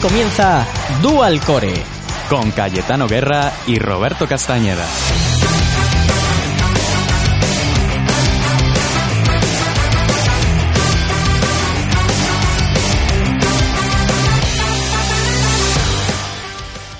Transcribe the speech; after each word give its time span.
Comienza 0.00 0.64
Dual 1.02 1.40
Core 1.40 1.74
con 2.30 2.52
Cayetano 2.52 3.08
Guerra 3.08 3.52
y 3.66 3.80
Roberto 3.80 4.28
Castañeda. 4.28 4.86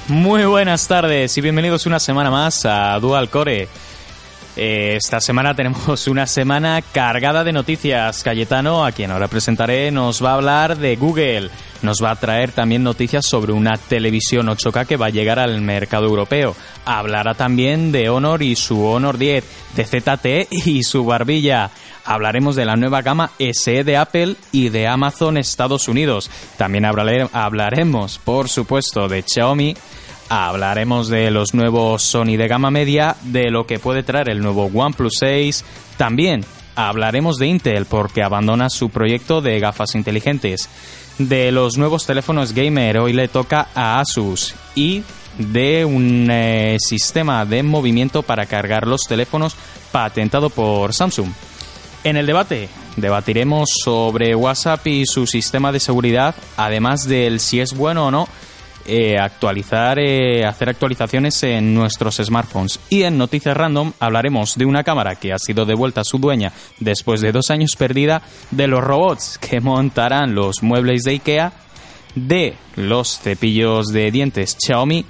Muy 0.08 0.44
buenas 0.46 0.88
tardes 0.88 1.38
y 1.38 1.40
bienvenidos 1.40 1.86
una 1.86 2.00
semana 2.00 2.30
más 2.30 2.64
a 2.66 2.98
Dual 2.98 3.30
Core. 3.30 3.68
Eh, 4.60 4.96
Esta 4.96 5.20
semana 5.20 5.54
tenemos 5.54 6.08
una 6.08 6.26
semana 6.26 6.82
cargada 6.92 7.44
de 7.44 7.52
noticias. 7.52 8.22
Cayetano, 8.24 8.84
a 8.84 8.90
quien 8.90 9.12
ahora 9.12 9.28
presentaré, 9.28 9.90
nos 9.92 10.22
va 10.24 10.32
a 10.32 10.34
hablar 10.34 10.76
de 10.78 10.96
Google. 10.96 11.50
Nos 11.82 12.02
va 12.02 12.10
a 12.10 12.16
traer 12.16 12.50
también 12.50 12.82
noticias 12.82 13.24
sobre 13.24 13.52
una 13.52 13.76
televisión 13.76 14.48
8K 14.48 14.84
que 14.86 14.96
va 14.96 15.06
a 15.06 15.10
llegar 15.10 15.38
al 15.38 15.60
mercado 15.60 16.06
europeo. 16.06 16.56
Hablará 16.84 17.34
también 17.34 17.92
de 17.92 18.08
Honor 18.10 18.42
y 18.42 18.56
su 18.56 18.84
Honor 18.84 19.16
10, 19.16 19.44
de 19.76 19.84
ZT 19.84 20.48
y 20.66 20.82
su 20.82 21.04
barbilla. 21.04 21.70
Hablaremos 22.04 22.56
de 22.56 22.64
la 22.64 22.74
nueva 22.74 23.02
gama 23.02 23.30
SE 23.38 23.84
de 23.84 23.96
Apple 23.96 24.34
y 24.50 24.70
de 24.70 24.88
Amazon 24.88 25.36
Estados 25.36 25.86
Unidos. 25.86 26.30
También 26.56 26.84
hablare- 26.84 27.28
hablaremos, 27.32 28.18
por 28.18 28.48
supuesto, 28.48 29.06
de 29.08 29.22
Xiaomi. 29.22 29.76
Hablaremos 30.30 31.08
de 31.08 31.30
los 31.30 31.54
nuevos 31.54 32.02
Sony 32.02 32.36
de 32.36 32.48
gama 32.48 32.70
media, 32.70 33.16
de 33.22 33.50
lo 33.50 33.66
que 33.66 33.78
puede 33.78 34.02
traer 34.02 34.28
el 34.28 34.42
nuevo 34.42 34.66
OnePlus 34.66 35.14
6. 35.20 35.64
También 35.96 36.44
hablaremos 36.76 37.38
de 37.38 37.46
Intel 37.46 37.86
porque 37.86 38.22
abandona 38.22 38.68
su 38.68 38.90
proyecto 38.90 39.40
de 39.40 39.58
gafas 39.58 39.94
inteligentes. 39.94 40.68
De 41.18 41.50
los 41.50 41.78
nuevos 41.78 42.04
teléfonos 42.04 42.52
gamer, 42.52 42.98
hoy 42.98 43.14
le 43.14 43.28
toca 43.28 43.68
a 43.74 44.00
Asus. 44.00 44.54
Y 44.74 45.02
de 45.38 45.86
un 45.86 46.28
eh, 46.30 46.76
sistema 46.78 47.46
de 47.46 47.62
movimiento 47.62 48.22
para 48.22 48.44
cargar 48.44 48.86
los 48.86 49.02
teléfonos 49.02 49.56
patentado 49.92 50.50
por 50.50 50.92
Samsung. 50.92 51.30
En 52.04 52.16
el 52.16 52.26
debate 52.26 52.68
debatiremos 52.96 53.70
sobre 53.82 54.34
WhatsApp 54.34 54.86
y 54.86 55.06
su 55.06 55.26
sistema 55.26 55.72
de 55.72 55.80
seguridad, 55.80 56.34
además 56.56 57.08
del 57.08 57.40
si 57.40 57.60
es 57.60 57.72
bueno 57.74 58.06
o 58.06 58.10
no 58.10 58.28
eh, 58.88 59.18
actualizar, 59.18 59.98
eh, 59.98 60.46
hacer 60.46 60.70
actualizaciones 60.70 61.42
en 61.42 61.74
nuestros 61.74 62.16
smartphones. 62.16 62.80
Y 62.88 63.02
en 63.02 63.18
Noticias 63.18 63.54
Random 63.54 63.92
hablaremos 64.00 64.56
de 64.56 64.64
una 64.64 64.82
cámara 64.82 65.16
que 65.16 65.32
ha 65.32 65.38
sido 65.38 65.66
devuelta 65.66 66.00
a 66.00 66.04
su 66.04 66.16
dueña 66.16 66.52
después 66.80 67.20
de 67.20 67.30
dos 67.30 67.50
años 67.50 67.76
perdida, 67.76 68.22
de 68.50 68.66
los 68.66 68.82
robots 68.82 69.36
que 69.38 69.60
montarán 69.60 70.34
los 70.34 70.62
muebles 70.62 71.02
de 71.02 71.10
IKEA, 71.12 71.52
de 72.14 72.56
los 72.76 73.20
cepillos 73.20 73.88
de 73.88 74.10
dientes 74.10 74.56
Xiaomi 74.58 75.04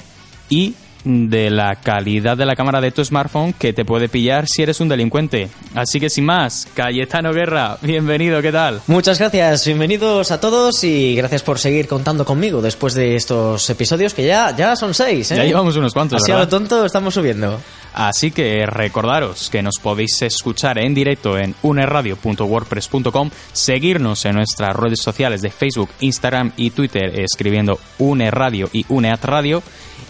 y 0.48 0.74
de 1.04 1.50
la 1.50 1.76
calidad 1.76 2.36
de 2.36 2.46
la 2.46 2.56
cámara 2.56 2.80
de 2.80 2.90
tu 2.90 3.04
smartphone 3.04 3.52
que 3.52 3.72
te 3.72 3.84
puede 3.84 4.08
pillar 4.08 4.46
si 4.46 4.62
eres 4.62 4.80
un 4.80 4.88
delincuente. 4.88 5.48
Así 5.74 6.00
que 6.00 6.10
sin 6.10 6.24
más, 6.24 6.66
Cayetano 6.74 7.32
Guerra, 7.32 7.78
bienvenido, 7.82 8.42
¿qué 8.42 8.52
tal? 8.52 8.80
Muchas 8.86 9.18
gracias, 9.18 9.66
bienvenidos 9.66 10.30
a 10.30 10.40
todos 10.40 10.82
y 10.84 11.14
gracias 11.16 11.42
por 11.42 11.58
seguir 11.58 11.88
contando 11.88 12.24
conmigo 12.24 12.60
después 12.60 12.94
de 12.94 13.16
estos 13.16 13.68
episodios 13.70 14.14
que 14.14 14.26
ya, 14.26 14.54
ya 14.56 14.76
son 14.76 14.94
seis. 14.94 15.30
¿eh? 15.30 15.36
Ya 15.36 15.44
llevamos 15.44 15.76
unos 15.76 15.92
cuantos, 15.92 16.22
Así 16.22 16.32
a 16.32 16.38
lo 16.38 16.48
tonto 16.48 16.84
estamos 16.84 17.14
subiendo. 17.14 17.60
Así 17.94 18.30
que 18.30 18.64
recordaros 18.66 19.50
que 19.50 19.62
nos 19.62 19.78
podéis 19.82 20.22
escuchar 20.22 20.78
en 20.78 20.94
directo 20.94 21.38
en 21.38 21.54
unerradio.wordpress.com, 21.62 23.30
seguirnos 23.52 24.24
en 24.24 24.36
nuestras 24.36 24.76
redes 24.76 25.00
sociales 25.02 25.42
de 25.42 25.50
Facebook, 25.50 25.90
Instagram 26.00 26.52
y 26.56 26.70
Twitter 26.70 27.20
escribiendo 27.20 27.78
UNERradio 27.98 28.68
y 28.72 28.84
UNEATRadio 28.88 29.62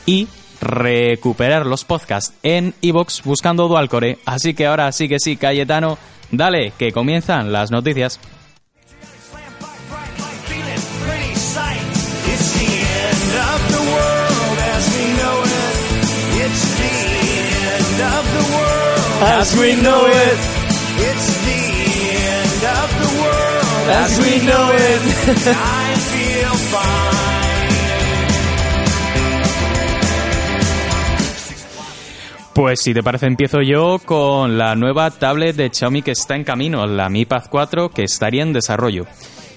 y 0.04 0.28
recuperar 0.60 1.66
los 1.66 1.84
podcasts 1.84 2.34
en 2.42 2.74
iVoox 2.80 3.22
buscando 3.24 3.68
Dualcore. 3.68 4.18
Así 4.24 4.54
que 4.54 4.66
ahora 4.66 4.90
sí 4.92 5.08
que 5.08 5.18
sí, 5.18 5.36
Cayetano, 5.36 5.98
dale, 6.30 6.72
que 6.78 6.92
comienzan 6.92 7.52
las 7.52 7.70
noticias. 7.70 8.20
It's 12.30 12.52
the 12.54 12.68
end 12.86 13.32
of 13.40 13.60
the 13.70 13.82
world 13.90 14.58
as 19.28 19.56
we 19.58 19.74
know 19.82 20.06
it. 20.06 20.38
It's 21.00 21.28
the 21.46 21.62
end 22.28 22.62
of 22.64 22.88
the 23.00 23.10
world 23.20 23.48
As 23.90 24.18
we 24.20 24.38
know 24.46 24.70
it. 24.74 25.84
Pues 32.58 32.80
si 32.80 32.92
te 32.92 33.04
parece 33.04 33.26
empiezo 33.26 33.62
yo 33.62 34.00
con 34.04 34.58
la 34.58 34.74
nueva 34.74 35.12
tablet 35.12 35.54
de 35.54 35.70
Xiaomi 35.72 36.02
que 36.02 36.10
está 36.10 36.34
en 36.34 36.42
camino, 36.42 36.88
la 36.88 37.08
Mi 37.08 37.24
Pad 37.24 37.44
4 37.48 37.90
que 37.90 38.02
estaría 38.02 38.42
en 38.42 38.52
desarrollo. 38.52 39.06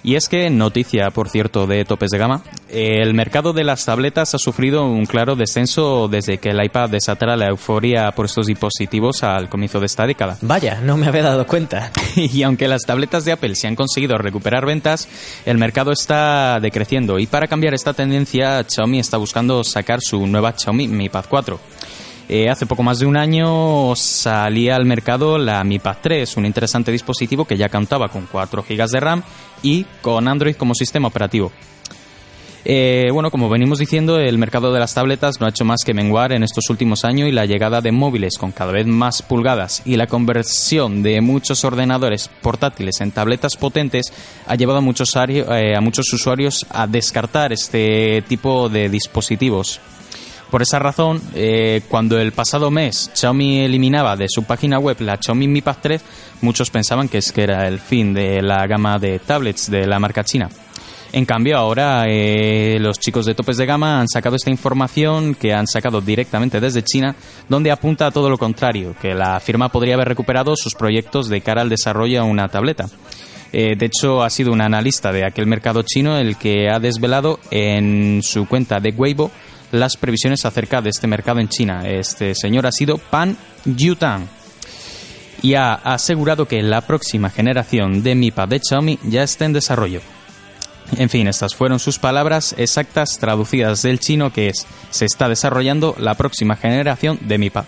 Y 0.04 0.18
es 0.18 0.30
que, 0.30 0.52
noticia 0.52 1.10
por 1.10 1.28
cierto 1.28 1.66
de 1.66 1.84
topes 1.84 2.12
de 2.12 2.20
gama, 2.20 2.44
el 2.70 3.16
mercado 3.16 3.54
de 3.54 3.64
las 3.64 3.86
tabletas 3.86 4.36
ha 4.36 4.38
sufrido 4.38 4.86
un 4.86 5.08
claro 5.08 5.36
descenso 5.36 6.10
desde 6.10 6.38
que 6.38 6.50
el 6.50 6.64
iPad 6.64 6.92
desatara 6.92 7.36
la 7.36 7.48
euforia 7.48 8.12
por 8.12 8.28
estos 8.28 8.46
dispositivos 8.46 9.24
al 9.24 9.50
comienzo 9.50 9.80
de 9.80 9.88
esta 9.88 10.06
década. 10.06 10.38
Vaya, 10.42 10.80
no 10.82 10.96
me 10.96 11.08
había 11.08 11.24
dado 11.24 11.48
cuenta. 11.48 11.92
Y 12.16 12.44
aunque 12.44 12.68
las 12.68 12.84
tabletas 12.84 13.26
de 13.26 13.32
Apple 13.32 13.56
se 13.56 13.68
han 13.68 13.76
conseguido 13.76 14.16
recuperar 14.20 14.68
ventas, 14.68 15.08
el 15.48 15.58
mercado 15.58 15.92
está 15.92 16.60
decreciendo. 16.60 17.18
Y 17.18 17.26
para 17.26 17.48
cambiar 17.48 17.74
esta 17.74 17.94
tendencia, 17.94 18.64
Xiaomi 18.64 19.00
está 19.00 19.18
buscando 19.18 19.64
sacar 19.64 20.02
su 20.02 20.28
nueva 20.28 20.54
Xiaomi 20.56 20.88
Mi 20.88 21.10
Pad 21.10 21.26
4. 21.28 21.60
Eh, 22.30 22.50
hace 22.50 22.66
poco 22.66 22.84
más 22.84 23.00
de 23.00 23.06
un 23.06 23.18
año 23.18 23.96
salía 23.96 24.76
al 24.76 24.86
mercado 24.86 25.38
la 25.38 25.64
Mi 25.64 25.80
Pad 25.80 25.98
3, 26.02 26.38
un 26.38 26.46
interesante 26.46 26.92
dispositivo 26.92 27.46
que 27.46 27.58
ya 27.58 27.70
contaba 27.70 28.10
con 28.10 28.28
4 28.32 28.64
GB 28.68 28.88
de 28.88 29.00
RAM 29.00 29.24
y 29.64 29.86
con 30.02 30.28
Android 30.28 30.56
como 30.56 30.74
sistema 30.74 31.10
operativo. 31.10 31.52
Eh, 32.64 33.10
bueno, 33.12 33.32
como 33.32 33.50
venimos 33.50 33.80
diciendo, 33.80 34.20
el 34.20 34.38
mercado 34.38 34.72
de 34.72 34.80
las 34.80 34.94
tabletas 34.94 35.40
no 35.40 35.48
ha 35.48 35.50
hecho 35.50 35.66
más 35.66 35.82
que 35.84 35.96
menguar 35.96 36.32
en 36.32 36.44
estos 36.44 36.70
últimos 36.70 37.04
años 37.04 37.28
y 37.28 37.32
la 37.32 37.46
llegada 37.46 37.82
de 37.82 37.92
móviles 37.92 38.38
con 38.38 38.52
cada 38.52 38.72
vez 38.72 38.86
más 38.86 39.24
pulgadas 39.24 39.82
y 39.84 39.96
la 39.96 40.06
conversión 40.06 41.02
de 41.02 41.22
muchos 41.22 41.66
ordenadores 41.66 42.30
portátiles 42.42 43.02
en 43.02 43.12
tabletas 43.12 43.58
potentes 43.58 44.14
ha 44.46 44.56
llevado 44.56 44.78
a 44.78 44.82
muchos, 44.82 45.12
eh, 45.28 45.76
a 45.76 45.82
muchos 45.82 46.14
usuarios 46.14 46.66
a 46.70 46.86
descartar 46.86 47.52
este 47.52 48.24
tipo 48.28 48.70
de 48.70 48.90
dispositivos. 48.90 49.80
Por 50.52 50.62
esa 50.62 50.80
razón, 50.80 51.22
eh, 51.34 51.82
cuando 51.88 52.20
el 52.20 52.34
pasado 52.34 52.70
mes 52.70 53.10
Xiaomi 53.14 53.62
eliminaba 53.62 54.18
de 54.18 54.28
su 54.28 54.44
página 54.44 54.80
web 54.80 54.98
la 55.00 55.16
Xiaomi 55.16 55.48
Mi 55.48 55.62
Pad 55.62 55.78
3, 55.82 56.02
muchos 56.42 56.70
pensaban 56.70 57.08
que 57.08 57.20
es 57.20 57.32
que 57.32 57.44
era 57.44 57.70
el 57.70 57.80
fin 57.80 58.14
de 58.14 58.42
la 58.42 58.68
gama 58.68 59.00
de 59.00 59.20
tablets 59.20 59.72
de 59.72 59.88
la 59.88 59.98
marca 59.98 60.26
china. 60.26 60.50
En 61.14 61.24
cambio, 61.24 61.58
ahora 61.58 62.04
eh, 62.08 62.78
los 62.82 63.00
chicos 63.00 63.26
de 63.26 63.34
topes 63.34 63.56
de 63.56 63.66
gama 63.66 64.02
han 64.02 64.10
sacado 64.10 64.36
esta 64.36 64.50
información 64.50 65.36
que 65.36 65.54
han 65.54 65.68
sacado 65.68 66.02
directamente 66.02 66.60
desde 66.60 66.84
China, 66.84 67.16
donde 67.48 67.72
apunta 67.72 68.08
a 68.08 68.12
todo 68.12 68.30
lo 68.30 68.38
contrario, 68.38 68.94
que 69.02 69.14
la 69.14 69.40
firma 69.40 69.70
podría 69.70 69.96
haber 69.96 70.10
recuperado 70.10 70.58
sus 70.58 70.76
proyectos 70.76 71.30
de 71.30 71.40
cara 71.40 71.62
al 71.62 71.70
desarrollo 71.70 72.24
de 72.24 72.30
una 72.30 72.50
tableta. 72.50 72.90
Eh, 73.54 73.76
de 73.78 73.86
hecho, 73.86 74.22
ha 74.24 74.30
sido 74.30 74.52
un 74.52 74.62
analista 74.62 75.12
de 75.12 75.26
aquel 75.26 75.48
mercado 75.48 75.84
chino 75.84 76.18
el 76.18 76.38
que 76.38 76.70
ha 76.70 76.80
desvelado 76.80 77.40
en 77.52 78.22
su 78.24 78.48
cuenta 78.48 78.80
de 78.80 78.92
Weibo 78.92 79.32
las 79.72 79.98
previsiones 79.98 80.46
acerca 80.46 80.82
de 80.82 80.90
este 80.90 81.08
mercado 81.08 81.40
en 81.40 81.50
China. 81.50 81.84
Este 81.88 82.36
señor 82.36 82.68
ha 82.68 82.72
sido 82.72 82.98
Pan 82.98 83.38
Yutang 83.66 84.28
y 85.42 85.56
ha 85.56 85.74
asegurado 85.74 86.48
que 86.48 86.62
la 86.62 86.82
próxima 86.82 87.30
generación 87.30 88.04
de 88.04 88.16
Mi 88.16 88.32
Pad 88.32 88.50
de 88.50 88.60
Xiaomi 88.60 89.00
ya 89.04 89.24
está 89.24 89.46
en 89.46 89.54
desarrollo. 89.54 90.02
En 90.98 91.10
fin, 91.10 91.28
estas 91.28 91.56
fueron 91.56 91.80
sus 91.80 92.00
palabras 92.00 92.54
exactas 92.58 93.18
traducidas 93.18 93.82
del 93.82 94.00
chino 94.00 94.34
que 94.34 94.50
es 94.50 94.68
se 94.90 95.06
está 95.06 95.30
desarrollando 95.30 95.96
la 95.98 96.16
próxima 96.16 96.56
generación 96.56 97.18
de 97.22 97.38
Mi 97.38 97.50
Pad. 97.50 97.66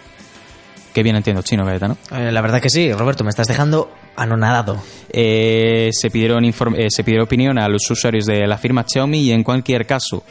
Qué 0.93 1.01
bien 1.01 1.15
entiendo 1.15 1.41
chino, 1.41 1.65
Cayetano. 1.65 1.97
Eh, 2.11 2.31
la 2.31 2.41
verdad 2.41 2.61
que 2.61 2.69
sí, 2.69 2.91
Roberto, 2.93 3.23
me 3.23 3.31
estás 3.31 3.47
dejando 3.47 3.91
anonadado. 4.15 4.79
Eh, 5.09 5.89
se, 5.91 6.11
pidieron 6.11 6.45
eh, 6.45 6.53
se 6.89 7.03
pidió 7.03 7.23
opinión 7.23 7.57
a 7.57 7.67
los 7.67 7.89
usuarios 7.89 8.25
de 8.25 8.45
la 8.45 8.59
firma 8.59 8.85
Xiaomi 8.87 9.21
y 9.21 9.31
en 9.31 9.43
cualquier 9.43 9.87
caso, 9.87 10.23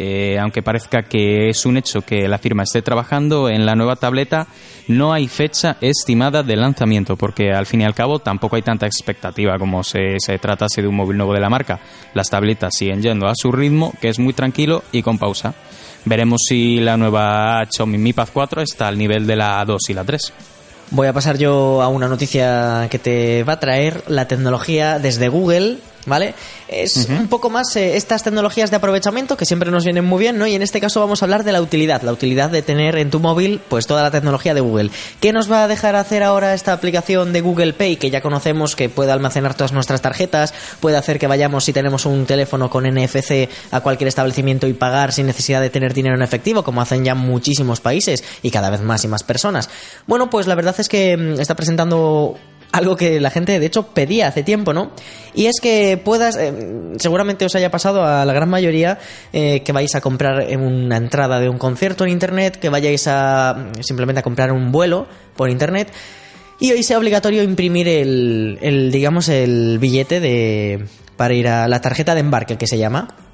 eh, 0.00 0.38
aunque 0.38 0.62
parezca 0.62 1.02
que 1.02 1.48
es 1.48 1.66
un 1.66 1.76
hecho 1.76 2.02
que 2.02 2.28
la 2.28 2.38
firma 2.38 2.62
esté 2.62 2.82
trabajando 2.82 3.48
en 3.48 3.66
la 3.66 3.74
nueva 3.74 3.96
tableta, 3.96 4.46
no 4.86 5.12
hay 5.12 5.26
fecha 5.26 5.76
estimada 5.80 6.44
de 6.44 6.54
lanzamiento 6.54 7.16
porque 7.16 7.50
al 7.50 7.66
fin 7.66 7.80
y 7.80 7.84
al 7.84 7.94
cabo 7.94 8.20
tampoco 8.20 8.54
hay 8.54 8.62
tanta 8.62 8.86
expectativa 8.86 9.58
como 9.58 9.82
se, 9.82 10.16
se 10.18 10.38
tratase 10.38 10.82
de 10.82 10.88
un 10.88 10.94
móvil 10.94 11.16
nuevo 11.16 11.34
de 11.34 11.40
la 11.40 11.50
marca. 11.50 11.80
Las 12.14 12.30
tabletas 12.30 12.74
siguen 12.76 13.02
yendo 13.02 13.26
a 13.26 13.34
su 13.34 13.50
ritmo, 13.50 13.92
que 14.00 14.08
es 14.08 14.20
muy 14.20 14.34
tranquilo 14.34 14.84
y 14.92 15.02
con 15.02 15.18
pausa. 15.18 15.54
Veremos 16.04 16.42
si 16.48 16.78
la 16.78 16.96
nueva 16.96 17.64
Xiaomi 17.68 17.98
Mi 17.98 18.12
Pad 18.12 18.28
4 18.32 18.62
está 18.62 18.86
al 18.86 18.96
nivel 18.96 19.26
de 19.26 19.34
la 19.34 19.64
2 19.64 19.80
y 19.88 19.94
la 19.94 20.04
3. 20.04 20.32
Voy 20.90 21.06
a 21.06 21.12
pasar 21.12 21.36
yo 21.36 21.82
a 21.82 21.88
una 21.88 22.08
noticia 22.08 22.86
que 22.90 22.98
te 22.98 23.42
va 23.42 23.54
a 23.54 23.60
traer 23.60 24.04
la 24.06 24.26
tecnología 24.26 24.98
desde 24.98 25.28
Google, 25.28 25.78
¿vale? 26.08 26.34
Es 26.68 27.08
un 27.08 27.28
poco 27.28 27.50
más 27.50 27.74
eh, 27.76 27.96
estas 27.96 28.22
tecnologías 28.22 28.70
de 28.70 28.76
aprovechamiento 28.76 29.36
que 29.36 29.44
siempre 29.44 29.70
nos 29.70 29.84
vienen 29.84 30.04
muy 30.04 30.20
bien, 30.20 30.38
¿no? 30.38 30.46
Y 30.46 30.54
en 30.54 30.62
este 30.62 30.80
caso 30.80 31.00
vamos 31.00 31.22
a 31.22 31.24
hablar 31.24 31.44
de 31.44 31.52
la 31.52 31.60
utilidad, 31.60 32.02
la 32.02 32.12
utilidad 32.12 32.50
de 32.50 32.62
tener 32.62 32.96
en 32.96 33.10
tu 33.10 33.20
móvil 33.20 33.60
pues 33.68 33.86
toda 33.86 34.02
la 34.02 34.10
tecnología 34.10 34.54
de 34.54 34.60
Google. 34.60 34.90
¿Qué 35.20 35.32
nos 35.32 35.50
va 35.50 35.64
a 35.64 35.68
dejar 35.68 35.96
hacer 35.96 36.22
ahora 36.22 36.54
esta 36.54 36.72
aplicación 36.72 37.32
de 37.32 37.40
Google 37.40 37.72
Pay 37.72 37.96
que 37.96 38.10
ya 38.10 38.20
conocemos 38.20 38.76
que 38.76 38.88
puede 38.88 39.12
almacenar 39.12 39.54
todas 39.54 39.72
nuestras 39.72 40.00
tarjetas, 40.02 40.54
puede 40.80 40.96
hacer 40.96 41.18
que 41.18 41.26
vayamos 41.26 41.64
si 41.64 41.72
tenemos 41.72 42.06
un 42.06 42.26
teléfono 42.26 42.70
con 42.70 42.84
NFC 42.84 43.48
a 43.70 43.80
cualquier 43.80 44.08
establecimiento 44.08 44.66
y 44.66 44.72
pagar 44.72 45.12
sin 45.12 45.26
necesidad 45.26 45.60
de 45.60 45.70
tener 45.70 45.94
dinero 45.94 46.14
en 46.14 46.22
efectivo, 46.22 46.62
como 46.62 46.80
hacen 46.80 47.04
ya 47.04 47.14
muchísimos 47.14 47.80
países 47.80 48.24
y 48.42 48.50
cada 48.50 48.70
vez 48.70 48.80
más 48.80 49.04
y 49.04 49.08
más 49.08 49.22
personas? 49.22 49.68
Bueno, 50.06 50.30
pues 50.30 50.46
la 50.46 50.54
verdad 50.54 50.74
es 50.78 50.88
que 50.88 51.16
mm, 51.16 51.40
está 51.40 51.54
presentando 51.54 52.36
algo 52.72 52.96
que 52.96 53.20
la 53.20 53.30
gente 53.30 53.58
de 53.58 53.66
hecho 53.66 53.88
pedía 53.88 54.28
hace 54.28 54.42
tiempo, 54.42 54.72
¿no? 54.72 54.92
Y 55.34 55.46
es 55.46 55.60
que 55.60 56.00
puedas, 56.02 56.36
eh, 56.36 56.52
seguramente 56.98 57.44
os 57.44 57.54
haya 57.54 57.70
pasado 57.70 58.04
a 58.04 58.24
la 58.24 58.32
gran 58.32 58.48
mayoría 58.48 58.98
eh, 59.32 59.62
que 59.64 59.72
vais 59.72 59.94
a 59.94 60.00
comprar 60.00 60.46
una 60.56 60.96
entrada 60.96 61.40
de 61.40 61.48
un 61.48 61.58
concierto 61.58 62.04
en 62.04 62.10
internet, 62.10 62.58
que 62.58 62.68
vayáis 62.68 63.06
a 63.06 63.54
mm, 63.54 63.82
simplemente 63.82 64.20
a 64.20 64.22
comprar 64.22 64.52
un 64.52 64.72
vuelo 64.72 65.06
por 65.36 65.50
internet 65.50 65.92
y 66.60 66.72
hoy 66.72 66.82
sea 66.82 66.98
obligatorio 66.98 67.42
imprimir 67.42 67.88
el, 67.88 68.58
el 68.60 68.90
digamos 68.90 69.28
el 69.28 69.78
billete 69.78 70.20
de 70.20 70.86
para 71.16 71.34
ir 71.34 71.48
a 71.48 71.68
la 71.68 71.80
tarjeta 71.80 72.14
de 72.14 72.20
embarque 72.20 72.56
que 72.56 72.66
se 72.66 72.78
llama. 72.78 73.27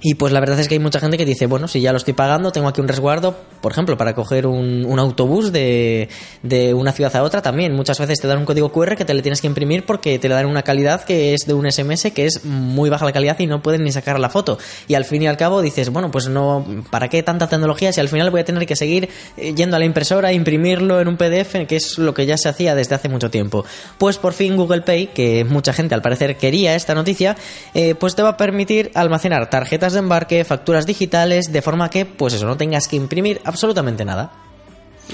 Y 0.00 0.14
pues 0.14 0.32
la 0.32 0.40
verdad 0.40 0.58
es 0.60 0.68
que 0.68 0.74
hay 0.74 0.78
mucha 0.78 1.00
gente 1.00 1.16
que 1.18 1.24
dice, 1.24 1.46
bueno, 1.46 1.68
si 1.68 1.80
ya 1.80 1.92
lo 1.92 1.98
estoy 1.98 2.14
pagando, 2.14 2.52
tengo 2.52 2.68
aquí 2.68 2.80
un 2.80 2.88
resguardo, 2.88 3.36
por 3.60 3.72
ejemplo, 3.72 3.96
para 3.96 4.14
coger 4.14 4.46
un, 4.46 4.84
un 4.86 4.98
autobús 4.98 5.52
de, 5.52 6.08
de 6.42 6.74
una 6.74 6.92
ciudad 6.92 7.14
a 7.16 7.22
otra 7.22 7.42
también. 7.42 7.74
Muchas 7.74 7.98
veces 7.98 8.20
te 8.20 8.28
dan 8.28 8.38
un 8.38 8.44
código 8.44 8.70
QR 8.70 8.96
que 8.96 9.04
te 9.04 9.14
le 9.14 9.22
tienes 9.22 9.40
que 9.40 9.46
imprimir 9.46 9.84
porque 9.84 10.18
te 10.18 10.28
le 10.28 10.34
dan 10.34 10.46
una 10.46 10.62
calidad 10.62 11.04
que 11.04 11.34
es 11.34 11.46
de 11.46 11.54
un 11.54 11.70
SMS 11.70 12.12
que 12.12 12.26
es 12.26 12.44
muy 12.44 12.90
baja 12.90 13.04
la 13.04 13.12
calidad 13.12 13.38
y 13.40 13.46
no 13.46 13.62
pueden 13.62 13.82
ni 13.82 13.92
sacar 13.92 14.20
la 14.20 14.28
foto. 14.28 14.58
Y 14.88 14.94
al 14.94 15.04
fin 15.04 15.22
y 15.22 15.26
al 15.26 15.36
cabo 15.36 15.62
dices, 15.62 15.90
bueno, 15.90 16.10
pues 16.10 16.28
no, 16.28 16.64
¿para 16.90 17.08
qué 17.08 17.22
tanta 17.22 17.48
tecnología 17.48 17.92
si 17.92 18.00
al 18.00 18.08
final 18.08 18.30
voy 18.30 18.40
a 18.40 18.44
tener 18.44 18.66
que 18.66 18.76
seguir 18.76 19.08
eh, 19.36 19.54
yendo 19.54 19.76
a 19.76 19.78
la 19.78 19.84
impresora, 19.84 20.32
imprimirlo 20.32 21.00
en 21.00 21.08
un 21.08 21.16
PDF, 21.16 21.66
que 21.66 21.76
es 21.76 21.98
lo 21.98 22.14
que 22.14 22.26
ya 22.26 22.36
se 22.36 22.48
hacía 22.48 22.74
desde 22.74 22.94
hace 22.94 23.08
mucho 23.08 23.30
tiempo? 23.30 23.64
Pues 23.98 24.18
por 24.18 24.32
fin 24.32 24.56
Google 24.56 24.82
Pay, 24.82 25.08
que 25.08 25.44
mucha 25.44 25.72
gente 25.72 25.94
al 25.94 26.02
parecer 26.02 26.36
quería 26.36 26.74
esta 26.74 26.94
noticia, 26.94 27.36
eh, 27.74 27.94
pues 27.94 28.14
te 28.14 28.22
va 28.22 28.30
a 28.30 28.36
permitir 28.36 28.90
almacenar 28.94 29.50
tarjetas 29.56 29.94
de 29.94 30.00
embarque, 30.00 30.44
facturas 30.44 30.84
digitales, 30.84 31.50
de 31.50 31.62
forma 31.62 31.88
que, 31.88 32.04
pues 32.04 32.34
eso, 32.34 32.44
no 32.44 32.58
tengas 32.58 32.88
que 32.88 32.96
imprimir 32.96 33.40
absolutamente 33.42 34.04
nada. 34.04 34.30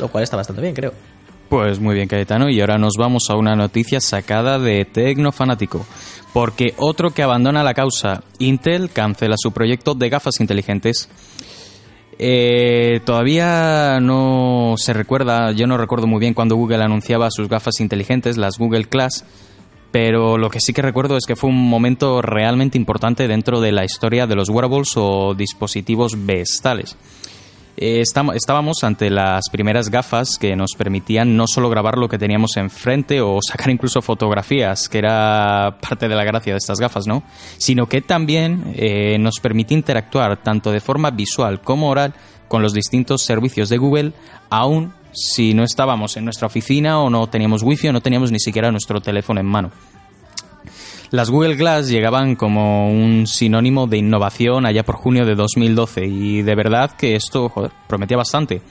Lo 0.00 0.08
cual 0.08 0.24
está 0.24 0.36
bastante 0.36 0.60
bien, 0.60 0.74
creo. 0.74 0.92
Pues 1.48 1.78
muy 1.78 1.94
bien, 1.94 2.08
Cayetano, 2.08 2.50
y 2.50 2.60
ahora 2.60 2.76
nos 2.76 2.94
vamos 2.98 3.30
a 3.30 3.36
una 3.36 3.54
noticia 3.54 4.00
sacada 4.00 4.58
de 4.58 4.84
Tecnofanático. 4.84 5.86
Porque 6.32 6.74
otro 6.76 7.12
que 7.12 7.22
abandona 7.22 7.62
la 7.62 7.72
causa, 7.72 8.24
Intel 8.40 8.90
cancela 8.90 9.36
su 9.38 9.52
proyecto 9.52 9.94
de 9.94 10.08
gafas 10.08 10.40
inteligentes. 10.40 11.08
Eh, 12.18 13.00
todavía 13.04 14.00
no 14.00 14.74
se 14.76 14.92
recuerda, 14.92 15.52
yo 15.52 15.68
no 15.68 15.78
recuerdo 15.78 16.08
muy 16.08 16.18
bien 16.18 16.34
cuando 16.34 16.56
Google 16.56 16.82
anunciaba 16.82 17.30
sus 17.30 17.48
gafas 17.48 17.78
inteligentes, 17.78 18.36
las 18.38 18.58
Google 18.58 18.88
Glass, 18.90 19.24
pero 19.92 20.38
lo 20.38 20.48
que 20.50 20.60
sí 20.60 20.72
que 20.72 20.82
recuerdo 20.82 21.16
es 21.16 21.26
que 21.26 21.36
fue 21.36 21.50
un 21.50 21.68
momento 21.68 22.22
realmente 22.22 22.78
importante 22.78 23.28
dentro 23.28 23.60
de 23.60 23.72
la 23.72 23.84
historia 23.84 24.26
de 24.26 24.34
los 24.34 24.48
wearables 24.48 24.94
o 24.96 25.34
dispositivos 25.34 26.14
vestales. 26.26 26.96
Eh, 27.76 28.02
estábamos 28.02 28.84
ante 28.84 29.08
las 29.08 29.48
primeras 29.50 29.90
gafas 29.90 30.38
que 30.38 30.54
nos 30.56 30.72
permitían 30.76 31.36
no 31.36 31.46
solo 31.46 31.70
grabar 31.70 31.96
lo 31.96 32.08
que 32.08 32.18
teníamos 32.18 32.56
enfrente 32.56 33.20
o 33.20 33.38
sacar 33.42 33.70
incluso 33.70 34.02
fotografías, 34.02 34.88
que 34.88 34.98
era 34.98 35.78
parte 35.80 36.08
de 36.08 36.14
la 36.14 36.24
gracia 36.24 36.52
de 36.52 36.58
estas 36.58 36.78
gafas, 36.78 37.06
¿no? 37.06 37.22
Sino 37.58 37.86
que 37.86 38.00
también 38.02 38.72
eh, 38.76 39.18
nos 39.18 39.40
permitía 39.40 39.76
interactuar 39.76 40.42
tanto 40.42 40.70
de 40.70 40.80
forma 40.80 41.10
visual 41.10 41.60
como 41.60 41.88
oral 41.88 42.14
con 42.48 42.62
los 42.62 42.74
distintos 42.74 43.22
servicios 43.22 43.70
de 43.70 43.78
Google, 43.78 44.12
aun 44.50 44.92
si 45.12 45.54
no 45.54 45.64
estábamos 45.64 46.16
en 46.16 46.24
nuestra 46.24 46.46
oficina 46.46 47.00
o 47.00 47.10
no 47.10 47.26
teníamos 47.28 47.62
wifi 47.62 47.88
o 47.88 47.92
no 47.92 48.00
teníamos 48.00 48.32
ni 48.32 48.40
siquiera 48.40 48.70
nuestro 48.70 49.00
teléfono 49.00 49.40
en 49.40 49.46
mano. 49.46 49.70
Las 51.10 51.28
Google 51.28 51.56
Glass 51.56 51.90
llegaban 51.90 52.36
como 52.36 52.90
un 52.90 53.26
sinónimo 53.26 53.86
de 53.86 53.98
innovación 53.98 54.64
allá 54.64 54.82
por 54.82 54.96
junio 54.96 55.26
de 55.26 55.34
2012 55.34 56.06
y 56.06 56.40
de 56.40 56.54
verdad 56.54 56.92
que 56.92 57.14
esto 57.16 57.50
joder, 57.50 57.70
prometía 57.86 58.16
bastante. 58.16 58.62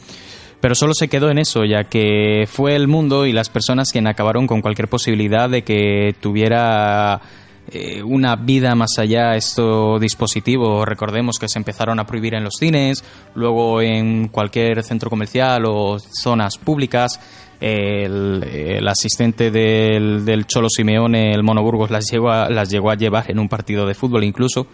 Pero 0.60 0.74
solo 0.74 0.94
se 0.96 1.08
quedó 1.08 1.30
en 1.30 1.38
eso, 1.38 1.66
ya 1.66 1.84
que 1.84 2.46
fue 2.48 2.76
el 2.76 2.88
mundo 2.88 3.28
y 3.28 3.32
las 3.32 3.50
personas 3.50 3.92
quien 3.92 4.08
acabaron 4.08 4.48
con 4.48 4.62
cualquier 4.62 4.88
posibilidad 4.88 5.50
de 5.50 5.64
que 5.64 6.16
tuviera 6.20 7.22
eh, 7.74 8.04
una 8.04 8.36
vida 8.36 8.76
más 8.76 8.98
allá 8.98 9.36
estos 9.36 10.00
dispositivos. 10.02 10.86
Recordemos 10.86 11.38
que 11.40 11.48
se 11.48 11.58
empezaron 11.58 12.00
a 12.00 12.06
prohibir 12.06 12.34
en 12.34 12.44
los 12.44 12.56
cines, 12.60 13.04
luego 13.34 13.82
en 13.82 14.28
cualquier 14.28 14.84
centro 14.84 15.10
comercial 15.10 15.64
o 15.66 15.98
zonas 16.00 16.58
públicas. 16.58 17.20
El, 17.62 18.86
asistente 18.88 19.52
del, 19.52 20.26
del 20.26 20.48
Cholo 20.48 20.68
Simeone, 20.68 21.32
el 21.32 21.44
Mono 21.44 21.62
Burgos, 21.62 21.92
las 21.92 22.10
llegó, 22.12 22.32
a, 22.32 22.50
las 22.50 22.70
llegó 22.70 22.90
a 22.90 22.96
llevar 22.96 23.30
en 23.30 23.40
un 23.40 23.48
partido 23.48 23.86
de 23.86 23.94
fútbol 23.94 24.24
incluso 24.24 24.68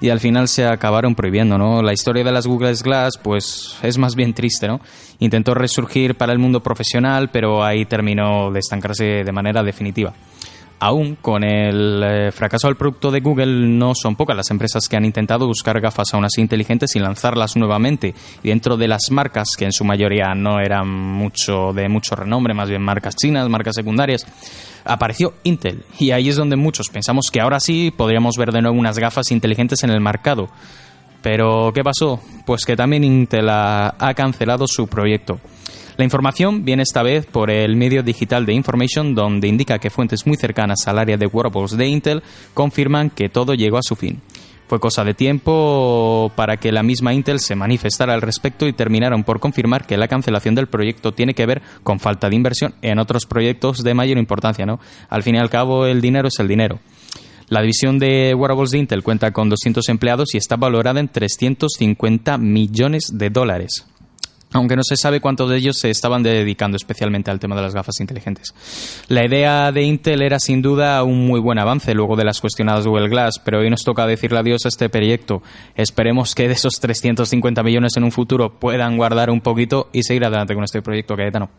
y 0.00 0.10
al 0.10 0.20
final 0.20 0.48
se 0.48 0.64
acabaron 0.64 1.14
prohibiendo, 1.14 1.58
¿no? 1.58 1.82
La 1.82 1.92
historia 1.92 2.24
de 2.24 2.32
las 2.32 2.46
Google 2.46 2.72
Glass, 2.74 3.18
pues 3.22 3.76
es 3.82 3.98
más 3.98 4.14
bien 4.14 4.32
triste, 4.34 4.68
¿no? 4.68 4.80
Intentó 5.18 5.54
resurgir 5.54 6.14
para 6.14 6.32
el 6.32 6.38
mundo 6.38 6.62
profesional, 6.62 7.30
pero 7.30 7.64
ahí 7.64 7.84
terminó 7.84 8.50
de 8.52 8.60
estancarse 8.60 9.24
de 9.24 9.32
manera 9.32 9.62
definitiva. 9.62 10.14
Aún 10.80 11.16
con 11.16 11.42
el 11.42 12.02
eh, 12.04 12.32
fracaso 12.32 12.68
del 12.68 12.76
producto 12.76 13.10
de 13.10 13.18
Google, 13.20 13.66
no 13.66 13.94
son 13.96 14.14
pocas 14.14 14.36
las 14.36 14.50
empresas 14.50 14.88
que 14.88 14.96
han 14.96 15.04
intentado 15.04 15.46
buscar 15.46 15.80
gafas 15.80 16.14
aún 16.14 16.24
así 16.24 16.40
inteligentes 16.40 16.94
y 16.94 17.00
lanzarlas 17.00 17.56
nuevamente. 17.56 18.14
Y 18.44 18.50
dentro 18.50 18.76
de 18.76 18.86
las 18.86 19.10
marcas, 19.10 19.48
que 19.58 19.64
en 19.64 19.72
su 19.72 19.84
mayoría 19.84 20.34
no 20.36 20.60
eran 20.60 20.88
mucho 20.88 21.72
de 21.72 21.88
mucho 21.88 22.14
renombre, 22.14 22.54
más 22.54 22.68
bien 22.68 22.82
marcas 22.82 23.16
chinas, 23.16 23.48
marcas 23.48 23.74
secundarias, 23.74 24.24
apareció 24.84 25.34
Intel. 25.42 25.84
Y 25.98 26.12
ahí 26.12 26.28
es 26.28 26.36
donde 26.36 26.54
muchos 26.54 26.88
pensamos 26.90 27.30
que 27.32 27.40
ahora 27.40 27.58
sí 27.58 27.92
podríamos 27.96 28.36
ver 28.36 28.52
de 28.52 28.62
nuevo 28.62 28.78
unas 28.78 29.00
gafas 29.00 29.32
inteligentes 29.32 29.82
en 29.82 29.90
el 29.90 30.00
mercado. 30.00 30.48
Pero, 31.22 31.72
¿qué 31.74 31.82
pasó? 31.82 32.20
Pues 32.46 32.64
que 32.64 32.76
también 32.76 33.02
Intel 33.02 33.48
ha, 33.48 33.96
ha 33.98 34.14
cancelado 34.14 34.66
su 34.68 34.86
proyecto. 34.86 35.40
La 35.98 36.04
información 36.04 36.64
viene 36.64 36.84
esta 36.84 37.02
vez 37.02 37.26
por 37.26 37.50
el 37.50 37.74
medio 37.74 38.04
digital 38.04 38.46
de 38.46 38.54
Information, 38.54 39.16
donde 39.16 39.48
indica 39.48 39.80
que 39.80 39.90
fuentes 39.90 40.28
muy 40.28 40.36
cercanas 40.36 40.86
al 40.86 40.96
área 40.96 41.16
de 41.16 41.26
wearables 41.26 41.76
de 41.76 41.88
Intel 41.88 42.22
confirman 42.54 43.10
que 43.10 43.28
todo 43.28 43.52
llegó 43.54 43.78
a 43.78 43.82
su 43.82 43.96
fin. 43.96 44.22
Fue 44.68 44.78
cosa 44.78 45.02
de 45.02 45.14
tiempo 45.14 46.30
para 46.36 46.56
que 46.58 46.70
la 46.70 46.84
misma 46.84 47.14
Intel 47.14 47.40
se 47.40 47.56
manifestara 47.56 48.14
al 48.14 48.22
respecto 48.22 48.68
y 48.68 48.72
terminaron 48.72 49.24
por 49.24 49.40
confirmar 49.40 49.88
que 49.88 49.96
la 49.96 50.06
cancelación 50.06 50.54
del 50.54 50.68
proyecto 50.68 51.14
tiene 51.14 51.34
que 51.34 51.46
ver 51.46 51.62
con 51.82 51.98
falta 51.98 52.30
de 52.30 52.36
inversión 52.36 52.76
en 52.80 53.00
otros 53.00 53.26
proyectos 53.26 53.82
de 53.82 53.94
mayor 53.94 54.18
importancia, 54.18 54.66
¿no? 54.66 54.78
Al 55.08 55.24
fin 55.24 55.34
y 55.34 55.38
al 55.38 55.50
cabo, 55.50 55.84
el 55.84 56.00
dinero 56.00 56.28
es 56.28 56.38
el 56.38 56.46
dinero. 56.46 56.78
La 57.48 57.60
división 57.60 57.98
de 57.98 58.34
wearables 58.36 58.70
de 58.70 58.78
Intel 58.78 59.02
cuenta 59.02 59.32
con 59.32 59.48
200 59.48 59.88
empleados 59.88 60.32
y 60.32 60.38
está 60.38 60.54
valorada 60.54 61.00
en 61.00 61.08
350 61.08 62.38
millones 62.38 63.10
de 63.12 63.30
dólares 63.30 63.84
aunque 64.52 64.76
no 64.76 64.82
se 64.82 64.96
sabe 64.96 65.20
cuántos 65.20 65.50
de 65.50 65.56
ellos 65.56 65.78
se 65.78 65.90
estaban 65.90 66.22
dedicando 66.22 66.76
especialmente 66.76 67.30
al 67.30 67.38
tema 67.38 67.56
de 67.56 67.62
las 67.62 67.74
gafas 67.74 68.00
inteligentes. 68.00 68.54
La 69.08 69.24
idea 69.24 69.72
de 69.72 69.82
Intel 69.82 70.22
era 70.22 70.38
sin 70.38 70.62
duda 70.62 71.02
un 71.02 71.26
muy 71.26 71.40
buen 71.40 71.58
avance 71.58 71.94
luego 71.94 72.16
de 72.16 72.24
las 72.24 72.40
cuestionadas 72.40 72.86
Google 72.86 73.08
Glass, 73.08 73.40
pero 73.44 73.60
hoy 73.60 73.70
nos 73.70 73.82
toca 73.82 74.06
decirle 74.06 74.38
adiós 74.38 74.64
a 74.64 74.68
este 74.68 74.88
proyecto. 74.88 75.42
Esperemos 75.74 76.34
que 76.34 76.48
de 76.48 76.54
esos 76.54 76.80
350 76.80 77.62
millones 77.62 77.96
en 77.96 78.04
un 78.04 78.12
futuro 78.12 78.58
puedan 78.58 78.96
guardar 78.96 79.30
un 79.30 79.40
poquito 79.40 79.88
y 79.92 80.02
seguir 80.02 80.24
adelante 80.24 80.54
con 80.54 80.64
este 80.64 80.82
proyecto, 80.82 81.16
Cayetano. 81.16 81.50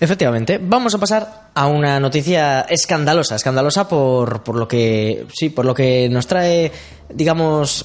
Efectivamente, 0.00 0.60
vamos 0.62 0.94
a 0.94 0.98
pasar 0.98 1.50
a 1.54 1.66
una 1.66 1.98
noticia 1.98 2.60
escandalosa, 2.60 3.34
escandalosa 3.34 3.88
por, 3.88 4.44
por 4.44 4.54
lo 4.54 4.68
que 4.68 5.26
sí, 5.34 5.50
por 5.50 5.64
lo 5.64 5.74
que 5.74 6.08
nos 6.08 6.28
trae, 6.28 6.70
digamos, 7.12 7.84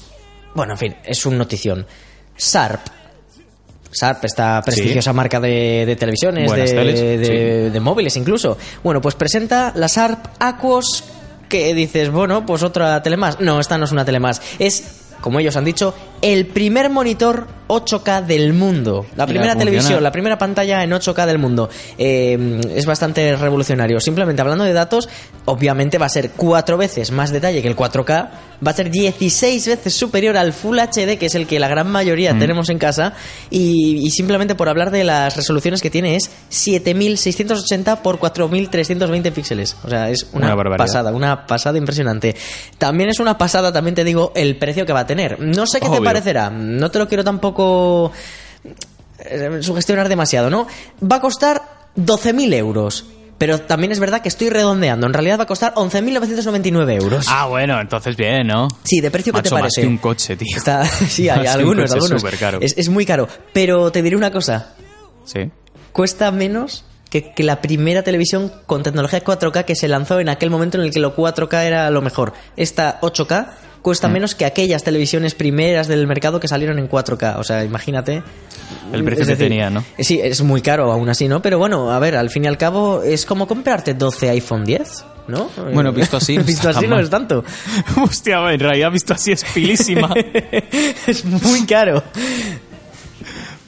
bueno, 0.54 0.74
en 0.74 0.78
fin, 0.78 0.96
es 1.04 1.26
un 1.26 1.36
notición. 1.36 1.84
Sharp, 2.38 2.86
Sharp, 3.98 4.24
esta 4.24 4.60
prestigiosa 4.62 5.12
marca 5.12 5.40
de, 5.40 5.84
de 5.86 5.96
televisiones, 5.96 6.50
de, 6.52 6.62
teles, 6.76 7.00
de- 7.00 7.70
de 7.70 7.80
móviles 7.80 8.16
incluso. 8.16 8.58
Bueno, 8.82 9.00
pues 9.00 9.14
presenta 9.14 9.72
la 9.76 9.86
Sharp 9.86 10.26
Aquos 10.40 11.04
que 11.48 11.72
dices, 11.74 12.10
bueno, 12.10 12.44
pues 12.44 12.62
otra 12.62 13.02
tele 13.02 13.16
más. 13.16 13.40
No, 13.40 13.60
esta 13.60 13.78
no 13.78 13.84
es 13.84 13.92
una 13.92 14.04
tele 14.04 14.18
más. 14.20 14.40
Es, 14.58 15.02
como 15.20 15.38
ellos 15.40 15.56
han 15.56 15.64
dicho, 15.64 15.94
el 16.22 16.46
primer 16.46 16.90
monitor 16.90 17.46
8K 17.74 18.24
del 18.24 18.52
mundo. 18.52 19.06
La 19.16 19.26
primera 19.26 19.56
televisión, 19.56 20.02
la 20.02 20.12
primera 20.12 20.38
pantalla 20.38 20.82
en 20.82 20.90
8K 20.90 21.26
del 21.26 21.38
mundo. 21.38 21.68
Eh, 21.98 22.60
es 22.74 22.86
bastante 22.86 23.36
revolucionario. 23.36 24.00
Simplemente 24.00 24.42
hablando 24.42 24.64
de 24.64 24.72
datos, 24.72 25.08
obviamente 25.44 25.98
va 25.98 26.06
a 26.06 26.10
ser 26.10 26.30
cuatro 26.30 26.76
veces 26.76 27.10
más 27.10 27.30
detalle 27.30 27.62
que 27.62 27.68
el 27.68 27.76
4K. 27.76 28.28
Va 28.66 28.70
a 28.70 28.74
ser 28.74 28.90
16 28.90 29.66
veces 29.66 29.94
superior 29.94 30.36
al 30.36 30.52
Full 30.52 30.78
HD, 30.78 31.18
que 31.18 31.26
es 31.26 31.34
el 31.34 31.46
que 31.46 31.58
la 31.58 31.68
gran 31.68 31.90
mayoría 31.90 32.38
tenemos 32.38 32.70
en 32.70 32.78
casa. 32.78 33.14
Y, 33.50 34.06
y 34.06 34.10
simplemente 34.10 34.54
por 34.54 34.68
hablar 34.68 34.90
de 34.90 35.04
las 35.04 35.36
resoluciones 35.36 35.82
que 35.82 35.90
tiene, 35.90 36.16
es 36.16 36.30
7680 36.48 38.02
por 38.02 38.18
4320 38.18 39.32
píxeles. 39.32 39.76
O 39.84 39.90
sea, 39.90 40.10
es 40.10 40.28
una, 40.32 40.56
pasada, 40.76 41.12
una 41.12 41.46
pasada 41.46 41.78
impresionante. 41.78 42.34
También 42.78 43.10
es 43.10 43.20
una 43.20 43.36
pasada, 43.36 43.72
también 43.72 43.94
te 43.94 44.04
digo, 44.04 44.32
el 44.34 44.56
precio 44.56 44.86
que 44.86 44.92
va 44.92 45.00
a 45.00 45.06
tener. 45.06 45.40
No 45.40 45.66
sé 45.66 45.80
qué 45.80 45.88
te 45.88 46.00
parecerá. 46.00 46.50
No 46.50 46.90
te 46.90 46.98
lo 46.98 47.08
quiero 47.08 47.24
tampoco 47.24 47.63
eh, 49.18 49.58
sugestionar 49.60 50.08
demasiado, 50.08 50.50
¿no? 50.50 50.66
Va 51.02 51.16
a 51.16 51.20
costar 51.20 51.62
12.000 51.96 52.54
euros. 52.54 53.06
Pero 53.36 53.60
también 53.60 53.90
es 53.90 53.98
verdad 53.98 54.22
que 54.22 54.28
estoy 54.28 54.48
redondeando. 54.48 55.08
En 55.08 55.12
realidad 55.12 55.38
va 55.40 55.42
a 55.42 55.46
costar 55.46 55.74
11.999 55.74 57.02
euros. 57.02 57.26
Ah, 57.28 57.46
bueno, 57.46 57.80
entonces 57.80 58.16
bien, 58.16 58.46
¿no? 58.46 58.68
Sí, 58.84 59.00
de 59.00 59.10
precio 59.10 59.32
que 59.32 59.42
te 59.42 59.48
Macho, 59.50 59.54
más 59.56 59.62
parece. 59.62 59.80
que 59.80 59.86
un 59.88 59.98
coche, 59.98 60.36
tío. 60.36 60.56
Está, 60.56 60.84
sí, 61.08 61.28
hay 61.28 61.38
Más 61.44 61.48
que 61.48 61.52
un 61.54 61.60
algunos, 61.60 61.82
coche, 61.90 61.98
es 61.98 62.04
algunos. 62.04 62.20
supercaro. 62.22 62.58
Es, 62.60 62.74
es 62.78 62.88
muy 62.88 63.04
caro. 63.04 63.28
Pero 63.52 63.90
te 63.90 64.02
diré 64.02 64.16
una 64.16 64.30
cosa. 64.30 64.74
Sí. 65.24 65.50
Cuesta 65.92 66.30
menos 66.30 66.84
que, 67.10 67.32
que 67.32 67.42
la 67.42 67.60
primera 67.60 68.02
televisión 68.04 68.52
con 68.66 68.84
tecnología 68.84 69.22
4K 69.24 69.64
que 69.64 69.74
se 69.74 69.88
lanzó 69.88 70.20
en 70.20 70.28
aquel 70.28 70.50
momento 70.50 70.78
en 70.78 70.84
el 70.84 70.92
que 70.92 71.00
lo 71.00 71.16
4K 71.16 71.64
era 71.64 71.90
lo 71.90 72.02
mejor. 72.02 72.34
Esta 72.56 73.00
8K 73.00 73.46
Mm. 73.46 73.63
Cuesta 73.84 74.08
menos 74.08 74.34
que 74.34 74.46
aquellas 74.46 74.82
televisiones 74.82 75.34
primeras 75.34 75.88
del 75.88 76.06
mercado 76.06 76.40
que 76.40 76.48
salieron 76.48 76.78
en 76.78 76.88
4K. 76.88 77.36
O 77.36 77.44
sea, 77.44 77.64
imagínate. 77.64 78.22
El 78.92 79.04
precio 79.04 79.22
Es 79.22 79.28
que 79.28 79.34
decir, 79.34 79.48
tenía, 79.48 79.68
¿no? 79.68 79.84
Sí, 79.98 80.18
es 80.22 80.40
muy 80.40 80.62
caro 80.62 80.90
aún 80.90 81.06
así, 81.10 81.28
¿no? 81.28 81.42
Pero 81.42 81.58
bueno, 81.58 81.92
a 81.92 81.98
ver, 81.98 82.16
al 82.16 82.30
fin 82.30 82.44
y 82.44 82.46
al 82.46 82.56
cabo 82.56 83.02
es 83.02 83.26
como 83.26 83.46
comprarte 83.46 83.92
12 83.92 84.30
iPhone 84.30 84.64
10, 84.64 85.04
¿no? 85.28 85.50
Bueno, 85.74 85.92
visto 85.92 86.16
así, 86.16 86.38
visto 86.46 86.70
así 86.70 86.86
no 86.86 86.98
es 86.98 87.10
tanto. 87.10 87.44
Hostia, 88.02 88.38
en 88.54 88.60
realidad 88.60 88.90
visto 88.90 89.12
así 89.12 89.32
es 89.32 89.44
pilísima. 89.44 90.14
es 91.06 91.24
muy 91.26 91.66
caro. 91.66 92.02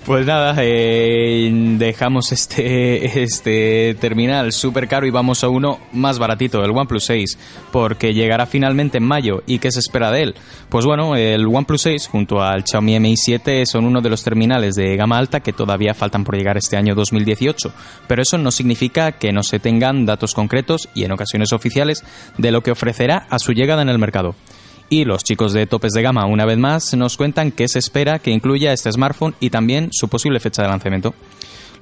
Pues 0.07 0.25
nada, 0.25 0.55
eh, 0.61 1.51
dejamos 1.79 2.31
este, 2.31 3.23
este 3.25 3.97
terminal 4.01 4.53
súper 4.53 4.87
caro 4.87 5.05
y 5.05 5.11
vamos 5.11 5.43
a 5.43 5.49
uno 5.49 5.81
más 5.91 6.21
baratito, 6.21 6.63
el 6.63 6.71
OnePlus 6.71 7.07
6, 7.07 7.39
porque 7.73 8.15
llegará 8.15 8.47
finalmente 8.47 8.99
en 8.99 9.05
mayo. 9.05 9.43
¿Y 9.49 9.59
qué 9.59 9.73
se 9.73 9.81
espera 9.81 10.13
de 10.13 10.23
él? 10.23 10.35
Pues 10.69 10.87
bueno, 10.87 11.17
el 11.17 11.45
OnePlus 11.45 11.83
6 11.83 12.07
junto 12.07 12.41
al 12.41 12.65
Xiaomi 12.65 13.01
Mi 13.01 13.17
7 13.17 13.65
son 13.67 13.85
uno 13.85 14.01
de 14.01 14.11
los 14.11 14.23
terminales 14.23 14.77
de 14.77 14.95
gama 14.95 15.19
alta 15.19 15.41
que 15.41 15.53
todavía 15.53 15.93
faltan 15.93 16.23
por 16.23 16.37
llegar 16.37 16.57
este 16.57 16.77
año 16.77 16.95
2018, 16.95 17.73
pero 18.07 18.23
eso 18.23 18.39
no 18.39 18.53
significa 18.53 19.11
que 19.11 19.33
no 19.33 19.43
se 19.43 19.59
tengan 19.59 20.07
datos 20.07 20.35
concretos 20.35 20.89
y 20.95 21.03
en 21.03 21.11
ocasiones 21.11 21.53
oficiales 21.53 22.05
de 22.39 22.53
lo 22.53 22.63
que 22.63 22.71
ofrecerá 22.71 23.27
a 23.29 23.41
su 23.41 23.53
llegada 23.55 23.83
en 23.83 23.89
el 23.89 23.99
mercado. 23.99 24.37
Y 24.88 25.05
los 25.05 25.25
chicos 25.25 25.52
de 25.52 25.66
topes 25.66 25.93
de 25.93 26.02
gama, 26.02 26.26
una 26.26 26.45
vez 26.45 26.59
más, 26.59 26.95
nos 26.95 27.16
cuentan 27.16 27.50
qué 27.50 27.66
se 27.66 27.81
espera 27.81 28.21
que 28.21 28.31
incluya 28.31 28.73
este 28.73 28.93
smartphone 28.93 29.35
y 29.40 29.50
también 29.50 29.88
su 29.93 30.09
posible 30.09 30.38
fecha 30.38 30.62
de 30.62 30.69
lanzamiento. 30.69 31.14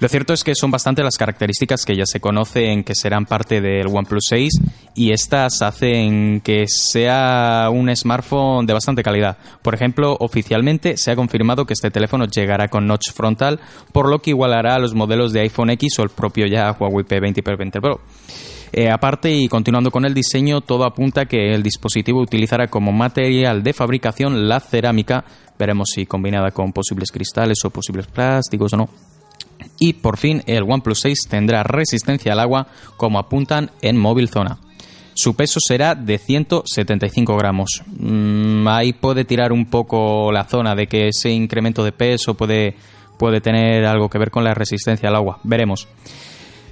Lo 0.00 0.08
cierto 0.08 0.32
es 0.32 0.42
que 0.42 0.54
son 0.54 0.70
bastante 0.70 1.02
las 1.02 1.16
características 1.16 1.84
que 1.84 1.96
ya 1.96 2.04
se 2.04 2.20
conocen 2.20 2.82
que 2.82 2.94
serán 2.94 3.26
parte 3.26 3.60
del 3.60 3.86
OnePlus 3.86 4.24
6 4.28 4.52
y 4.96 5.12
estas 5.12 5.62
hacen 5.62 6.40
que 6.40 6.64
sea 6.66 7.68
un 7.70 7.94
smartphone 7.94 8.66
de 8.66 8.72
bastante 8.72 9.02
calidad. 9.02 9.38
Por 9.62 9.74
ejemplo, 9.74 10.16
oficialmente 10.18 10.96
se 10.96 11.12
ha 11.12 11.16
confirmado 11.16 11.64
que 11.64 11.74
este 11.74 11.90
teléfono 11.90 12.26
llegará 12.26 12.68
con 12.68 12.86
notch 12.86 13.12
frontal, 13.12 13.60
por 13.92 14.08
lo 14.08 14.20
que 14.20 14.30
igualará 14.30 14.74
a 14.74 14.78
los 14.78 14.94
modelos 14.94 15.32
de 15.32 15.40
iPhone 15.40 15.70
X 15.70 15.98
o 15.98 16.02
el 16.02 16.10
propio 16.10 16.46
ya 16.46 16.72
Huawei 16.72 17.04
P20 17.04 17.38
y 17.38 17.42
P20 17.42 17.80
Pro. 17.80 18.00
Eh, 18.72 18.90
aparte 18.90 19.30
y 19.30 19.48
continuando 19.48 19.90
con 19.90 20.04
el 20.04 20.14
diseño, 20.14 20.60
todo 20.60 20.84
apunta 20.84 21.22
a 21.22 21.26
que 21.26 21.54
el 21.54 21.62
dispositivo 21.62 22.20
utilizará 22.20 22.68
como 22.68 22.92
material 22.92 23.62
de 23.62 23.72
fabricación 23.72 24.48
la 24.48 24.60
cerámica, 24.60 25.24
veremos 25.58 25.90
si 25.94 26.06
combinada 26.06 26.50
con 26.50 26.72
posibles 26.72 27.10
cristales 27.10 27.58
o 27.64 27.70
posibles 27.70 28.06
plásticos 28.06 28.72
o 28.72 28.76
no. 28.76 28.88
Y 29.78 29.94
por 29.94 30.18
fin 30.18 30.42
el 30.46 30.64
OnePlus 30.64 31.00
6 31.00 31.18
tendrá 31.28 31.62
resistencia 31.62 32.32
al 32.32 32.40
agua 32.40 32.66
como 32.96 33.18
apuntan 33.18 33.70
en 33.82 33.96
Móvil 33.96 34.28
Zona. 34.28 34.58
Su 35.14 35.34
peso 35.36 35.60
será 35.64 35.94
de 35.94 36.18
175 36.18 37.36
gramos. 37.36 37.82
Mm, 37.86 38.66
ahí 38.66 38.92
puede 38.92 39.24
tirar 39.24 39.52
un 39.52 39.66
poco 39.66 40.32
la 40.32 40.44
zona 40.44 40.74
de 40.74 40.88
que 40.88 41.08
ese 41.08 41.30
incremento 41.30 41.84
de 41.84 41.92
peso 41.92 42.34
puede, 42.34 42.74
puede 43.16 43.40
tener 43.40 43.86
algo 43.86 44.08
que 44.08 44.18
ver 44.18 44.32
con 44.32 44.42
la 44.42 44.54
resistencia 44.54 45.08
al 45.08 45.14
agua. 45.14 45.38
Veremos. 45.44 45.86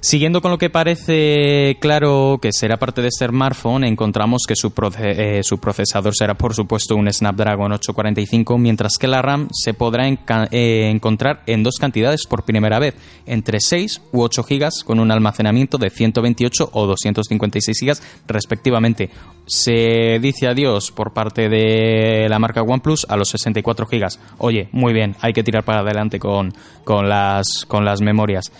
Siguiendo 0.04 0.42
con 0.42 0.50
lo 0.50 0.58
que 0.58 0.68
parece 0.68 1.76
claro 1.80 2.40
que 2.42 2.48
será 2.52 2.76
parte 2.76 3.02
de 3.02 3.06
este 3.08 3.28
smartphone, 3.28 3.84
encontramos 3.84 4.42
que 4.48 4.56
su, 4.56 4.74
proce- 4.74 5.14
eh, 5.16 5.42
su 5.44 5.58
procesador 5.58 6.12
será 6.16 6.34
por 6.34 6.54
supuesto 6.56 6.96
un 6.96 7.08
Snapdragon 7.10 7.70
845, 7.70 8.58
mientras 8.58 8.98
que 8.98 9.06
la 9.06 9.22
RAM 9.22 9.46
se 9.52 9.74
podrá 9.74 10.08
eh, 10.08 10.90
encontrar 10.90 11.44
en 11.46 11.62
dos 11.62 11.76
cantidades 11.78 12.26
por 12.26 12.42
primera 12.44 12.80
vez, 12.80 12.96
entre 13.26 13.60
6 13.60 14.02
u 14.10 14.22
8 14.22 14.42
GB 14.42 14.68
con 14.84 14.98
un 14.98 15.12
almacenamiento 15.12 15.78
de 15.78 15.90
128 15.90 16.70
o 16.72 16.86
256 16.88 17.78
GB 17.80 17.96
respectivamente. 18.26 19.08
Se 19.46 20.18
dice 20.20 20.48
adiós 20.48 20.90
por 20.90 21.12
parte 21.12 21.48
de 21.48 22.26
la 22.28 22.40
marca 22.40 22.62
OnePlus 22.62 23.06
a 23.08 23.16
los 23.16 23.28
64 23.28 23.86
GB. 23.86 24.08
Oye, 24.38 24.68
muy 24.72 24.92
bien, 24.92 25.14
hay 25.20 25.32
que 25.32 25.44
tirar 25.44 25.62
para 25.62 25.82
adelante 25.82 26.18
con, 26.18 26.52
con, 26.82 27.08
las, 27.08 27.46
con 27.68 27.84
las 27.84 28.00
memorias. 28.00 28.50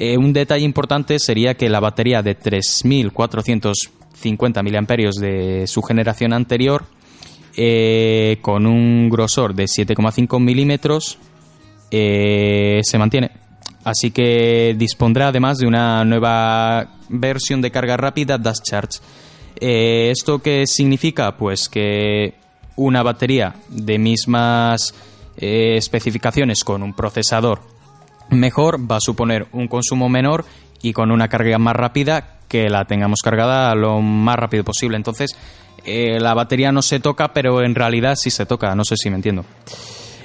Eh, 0.00 0.16
un 0.16 0.32
detalle 0.32 0.64
importante 0.64 1.18
sería 1.18 1.54
que 1.54 1.68
la 1.68 1.80
batería 1.80 2.22
de 2.22 2.38
3.450 2.38 4.62
miliamperios 4.62 5.16
de 5.16 5.66
su 5.66 5.82
generación 5.82 6.32
anterior, 6.32 6.84
eh, 7.56 8.38
con 8.40 8.66
un 8.66 9.10
grosor 9.10 9.56
de 9.56 9.64
7,5 9.64 10.38
milímetros, 10.38 11.18
eh, 11.90 12.78
se 12.84 12.96
mantiene. 12.96 13.32
Así 13.82 14.12
que 14.12 14.76
dispondrá 14.78 15.26
además 15.28 15.58
de 15.58 15.66
una 15.66 16.04
nueva 16.04 16.98
versión 17.08 17.60
de 17.60 17.72
carga 17.72 17.96
rápida 17.96 18.38
Dash 18.38 18.60
Charge. 18.62 19.00
¿Esto 19.60 20.38
qué 20.38 20.68
significa? 20.68 21.36
Pues 21.36 21.68
que 21.68 22.34
una 22.76 23.02
batería 23.02 23.56
de 23.68 23.98
mismas 23.98 24.94
especificaciones 25.36 26.62
con 26.62 26.84
un 26.84 26.94
procesador 26.94 27.77
mejor 28.30 28.90
va 28.90 28.96
a 28.96 29.00
suponer 29.00 29.46
un 29.52 29.68
consumo 29.68 30.08
menor 30.08 30.44
y 30.82 30.92
con 30.92 31.10
una 31.10 31.28
carga 31.28 31.58
más 31.58 31.74
rápida 31.74 32.38
que 32.48 32.68
la 32.70 32.84
tengamos 32.86 33.20
cargada 33.22 33.74
lo 33.74 34.00
más 34.00 34.36
rápido 34.36 34.64
posible. 34.64 34.96
Entonces, 34.96 35.36
eh, 35.84 36.18
la 36.20 36.34
batería 36.34 36.72
no 36.72 36.82
se 36.82 37.00
toca, 37.00 37.32
pero 37.32 37.62
en 37.62 37.74
realidad 37.74 38.14
sí 38.16 38.30
se 38.30 38.46
toca. 38.46 38.74
No 38.74 38.84
sé 38.84 38.96
si 38.96 39.10
me 39.10 39.16
entiendo. 39.16 39.44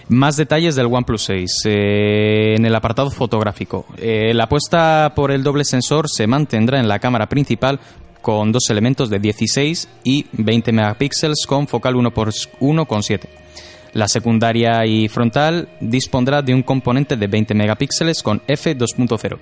Más 0.10 0.36
detalles 0.36 0.75
del 0.75 0.88
OnePlus 0.88 1.24
6 1.24 1.51
eh, 1.65 2.55
en 2.57 2.65
el 2.65 2.75
apartado 2.75 3.10
fotográfico. 3.10 3.86
Eh, 3.98 4.33
la 4.33 4.45
apuesta 4.45 5.13
por 5.15 5.31
el 5.31 5.43
doble 5.43 5.63
sensor 5.63 6.10
se 6.10 6.27
mantendrá 6.27 6.79
en 6.79 6.88
la 6.88 7.00
cámara 7.00 7.27
principal 7.27 7.79
con 8.22 8.51
dos 8.51 8.69
elementos 8.69 9.10
de 9.10 9.19
16 9.19 9.89
y 10.03 10.25
20 10.33 10.72
megapíxeles 10.72 11.45
con 11.45 11.67
focal 11.67 11.95
1 11.95 12.12
por 12.12 12.29
1,7. 12.29 13.42
La 13.93 14.07
secundaria 14.07 14.85
y 14.85 15.07
frontal 15.07 15.69
dispondrá 15.79 16.41
de 16.41 16.53
un 16.53 16.63
componente 16.63 17.15
de 17.15 17.27
20 17.27 17.53
megapíxeles 17.53 18.23
con 18.23 18.41
f2.0. 18.47 19.38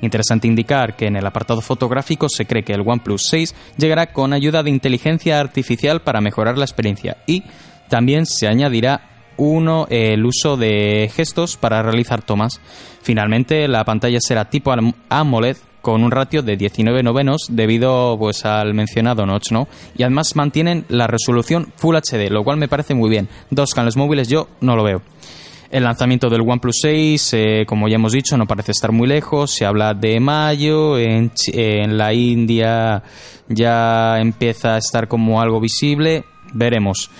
Interesante 0.00 0.46
indicar 0.46 0.94
que 0.94 1.06
en 1.06 1.16
el 1.16 1.26
apartado 1.26 1.60
fotográfico 1.60 2.28
se 2.28 2.46
cree 2.46 2.62
que 2.62 2.72
el 2.72 2.82
OnePlus 2.86 3.26
6 3.28 3.54
llegará 3.76 4.12
con 4.12 4.32
ayuda 4.32 4.62
de 4.62 4.70
inteligencia 4.70 5.40
artificial 5.40 6.02
para 6.02 6.20
mejorar 6.20 6.56
la 6.56 6.64
experiencia 6.64 7.16
y 7.26 7.42
también 7.88 8.26
se 8.26 8.46
añadirá 8.46 9.10
uno 9.38 9.86
el 9.90 10.24
uso 10.24 10.56
de 10.56 11.10
gestos 11.14 11.56
para 11.56 11.82
realizar 11.82 12.22
tomas. 12.22 12.60
Finalmente, 13.02 13.66
la 13.68 13.84
pantalla 13.84 14.18
será 14.20 14.46
tipo 14.48 14.72
Am- 14.72 14.92
AMOLED 15.08 15.56
con 15.86 16.02
un 16.02 16.10
ratio 16.10 16.42
de 16.42 16.56
19 16.56 17.04
novenos 17.04 17.46
debido 17.48 18.16
pues 18.18 18.44
al 18.44 18.74
mencionado 18.74 19.24
notch, 19.24 19.52
¿no? 19.52 19.68
Y 19.96 20.02
además 20.02 20.34
mantienen 20.34 20.84
la 20.88 21.06
resolución 21.06 21.72
Full 21.76 21.94
HD, 21.94 22.28
lo 22.28 22.42
cual 22.42 22.56
me 22.56 22.66
parece 22.66 22.94
muy 22.94 23.08
bien. 23.08 23.28
Dos 23.50 23.72
canales 23.72 23.96
móviles 23.96 24.26
yo 24.26 24.48
no 24.60 24.74
lo 24.74 24.82
veo. 24.82 25.02
El 25.70 25.84
lanzamiento 25.84 26.28
del 26.28 26.40
OnePlus 26.40 26.78
6, 26.82 27.34
eh, 27.34 27.64
como 27.68 27.86
ya 27.86 27.94
hemos 27.94 28.10
dicho, 28.10 28.36
no 28.36 28.46
parece 28.46 28.72
estar 28.72 28.90
muy 28.90 29.06
lejos. 29.06 29.52
Se 29.52 29.64
habla 29.64 29.94
de 29.94 30.18
mayo, 30.18 30.98
en, 30.98 31.30
la 31.96 32.12
India 32.12 33.04
ya 33.46 34.18
empieza 34.18 34.74
a 34.74 34.78
estar 34.78 35.06
como 35.06 35.40
algo 35.40 35.60
visible. 35.60 36.24
Veremos. 36.52 37.12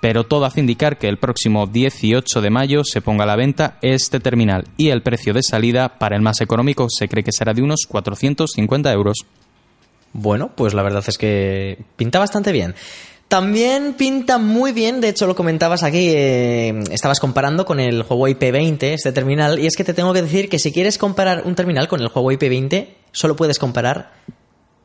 Pero 0.00 0.24
todo 0.24 0.44
hace 0.44 0.60
indicar 0.60 0.98
que 0.98 1.08
el 1.08 1.18
próximo 1.18 1.66
18 1.66 2.40
de 2.40 2.50
mayo 2.50 2.82
se 2.84 3.00
ponga 3.00 3.24
a 3.24 3.26
la 3.26 3.36
venta 3.36 3.78
este 3.82 4.20
terminal 4.20 4.64
y 4.76 4.90
el 4.90 5.02
precio 5.02 5.34
de 5.34 5.42
salida 5.42 5.98
para 5.98 6.16
el 6.16 6.22
más 6.22 6.40
económico 6.40 6.86
se 6.88 7.08
cree 7.08 7.24
que 7.24 7.32
será 7.32 7.52
de 7.52 7.62
unos 7.62 7.86
450 7.88 8.92
euros. 8.92 9.18
Bueno, 10.12 10.50
pues 10.54 10.74
la 10.74 10.82
verdad 10.82 11.04
es 11.06 11.18
que 11.18 11.78
pinta 11.96 12.18
bastante 12.18 12.52
bien. 12.52 12.74
También 13.28 13.92
pinta 13.92 14.38
muy 14.38 14.72
bien, 14.72 15.02
de 15.02 15.10
hecho 15.10 15.26
lo 15.26 15.36
comentabas 15.36 15.82
aquí, 15.82 16.08
eh, 16.14 16.82
estabas 16.90 17.20
comparando 17.20 17.66
con 17.66 17.78
el 17.78 18.02
Huawei 18.08 18.34
P20, 18.34 18.82
este 18.84 19.12
terminal, 19.12 19.58
y 19.58 19.66
es 19.66 19.76
que 19.76 19.84
te 19.84 19.92
tengo 19.92 20.14
que 20.14 20.22
decir 20.22 20.48
que 20.48 20.58
si 20.58 20.72
quieres 20.72 20.96
comparar 20.96 21.42
un 21.44 21.54
terminal 21.54 21.88
con 21.88 22.00
el 22.00 22.08
Huawei 22.08 22.38
P20, 22.38 22.88
solo 23.12 23.36
puedes 23.36 23.58
comparar 23.58 24.12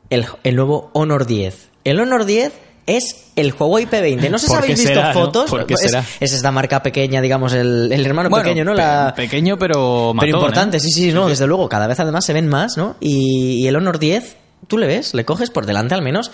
el, 0.09 0.25
el 0.43 0.57
nuevo 0.57 0.89
Honor 0.91 1.25
10. 1.25 1.69
El 1.85 2.01
Honor 2.01 2.25
10 2.25 2.51
es 2.85 3.27
el 3.35 3.53
Huawei 3.57 3.85
P20. 3.87 4.29
No 4.29 4.37
sé 4.39 4.47
si 4.47 4.51
¿Por 4.51 4.59
qué 4.61 4.65
habéis 4.73 4.79
visto 4.79 4.93
será, 4.93 5.13
no? 5.13 5.19
fotos. 5.19 5.49
¿Por 5.49 5.65
qué 5.65 5.73
es, 5.75 5.79
será? 5.81 6.03
es 6.19 6.33
esta 6.33 6.51
marca 6.51 6.83
pequeña, 6.83 7.21
digamos, 7.21 7.53
el, 7.53 7.91
el 7.91 8.05
hermano 8.05 8.29
Bueno, 8.29 8.43
pequeño, 8.43 8.65
¿no? 8.65 8.71
pe- 8.71 8.77
La, 8.77 9.13
pequeño 9.15 9.57
pero 9.57 10.13
matón, 10.13 10.19
pero 10.29 10.37
importante, 10.39 10.77
¿eh? 10.77 10.79
sí, 10.79 10.91
sí, 10.91 11.11
no, 11.13 11.27
desde 11.27 11.47
luego. 11.47 11.69
Cada 11.69 11.87
vez 11.87 11.99
además 11.99 12.25
se 12.25 12.33
ven 12.33 12.47
más, 12.47 12.77
¿no? 12.77 12.95
Y, 12.99 13.63
y 13.63 13.67
el 13.67 13.75
Honor 13.75 13.99
10, 13.99 14.35
tú 14.67 14.77
le 14.77 14.87
ves, 14.87 15.13
le 15.13 15.25
coges 15.25 15.49
por 15.49 15.65
delante 15.65 15.93
al 15.95 16.01
menos. 16.01 16.31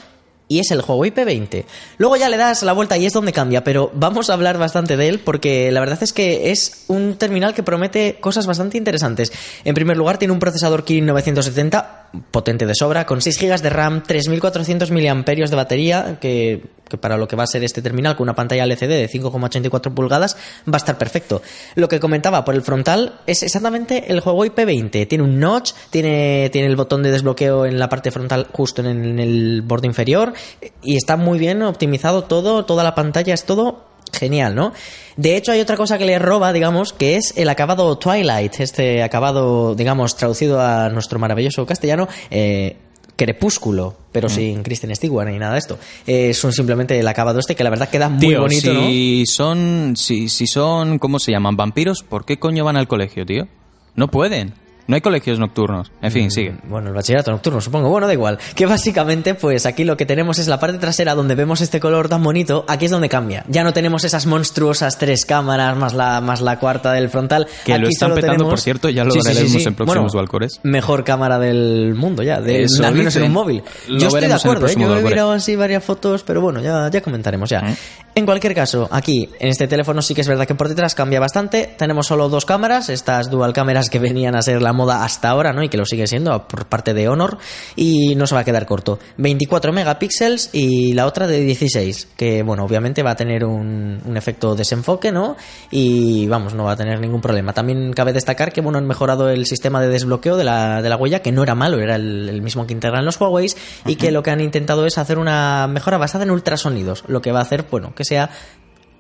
Y 0.51 0.60
es 0.60 0.72
el 0.72 0.82
Huawei 0.82 1.13
P20. 1.13 1.63
Luego 2.00 2.18
ya 2.18 2.27
le 2.27 2.36
das 2.36 2.63
la 2.63 2.74
vuelta 2.74 2.98
y 2.98 3.06
es 3.06 3.13
donde 3.13 3.32
cambia, 3.32 3.63
pero 3.63 3.91
vamos 3.94 4.32
a 4.32 4.34
hablar 4.34 4.58
bastante 4.58 4.98
de 4.98 5.08
él 5.08 5.20
porque 5.20 5.72
la 5.72 5.79
verdad 5.79 6.01
es 6.01 6.12
que 6.12 6.50
es 6.50 6.86
un 6.88 7.18
terminal 7.18 7.53
que 7.53 7.62
promete 7.62 8.18
cosas 8.20 8.48
bastante 8.48 8.75
interesantes. 8.75 9.32
En 9.63 9.75
primer 9.75 9.96
lugar, 9.96 10.18
tiene 10.18 10.34
un 10.34 10.39
procesador 10.39 10.84
Kirin 10.86 11.06
970, 11.06 12.10
potente 12.32 12.65
de 12.65 12.74
sobra, 12.74 13.06
con 13.06 13.22
6 13.22 13.39
GB 13.39 13.62
de 13.62 13.70
RAM, 13.70 14.01
3400 14.01 14.89
mAh 14.89 15.24
de 15.24 15.56
batería, 15.56 16.18
que, 16.20 16.63
para 17.00 17.18
lo 17.18 17.27
que 17.27 17.36
va 17.36 17.44
a 17.44 17.48
ser 17.48 17.63
este 17.63 17.84
terminal 17.84 18.15
con 18.15 18.25
una 18.25 18.34
pantalla 18.34 18.65
LCD 18.65 18.88
de 18.88 19.08
5,84 19.08 19.94
pulgadas 19.94 20.36
va 20.68 20.74
a 20.74 20.77
estar 20.77 20.98
perfecto. 20.98 21.44
Lo 21.75 21.88
que 21.88 22.00
comentaba 22.00 22.44
por 22.44 22.56
el 22.56 22.63
frontal 22.63 23.20
es 23.27 23.44
exactamente 23.44 24.12
el 24.12 24.22
Huawei 24.22 24.50
P20. 24.50 25.08
Tiene 25.08 25.24
un 25.24 25.39
notch, 25.39 25.74
tiene, 25.91 26.50
tiene 26.51 26.68
el 26.68 26.75
botón 26.75 27.03
de 27.03 27.12
desbloqueo 27.12 27.68
en 27.68 27.77
la 27.77 27.89
parte 27.89 28.10
frontal 28.10 28.48
justo 28.51 28.82
en 28.82 29.20
el 29.20 29.62
borde 29.62 29.86
inferior 29.86 30.34
y 30.81 30.96
está 30.96 31.17
muy 31.17 31.39
bien 31.39 31.62
optimizado 31.63 32.24
todo, 32.24 32.65
toda 32.65 32.84
la 32.84 32.96
pantalla 32.96 33.34
es 33.34 33.46
todo 33.46 33.86
genial, 34.12 34.55
¿no? 34.55 34.74
De 35.17 35.36
hecho, 35.38 35.51
hay 35.51 35.60
otra 35.62 35.77
cosa 35.77 35.98
que 35.98 36.05
le 36.05 36.17
roba, 36.19 36.51
digamos, 36.53 36.93
que 36.93 37.15
es 37.15 37.34
el 37.38 37.48
acabado 37.50 37.98
Twilight, 37.98 38.60
este 38.60 39.03
acabado, 39.03 39.75
digamos, 39.75 40.15
traducido 40.15 40.60
a 40.62 40.89
nuestro 40.89 41.19
maravilloso 41.19 41.65
castellano, 41.65 42.08
eh, 42.31 42.77
crepúsculo, 43.15 43.96
pero 44.13 44.27
Mm. 44.29 44.31
sin 44.31 44.63
Kristen 44.63 44.96
Stewart 44.96 45.27
ni 45.27 45.38
nada 45.38 45.53
de 45.53 45.60
esto. 45.60 45.77
Eh, 46.08 46.34
son 46.34 46.53
simplemente 46.53 46.98
el 46.98 47.08
acabado 47.08 47.39
este 47.39 47.53
que 47.55 47.63
la 47.65 47.69
verdad 47.69 47.89
queda 47.89 48.08
muy 48.10 48.19
Tío, 48.29 48.41
bonito, 48.41 48.74
¿no? 48.74 48.79
si 48.88 49.25
son, 49.27 49.93
si, 49.98 50.29
si 50.29 50.48
son, 50.48 51.00
¿cómo 51.00 51.19
se 51.19 51.31
llaman? 51.34 51.58
Vampiros, 51.58 52.01
¿por 52.01 52.25
qué 52.25 52.39
coño 52.39 52.63
van 52.63 52.77
al 52.77 52.88
colegio, 52.88 53.25
tío? 53.25 53.48
No 53.96 54.08
pueden. 54.10 54.53
No 54.89 54.96
hay 54.96 55.01
colegios 55.01 55.38
nocturnos. 55.38 55.91
En 56.01 56.10
Mm. 56.10 56.12
fin, 56.12 56.31
sigue. 56.31 56.55
Bueno, 56.67 56.88
el 56.89 56.96
bachillerato 56.96 57.29
nocturno, 57.31 57.62
supongo. 57.62 57.89
Bueno, 57.89 58.08
da 58.08 58.13
igual. 58.13 58.39
Que 58.55 58.65
básicamente, 58.65 59.36
pues 59.36 59.67
aquí 59.67 59.84
lo 59.84 59.96
que 59.96 60.08
tenemos 60.08 60.39
es 60.39 60.48
la 60.48 60.60
parte 60.60 60.79
trasera 60.79 61.13
donde 61.13 61.36
vemos 61.36 61.62
este 61.62 61.79
color 61.79 62.10
tan 62.10 62.24
bonito. 62.24 62.65
Aquí 62.67 62.86
es 62.86 62.91
donde 62.91 63.08
cambia. 63.08 63.46
Ya 63.48 63.63
no 63.63 63.72
tenemos 63.72 64.03
esas 64.03 64.25
monstruosas 64.25 64.98
tres 64.98 65.25
cámaras 65.27 65.77
más 65.77 65.93
la, 65.93 66.22
más 66.22 66.41
la 66.41 66.58
cuarta 66.60 66.91
del 66.91 67.10
frontal. 67.10 67.46
Que 67.65 67.74
lo 67.77 67.86
Aquí 67.86 67.93
están 67.93 68.10
solo 68.10 68.15
petando, 68.15 68.34
tenemos- 68.38 68.51
por 68.53 68.60
cierto, 68.60 68.89
ya 68.89 69.03
lo 69.03 69.12
Sí, 69.12 69.19
sí, 69.22 69.27
sí, 69.29 69.34
veremos 69.36 69.62
sí. 69.62 69.67
en 69.67 69.75
próximos 69.75 69.96
Bueno, 69.96 70.10
Dualcores. 70.12 70.60
Mejor 70.63 71.03
cámara 71.03 71.38
del 71.38 71.93
mundo 71.96 72.24
ya, 72.24 72.41
de, 72.41 72.63
Eso 72.63 72.84
al 72.84 72.96
menos 72.96 73.15
en 73.15 73.24
un 73.24 73.31
móvil. 73.31 73.62
Lo 73.88 74.00
Yo 74.00 74.08
estoy 74.08 74.22
de 74.22 74.27
veremos 74.27 74.43
acuerdo, 74.43 74.65
¿eh? 74.67 74.74
yo 74.75 74.98
he 74.98 75.03
mirado 75.03 75.31
así 75.34 75.55
varias 75.55 75.84
fotos, 75.84 76.24
pero 76.24 76.41
bueno, 76.41 76.62
ya, 76.62 76.89
ya 76.89 77.01
comentaremos 77.01 77.48
ya. 77.48 77.62
Mm. 77.62 77.75
En 78.15 78.25
cualquier 78.25 78.55
caso, 78.55 78.88
aquí, 78.91 79.29
en 79.39 79.50
este 79.50 79.67
teléfono 79.67 80.01
sí 80.01 80.15
que 80.15 80.22
es 80.22 80.27
verdad 80.27 80.48
que 80.48 80.55
por 80.55 80.67
detrás 80.67 80.96
cambia 80.96 81.19
bastante. 81.19 81.75
Tenemos 81.77 82.08
solo 82.08 82.27
dos 82.27 82.43
cámaras, 82.46 82.89
estas 82.89 83.29
dual 83.29 83.53
cámaras 83.53 83.89
que 83.91 84.00
venían 84.00 84.36
a 84.36 84.41
ser 84.41 84.62
la 84.63 84.74
moda 84.79 85.03
hasta 85.03 85.29
ahora, 85.29 85.53
¿no? 85.53 85.62
Y 85.63 85.69
que 85.69 85.77
lo 85.77 85.86
sigue 85.86 86.07
siendo 86.07 86.48
por 86.48 86.65
parte 86.65 86.93
de 86.93 87.07
Honor. 87.07 87.38
Y 87.75 88.15
no 88.15 88.25
se 88.25 88.36
va 88.36 88.41
a 88.41 88.43
quedar 88.43 88.65
corto. 88.65 89.00
24 89.17 89.74
megapíxeles 89.74 90.50
y 90.53 90.93
la 90.93 91.05
otra 91.05 91.27
de 91.27 91.41
16. 91.41 92.09
Que, 92.15 92.43
bueno, 92.43 92.63
obviamente 92.63 93.03
va 93.03 93.12
a 93.12 93.15
tener 93.15 93.45
un, 93.45 94.01
un 94.05 94.18
efecto 94.18 94.55
desenfoque, 94.55 95.11
¿no? 95.11 95.35
Y 95.70 96.27
vamos, 96.27 96.53
no 96.53 96.63
va 96.63 96.72
a 96.72 96.77
tener 96.77 97.00
ningún 97.00 97.22
problema. 97.22 97.53
También 97.53 97.94
cabe 97.94 98.13
destacar 98.13 98.51
que, 98.51 98.61
bueno, 98.61 98.77
han 98.77 98.87
mejorado 98.87 99.29
el 99.29 99.46
sistema 99.46 99.81
de 99.81 99.89
desbloqueo 99.89 100.37
de 100.37 100.44
la, 100.44 100.81
de 100.81 100.89
la 100.89 100.98
huella, 100.98 101.22
que 101.22 101.31
no 101.31 101.44
era 101.44 101.55
malo, 101.55 101.79
era 101.79 101.96
el, 101.96 102.29
el 102.29 102.42
mismo 102.42 102.65
que 102.65 102.74
integran 102.74 103.05
los 103.05 103.20
Huawei. 103.20 103.50
Y 103.85 103.96
que 103.96 104.11
lo 104.11 104.24
que 104.24 104.31
han 104.31 104.42
intentado 104.42 104.85
es 104.85 104.98
hacer 104.98 105.20
una 105.20 105.68
mejora 105.68 105.98
basada 105.98 106.24
en 106.24 106.31
ultrasonidos. 106.31 107.03
Lo 107.07 107.22
que 107.22 107.31
va 107.31 107.39
a 107.39 107.44
hacer, 107.44 107.65
bueno, 107.70 107.94
que 107.96 108.05
sea 108.05 108.29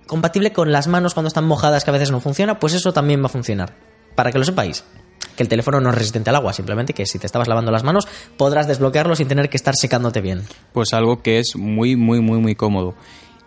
compatible 0.09 0.51
con 0.51 0.71
las 0.71 0.87
manos 0.87 1.13
cuando 1.13 1.27
están 1.27 1.45
mojadas, 1.45 1.83
que 1.85 1.91
a 1.91 1.93
veces 1.93 2.11
no 2.11 2.19
funciona, 2.19 2.59
pues 2.59 2.73
eso 2.73 2.91
también 2.91 3.21
va 3.21 3.27
a 3.27 3.29
funcionar. 3.29 3.75
Para 4.15 4.31
que 4.31 4.39
lo 4.39 4.43
sepáis. 4.43 4.83
Que 5.35 5.43
el 5.43 5.49
teléfono 5.49 5.79
no 5.79 5.89
es 5.89 5.95
resistente 5.95 6.29
al 6.29 6.35
agua, 6.35 6.53
simplemente 6.53 6.93
que 6.93 7.05
si 7.05 7.19
te 7.19 7.25
estabas 7.25 7.47
lavando 7.47 7.71
las 7.71 7.83
manos 7.83 8.07
podrás 8.37 8.67
desbloquearlo 8.67 9.15
sin 9.15 9.27
tener 9.27 9.49
que 9.49 9.57
estar 9.57 9.75
secándote 9.75 10.21
bien. 10.21 10.43
Pues 10.73 10.93
algo 10.93 11.21
que 11.21 11.39
es 11.39 11.55
muy, 11.55 11.95
muy, 11.95 12.21
muy, 12.21 12.39
muy 12.39 12.55
cómodo. 12.55 12.95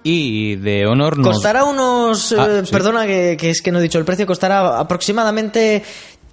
Y 0.05 0.57
de 0.57 0.87
Honor 0.87 1.19
nos... 1.19 1.29
Costará 1.29 1.65
unos... 1.65 2.33
Ah, 2.33 2.49
eh, 2.51 2.63
sí. 2.65 2.73
Perdona 2.73 3.07
que, 3.07 3.37
que 3.39 3.51
es 3.51 3.63
que 3.63 3.71
no 3.71 3.79
he 3.79 3.83
dicho 3.83 3.99
el 3.99 4.05
precio, 4.05 4.27
costará 4.27 4.81
aproximadamente 4.81 5.85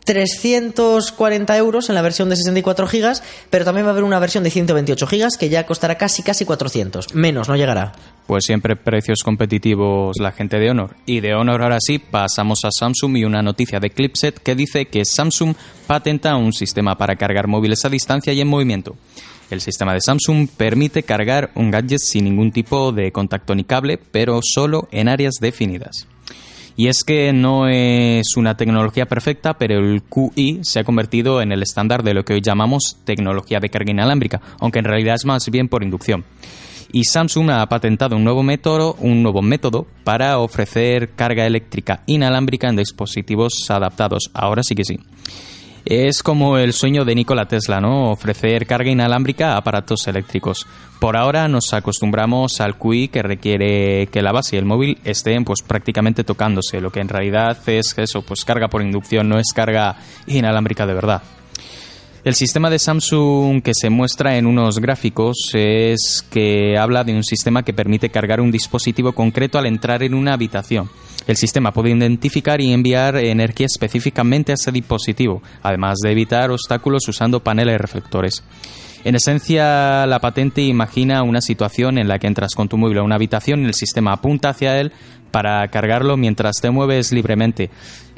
340 0.06 1.58
euros 1.58 1.90
en 1.90 1.96
la 1.96 2.02
versión 2.02 2.30
de 2.30 2.36
64 2.36 2.88
gigas, 2.88 3.24
pero 3.50 3.66
también 3.66 3.86
va 3.86 3.90
a 3.90 3.94
haber 3.94 4.04
una 4.04 4.20
versión 4.20 4.44
de 4.44 4.50
128 4.50 5.08
gigas 5.08 5.38
que 5.38 5.50
ya 5.50 5.66
costará 5.66 5.98
casi 5.98 6.24
casi 6.24 6.46
400. 6.46 7.14
Menos, 7.14 7.48
no 7.48 7.56
llegará. 7.56 7.94
Pues 8.26 8.46
siempre 8.46 8.76
precios 8.76 9.24
competitivos 9.24 10.18
la 10.20 10.32
gente 10.32 10.60
de 10.60 10.70
Honor. 10.70 10.96
Y 11.06 11.20
de 11.20 11.34
Honor 11.34 11.64
ahora 11.64 11.80
sí 11.80 12.00
pasamos 12.00 12.60
a 12.64 12.70
Samsung 12.72 13.18
y 13.18 13.26
una 13.26 13.42
noticia 13.42 13.80
de 13.80 13.90
Clipset 13.90 14.40
que 14.40 14.56
dice 14.56 14.86
que 14.86 15.04
Samsung 15.04 15.56
patenta 15.88 16.36
un 16.36 16.54
sistema 16.54 16.96
para 16.96 17.16
cargar 17.16 17.48
móviles 17.48 17.86
a 17.86 17.90
distancia 17.90 18.34
y 18.34 18.42
en 18.42 18.48
movimiento. 18.48 18.96
El 19.50 19.62
sistema 19.62 19.94
de 19.94 20.02
Samsung 20.02 20.48
permite 20.48 21.02
cargar 21.02 21.50
un 21.56 21.72
gadget 21.72 22.00
sin 22.00 22.26
ningún 22.26 22.52
tipo 22.52 22.92
de 22.92 23.12
contacto 23.12 23.56
ni 23.56 23.64
cable, 23.64 23.98
pero 23.98 24.42
solo 24.44 24.88
en 24.92 25.10
áreas 25.10 25.36
definidas. 25.42 26.08
Y 26.80 26.88
es 26.88 27.04
que 27.04 27.34
no 27.34 27.68
es 27.68 28.38
una 28.38 28.56
tecnología 28.56 29.06
perfecta, 29.06 29.58
pero 29.58 29.80
el 29.80 30.02
QI 30.02 30.60
se 30.62 30.80
ha 30.80 30.86
convertido 30.86 31.42
en 31.42 31.52
el 31.52 31.62
estándar 31.62 32.04
de 32.04 32.14
lo 32.14 32.24
que 32.24 32.32
hoy 32.32 32.42
llamamos 32.42 32.96
tecnología 33.04 33.60
de 33.60 33.68
carga 33.68 33.92
inalámbrica, 33.92 34.40
aunque 34.62 34.80
en 34.80 34.86
realidad 34.86 35.16
es 35.16 35.26
más 35.26 35.50
bien 35.52 35.68
por 35.68 35.84
inducción. 35.84 36.24
Y 36.94 37.04
Samsung 37.04 37.50
ha 37.50 37.68
patentado 37.68 38.16
un 38.16 38.24
nuevo 38.24 38.44
método, 38.44 38.96
un 39.00 39.22
nuevo 39.22 39.42
método 39.42 39.88
para 40.06 40.40
ofrecer 40.40 41.10
carga 41.18 41.46
eléctrica 41.46 42.04
inalámbrica 42.06 42.70
en 42.70 42.78
dispositivos 42.78 43.70
adaptados. 43.70 44.32
Ahora 44.34 44.64
sí 44.64 44.74
que 44.74 44.86
sí. 44.86 45.02
Es 45.86 46.24
como 46.24 46.58
el 46.58 46.74
sueño 46.74 47.06
de 47.06 47.16
Nikola 47.16 47.48
Tesla, 47.48 47.80
¿no? 47.80 48.12
Ofrecer 48.12 48.68
carga 48.68 48.90
inalámbrica 48.90 49.54
a 49.54 49.58
aparatos 49.58 50.08
eléctricos. 50.08 50.68
Por 51.00 51.16
ahora 51.16 51.48
nos 51.48 51.74
acostumbramos 51.74 52.60
al 52.60 52.78
QI 52.78 53.08
que 53.08 53.24
requiere 53.24 54.08
que 54.08 54.22
la 54.22 54.34
base 54.34 54.56
y 54.56 54.60
el 54.60 54.66
móvil 54.66 54.98
estén 55.06 55.46
pues 55.46 55.62
prácticamente 55.62 56.24
tocándose, 56.24 56.82
lo 56.82 56.92
que 56.92 57.00
en 57.00 57.10
realidad 57.10 57.58
es 57.68 57.98
eso, 57.98 58.22
pues 58.22 58.44
carga 58.44 58.68
por 58.68 58.82
inducción, 58.82 59.30
no 59.30 59.40
es 59.40 59.54
carga 59.54 59.96
inalámbrica 60.28 60.86
de 60.86 60.94
verdad. 60.94 61.24
El 62.26 62.36
sistema 62.36 62.70
de 62.70 62.80
Samsung 62.80 63.62
que 63.62 63.72
se 63.74 63.90
muestra 63.90 64.36
en 64.36 64.46
unos 64.46 64.80
gráficos 64.80 65.52
es 65.54 66.26
que 66.30 66.78
habla 66.78 67.06
de 67.06 67.14
un 67.14 67.24
sistema 67.24 67.64
que 67.64 67.72
permite 67.72 68.10
cargar 68.10 68.42
un 68.42 68.52
dispositivo 68.52 69.14
concreto 69.14 69.58
al 69.58 69.68
entrar 69.68 70.04
en 70.04 70.14
una 70.14 70.34
habitación. 70.34 70.90
El 71.28 71.38
sistema 71.38 71.72
puede 71.72 71.92
identificar 71.92 72.60
y 72.60 72.74
enviar 72.74 73.16
energía 73.16 73.68
específicamente 73.68 74.52
a 74.52 74.56
ese 74.56 74.74
dispositivo, 74.74 75.42
además 75.64 76.00
de 76.04 76.12
evitar 76.12 76.52
obstáculos 76.52 77.08
usando 77.08 77.40
paneles 77.40 77.80
reflectores. 77.80 78.44
En 79.06 79.16
esencia, 79.16 80.06
la 80.06 80.20
patente 80.20 80.62
imagina 80.62 81.24
una 81.24 81.40
situación 81.40 81.98
en 81.98 82.10
la 82.10 82.20
que 82.20 82.28
entras 82.28 82.54
con 82.54 82.68
tu 82.68 82.78
móvil 82.78 82.98
a 82.98 83.04
una 83.04 83.16
habitación 83.16 83.62
y 83.62 83.66
el 83.66 83.74
sistema 83.74 84.12
apunta 84.12 84.50
hacia 84.50 84.78
él 84.82 84.92
para 85.32 85.66
cargarlo 85.70 86.18
mientras 86.18 86.58
te 86.62 86.70
mueves 86.70 87.14
libremente. 87.14 87.70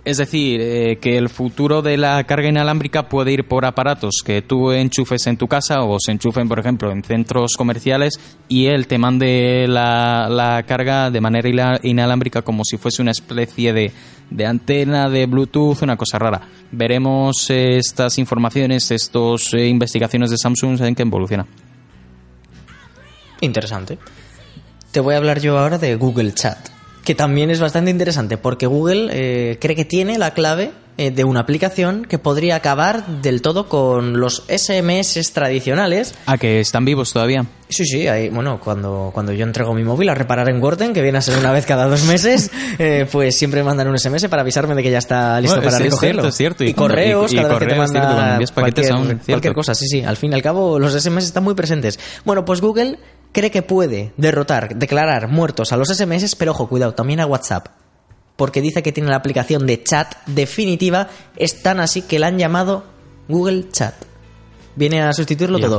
Es 0.03 0.17
decir, 0.17 0.59
eh, 0.61 0.97
que 0.99 1.17
el 1.17 1.29
futuro 1.29 1.83
de 1.83 1.95
la 1.95 2.23
carga 2.23 2.49
inalámbrica 2.49 3.07
puede 3.07 3.33
ir 3.33 3.47
por 3.47 3.65
aparatos 3.65 4.23
que 4.25 4.41
tú 4.41 4.71
enchufes 4.71 5.27
en 5.27 5.37
tu 5.37 5.47
casa 5.47 5.83
o 5.83 5.97
se 5.99 6.11
enchufen, 6.11 6.49
por 6.49 6.57
ejemplo, 6.57 6.91
en 6.91 7.03
centros 7.03 7.53
comerciales 7.55 8.19
y 8.47 8.65
él 8.65 8.87
te 8.87 8.97
mande 8.97 9.67
la, 9.67 10.27
la 10.27 10.63
carga 10.63 11.11
de 11.11 11.21
manera 11.21 11.79
inalámbrica 11.83 12.41
como 12.41 12.63
si 12.65 12.77
fuese 12.77 13.03
una 13.03 13.11
especie 13.11 13.73
de, 13.73 13.91
de 14.31 14.45
antena 14.47 15.07
de 15.07 15.27
Bluetooth, 15.27 15.83
una 15.83 15.97
cosa 15.97 16.17
rara. 16.17 16.41
Veremos 16.71 17.47
eh, 17.51 17.77
estas 17.77 18.17
informaciones, 18.17 18.89
estas 18.89 19.53
eh, 19.53 19.67
investigaciones 19.67 20.31
de 20.31 20.37
Samsung 20.37 20.81
en 20.81 20.95
qué 20.95 21.03
evoluciona. 21.03 21.45
Interesante. 23.41 23.99
Te 24.91 24.99
voy 24.99 25.13
a 25.13 25.17
hablar 25.17 25.39
yo 25.39 25.59
ahora 25.59 25.77
de 25.77 25.95
Google 25.95 26.33
Chat, 26.33 26.57
que 27.03 27.15
también 27.15 27.49
es 27.49 27.59
bastante 27.59 27.91
interesante 27.91 28.37
porque 28.37 28.65
Google 28.67 29.09
eh, 29.11 29.57
cree 29.59 29.75
que 29.75 29.85
tiene 29.85 30.17
la 30.17 30.33
clave 30.33 30.71
eh, 30.97 31.09
de 31.09 31.23
una 31.23 31.39
aplicación 31.39 32.05
que 32.05 32.19
podría 32.19 32.55
acabar 32.57 33.05
del 33.21 33.41
todo 33.41 33.67
con 33.69 34.19
los 34.19 34.43
SMS 34.49 35.31
tradicionales. 35.33 36.13
Ah, 36.25 36.37
que 36.37 36.59
están 36.59 36.85
vivos 36.85 37.11
todavía. 37.13 37.45
Sí, 37.69 37.85
sí, 37.85 38.07
ahí, 38.07 38.29
bueno, 38.29 38.59
cuando, 38.59 39.11
cuando 39.13 39.31
yo 39.31 39.45
entrego 39.45 39.73
mi 39.73 39.83
móvil 39.83 40.09
a 40.09 40.15
reparar 40.15 40.49
en 40.49 40.61
Worten, 40.61 40.91
que 40.93 41.01
viene 41.01 41.17
a 41.17 41.21
ser 41.21 41.37
una 41.39 41.51
vez 41.53 41.65
cada 41.65 41.87
dos 41.87 42.03
meses, 42.03 42.51
eh, 42.79 43.07
pues 43.09 43.35
siempre 43.37 43.63
mandan 43.63 43.87
un 43.87 43.97
SMS 43.97 44.27
para 44.27 44.41
avisarme 44.41 44.75
de 44.75 44.83
que 44.83 44.91
ya 44.91 44.97
está 44.97 45.39
listo 45.39 45.55
Bueno, 45.55 45.71
para 45.71 45.77
es- 45.77 45.89
recogerlo. 45.91 46.21
cierto, 46.21 46.27
es 46.27 46.35
cierto. 46.35 46.63
Y, 46.65 46.73
correos, 46.73 47.31
y- 47.31 47.35
y 47.35 47.39
cada 47.39 47.49
vez 47.53 47.59
que 47.59 47.65
te 47.65 47.71
correos, 47.71 47.89
cierto, 47.91 48.07
manda 48.07 48.15
cuando 48.15 48.33
envías 48.33 48.51
paquetes 48.51 48.87
cualquier, 48.89 49.09
aún, 49.13 49.21
cualquier 49.25 49.53
cosa. 49.53 49.73
Sí, 49.75 49.87
sí, 49.87 50.03
al 50.03 50.17
fin 50.17 50.31
y 50.33 50.35
al 50.35 50.41
cabo 50.41 50.77
los 50.77 50.93
SMS 50.93 51.23
están 51.25 51.43
muy 51.45 51.53
presentes. 51.55 51.97
Bueno, 52.25 52.43
pues 52.43 52.59
Google 52.61 52.99
cree 53.31 53.51
que 53.51 53.61
puede 53.61 54.13
derrotar, 54.17 54.75
declarar 54.75 55.27
muertos 55.27 55.71
a 55.71 55.77
los 55.77 55.89
SMS, 55.89 56.35
pero 56.35 56.51
ojo, 56.51 56.67
cuidado, 56.67 56.93
también 56.93 57.19
a 57.19 57.25
WhatsApp. 57.25 57.67
Porque 58.35 58.61
dice 58.61 58.81
que 58.81 58.91
tiene 58.91 59.09
la 59.09 59.17
aplicación 59.17 59.67
de 59.67 59.83
chat 59.83 60.15
definitiva, 60.25 61.09
es 61.35 61.61
tan 61.61 61.79
así 61.79 62.01
que 62.01 62.19
la 62.19 62.27
han 62.27 62.39
llamado 62.39 62.85
Google 63.27 63.69
Chat. 63.71 64.10
Viene 64.75 65.01
a 65.01 65.11
sustituirlo 65.13 65.57
Y 65.57 65.61
todo. 65.61 65.75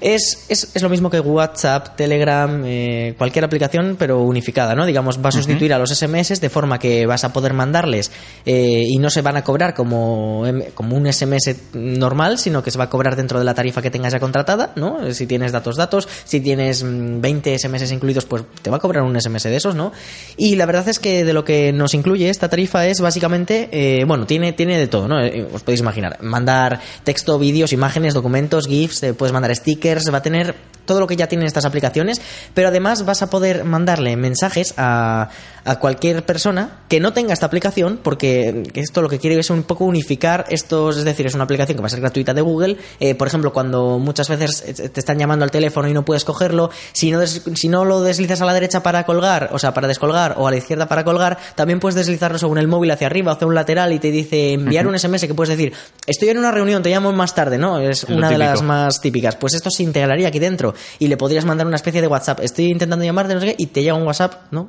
Es, 0.00 0.46
es, 0.48 0.70
es 0.74 0.82
lo 0.82 0.88
mismo 0.88 1.10
que 1.10 1.20
WhatsApp, 1.20 1.96
Telegram, 1.96 2.62
eh, 2.64 3.14
cualquier 3.18 3.44
aplicación, 3.44 3.96
pero 3.98 4.22
unificada, 4.22 4.74
¿no? 4.74 4.86
Digamos, 4.86 5.18
va 5.22 5.28
a 5.28 5.32
sustituir 5.32 5.74
a 5.74 5.78
los 5.78 5.90
SMS 5.90 6.40
de 6.40 6.48
forma 6.50 6.78
que 6.78 7.04
vas 7.06 7.24
a 7.24 7.32
poder 7.32 7.52
mandarles 7.52 8.10
eh, 8.46 8.82
y 8.86 8.98
no 8.98 9.10
se 9.10 9.20
van 9.22 9.36
a 9.36 9.44
cobrar 9.44 9.74
como, 9.74 10.46
em- 10.46 10.64
como 10.74 10.96
un 10.96 11.06
SMS 11.12 11.54
normal, 11.74 12.38
sino 12.38 12.62
que 12.62 12.70
se 12.70 12.78
va 12.78 12.84
a 12.84 12.90
cobrar 12.90 13.16
dentro 13.16 13.38
de 13.38 13.44
la 13.44 13.54
tarifa 13.54 13.82
que 13.82 13.90
tengas 13.90 14.12
ya 14.12 14.20
contratada, 14.20 14.72
¿no? 14.76 15.04
Eh, 15.06 15.14
Si 15.14 15.26
tienes 15.26 15.52
datos, 15.52 15.76
datos. 15.76 16.08
Si 16.24 16.40
tienes 16.40 16.82
mm, 16.82 17.20
20 17.20 17.58
SMS 17.58 17.92
incluidos, 17.92 18.24
pues 18.24 18.42
te 18.62 18.70
va 18.70 18.78
a 18.78 18.80
cobrar 18.80 19.02
un 19.04 19.20
SMS 19.20 19.44
de 19.44 19.56
esos, 19.56 19.74
¿no? 19.74 19.92
Y 20.36 20.56
la 20.56 20.66
verdad 20.66 20.88
es 20.88 20.98
que 20.98 21.24
de 21.24 21.32
lo 21.32 21.44
que 21.44 21.72
nos 21.72 21.94
incluye 21.94 22.30
esta 22.30 22.48
tarifa 22.48 22.86
es 22.86 23.00
básicamente, 23.00 23.68
eh, 23.72 24.04
bueno, 24.04 24.26
tiene, 24.26 24.52
tiene 24.54 24.78
de 24.78 24.86
todo, 24.86 25.08
¿no? 25.08 25.20
Eh, 25.22 25.46
Os 25.52 25.62
podéis 25.62 25.80
imaginar, 25.80 26.18
mandar 26.22 26.80
texto, 27.04 27.38
vídeos, 27.38 27.72
imágenes, 27.72 28.14
documentos, 28.14 28.29
GIFs, 28.68 29.02
eh, 29.02 29.14
puedes 29.14 29.32
mandar 29.32 29.54
stickers, 29.54 30.12
va 30.12 30.18
a 30.18 30.22
tener 30.22 30.54
todo 30.86 30.98
lo 30.98 31.06
que 31.06 31.14
ya 31.14 31.28
tienen 31.28 31.46
estas 31.46 31.64
aplicaciones, 31.64 32.20
pero 32.52 32.66
además 32.68 33.04
vas 33.04 33.22
a 33.22 33.30
poder 33.30 33.62
mandarle 33.62 34.16
mensajes 34.16 34.74
a, 34.76 35.28
a 35.64 35.78
cualquier 35.78 36.24
persona 36.24 36.78
que 36.88 36.98
no 36.98 37.12
tenga 37.12 37.32
esta 37.32 37.46
aplicación, 37.46 38.00
porque 38.02 38.64
esto 38.74 39.00
lo 39.00 39.08
que 39.08 39.20
quiere 39.20 39.38
es 39.38 39.50
un 39.50 39.62
poco 39.62 39.84
unificar 39.84 40.46
estos, 40.48 40.96
es 40.96 41.04
decir, 41.04 41.26
es 41.26 41.34
una 41.36 41.44
aplicación 41.44 41.76
que 41.76 41.82
va 41.82 41.86
a 41.86 41.90
ser 41.90 42.00
gratuita 42.00 42.34
de 42.34 42.40
Google, 42.40 42.76
eh, 42.98 43.14
por 43.14 43.28
ejemplo, 43.28 43.52
cuando 43.52 44.00
muchas 44.00 44.28
veces 44.28 44.64
te 44.92 44.98
están 44.98 45.16
llamando 45.18 45.44
al 45.44 45.52
teléfono 45.52 45.86
y 45.88 45.92
no 45.92 46.04
puedes 46.04 46.24
cogerlo, 46.24 46.70
si 46.92 47.12
no, 47.12 47.20
des- 47.20 47.42
si 47.54 47.68
no 47.68 47.84
lo 47.84 48.00
deslizas 48.00 48.40
a 48.40 48.44
la 48.46 48.54
derecha 48.54 48.82
para 48.82 49.04
colgar, 49.04 49.50
o 49.52 49.60
sea, 49.60 49.72
para 49.72 49.86
descolgar, 49.86 50.34
o 50.38 50.48
a 50.48 50.50
la 50.50 50.56
izquierda 50.56 50.88
para 50.88 51.04
colgar, 51.04 51.38
también 51.54 51.78
puedes 51.78 51.94
deslizarlo 51.94 52.38
según 52.38 52.58
el 52.58 52.66
móvil 52.66 52.90
hacia 52.90 53.06
arriba 53.06 53.30
o 53.30 53.34
hacia 53.36 53.46
un 53.46 53.54
lateral 53.54 53.92
y 53.92 54.00
te 54.00 54.10
dice 54.10 54.54
enviar 54.54 54.88
un 54.88 54.98
SMS 54.98 55.28
que 55.28 55.34
puedes 55.34 55.56
decir, 55.56 55.72
estoy 56.04 56.30
en 56.30 56.38
una 56.38 56.50
reunión, 56.50 56.82
te 56.82 56.90
llamo 56.90 57.12
más 57.12 57.32
tarde, 57.32 57.58
¿no? 57.58 57.78
Es 57.78 58.08
Lo 58.08 58.19
una 58.20 58.30
de 58.30 58.38
las 58.38 58.62
más 58.62 59.00
típicas. 59.00 59.36
Pues 59.36 59.54
esto 59.54 59.70
se 59.70 59.82
integraría 59.82 60.28
aquí 60.28 60.38
dentro 60.38 60.74
y 60.98 61.08
le 61.08 61.16
podrías 61.16 61.44
mandar 61.44 61.66
una 61.66 61.76
especie 61.76 62.00
de 62.00 62.06
WhatsApp. 62.06 62.40
Estoy 62.40 62.66
intentando 62.66 63.04
llamarte, 63.04 63.34
no 63.34 63.40
sé 63.40 63.46
qué, 63.46 63.54
y 63.58 63.66
te 63.66 63.82
llega 63.82 63.94
un 63.94 64.06
WhatsApp, 64.06 64.52
¿no? 64.52 64.68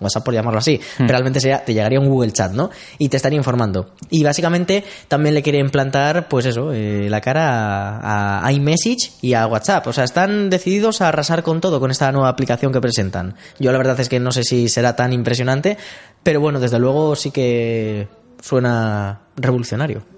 WhatsApp 0.00 0.24
por 0.24 0.34
llamarlo 0.34 0.58
así. 0.58 0.80
Realmente 0.98 1.40
sería, 1.40 1.64
te 1.64 1.72
llegaría 1.72 2.00
un 2.00 2.08
Google 2.08 2.32
Chat, 2.32 2.52
¿no? 2.52 2.70
Y 2.98 3.08
te 3.08 3.16
estaría 3.16 3.36
informando. 3.36 3.94
Y 4.10 4.22
básicamente 4.24 4.84
también 5.08 5.34
le 5.34 5.42
quiere 5.42 5.58
implantar, 5.58 6.28
pues 6.28 6.46
eso, 6.46 6.72
eh, 6.72 7.08
la 7.08 7.20
cara 7.20 7.98
a, 7.98 8.46
a 8.46 8.52
iMessage 8.52 9.12
y 9.22 9.34
a 9.34 9.46
WhatsApp. 9.46 9.86
O 9.86 9.92
sea, 9.92 10.04
están 10.04 10.50
decididos 10.50 11.00
a 11.00 11.08
arrasar 11.08 11.42
con 11.42 11.60
todo 11.60 11.80
con 11.80 11.90
esta 11.90 12.10
nueva 12.12 12.28
aplicación 12.28 12.72
que 12.72 12.80
presentan. 12.80 13.34
Yo 13.58 13.72
la 13.72 13.78
verdad 13.78 13.98
es 14.00 14.08
que 14.08 14.20
no 14.20 14.32
sé 14.32 14.42
si 14.42 14.68
será 14.68 14.96
tan 14.96 15.12
impresionante, 15.12 15.76
pero 16.22 16.40
bueno, 16.40 16.60
desde 16.60 16.78
luego 16.78 17.16
sí 17.16 17.30
que 17.30 18.08
suena 18.40 19.20
revolucionario. 19.36 20.15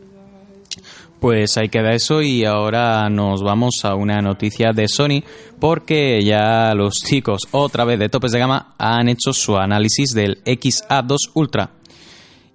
Pues 1.20 1.56
ahí 1.56 1.68
queda 1.68 1.94
eso 1.94 2.22
y 2.22 2.44
ahora 2.44 3.10
nos 3.10 3.42
vamos 3.42 3.80
a 3.82 3.96
una 3.96 4.20
noticia 4.20 4.72
de 4.72 4.86
Sony 4.86 5.24
porque 5.58 6.22
ya 6.24 6.72
los 6.76 6.94
chicos 6.94 7.48
otra 7.50 7.84
vez 7.84 7.98
de 7.98 8.08
topes 8.08 8.30
de 8.30 8.38
gama 8.38 8.74
han 8.78 9.08
hecho 9.08 9.32
su 9.32 9.56
análisis 9.56 10.10
del 10.14 10.44
XA2 10.44 11.16
Ultra. 11.34 11.70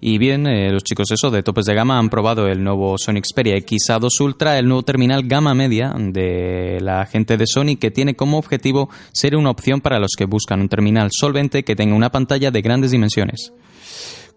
Y 0.00 0.16
bien, 0.16 0.46
eh, 0.46 0.70
los 0.72 0.82
chicos 0.82 1.10
eso 1.10 1.30
de 1.30 1.42
topes 1.42 1.66
de 1.66 1.74
gama 1.74 1.98
han 1.98 2.08
probado 2.08 2.46
el 2.46 2.64
nuevo 2.64 2.96
Sony 2.96 3.20
Xperia 3.22 3.56
XA2 3.56 4.20
Ultra, 4.22 4.58
el 4.58 4.66
nuevo 4.66 4.82
terminal 4.82 5.24
gama 5.26 5.52
media 5.52 5.94
de 5.98 6.78
la 6.80 7.04
gente 7.04 7.36
de 7.36 7.46
Sony 7.46 7.76
que 7.78 7.90
tiene 7.90 8.14
como 8.14 8.38
objetivo 8.38 8.88
ser 9.12 9.36
una 9.36 9.50
opción 9.50 9.82
para 9.82 9.98
los 9.98 10.12
que 10.16 10.24
buscan 10.24 10.62
un 10.62 10.70
terminal 10.70 11.10
solvente 11.12 11.64
que 11.64 11.76
tenga 11.76 11.94
una 11.94 12.10
pantalla 12.10 12.50
de 12.50 12.62
grandes 12.62 12.92
dimensiones 12.92 13.52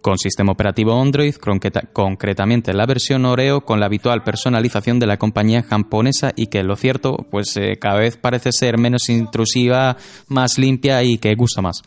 con 0.07 0.17
sistema 0.17 0.53
operativo 0.53 0.97
Android, 1.01 1.35
concreta- 1.35 1.89
concretamente 1.91 2.71
la 2.71 2.85
versión 2.85 3.25
Oreo 3.25 3.65
con 3.65 3.81
la 3.81 3.87
habitual 3.87 4.23
personalización 4.23 4.99
de 4.99 5.05
la 5.05 5.17
compañía 5.17 5.63
japonesa 5.63 6.31
y 6.33 6.47
que 6.47 6.63
lo 6.63 6.77
cierto, 6.77 7.25
pues 7.29 7.57
eh, 7.57 7.75
cada 7.77 7.99
vez 7.99 8.15
parece 8.15 8.53
ser 8.53 8.77
menos 8.77 9.09
intrusiva, 9.09 9.97
más 10.29 10.57
limpia 10.57 11.03
y 11.03 11.17
que 11.17 11.35
gusta 11.35 11.61
más. 11.61 11.81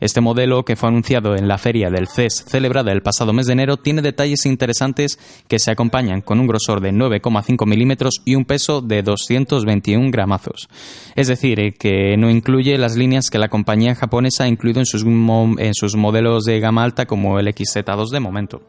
Este 0.00 0.20
modelo, 0.20 0.64
que 0.64 0.76
fue 0.76 0.88
anunciado 0.88 1.36
en 1.36 1.46
la 1.46 1.58
feria 1.58 1.90
del 1.90 2.08
CES 2.08 2.44
celebrada 2.48 2.90
el 2.90 3.02
pasado 3.02 3.32
mes 3.32 3.46
de 3.46 3.52
enero, 3.52 3.76
tiene 3.76 4.02
detalles 4.02 4.46
interesantes 4.46 5.18
que 5.46 5.58
se 5.58 5.70
acompañan 5.70 6.22
con 6.22 6.40
un 6.40 6.46
grosor 6.46 6.80
de 6.80 6.92
9,5 6.92 7.66
milímetros 7.66 8.22
y 8.24 8.34
un 8.34 8.44
peso 8.44 8.80
de 8.80 9.02
221 9.02 10.10
gramazos. 10.10 10.68
Es 11.16 11.28
decir, 11.28 11.60
eh, 11.60 11.74
que 11.74 12.16
no 12.16 12.30
incluye 12.30 12.78
las 12.78 12.96
líneas 12.96 13.28
que 13.30 13.38
la 13.38 13.48
compañía 13.48 13.94
japonesa 13.94 14.44
ha 14.44 14.48
incluido 14.48 14.80
en 14.80 14.86
sus, 14.86 15.04
en 15.04 15.74
sus 15.74 15.96
modelos 15.96 16.44
de 16.44 16.60
gama 16.60 16.82
alta 16.82 17.06
como 17.06 17.38
el 17.38 17.48
XZ2 17.48 18.10
de 18.10 18.20
momento. 18.20 18.62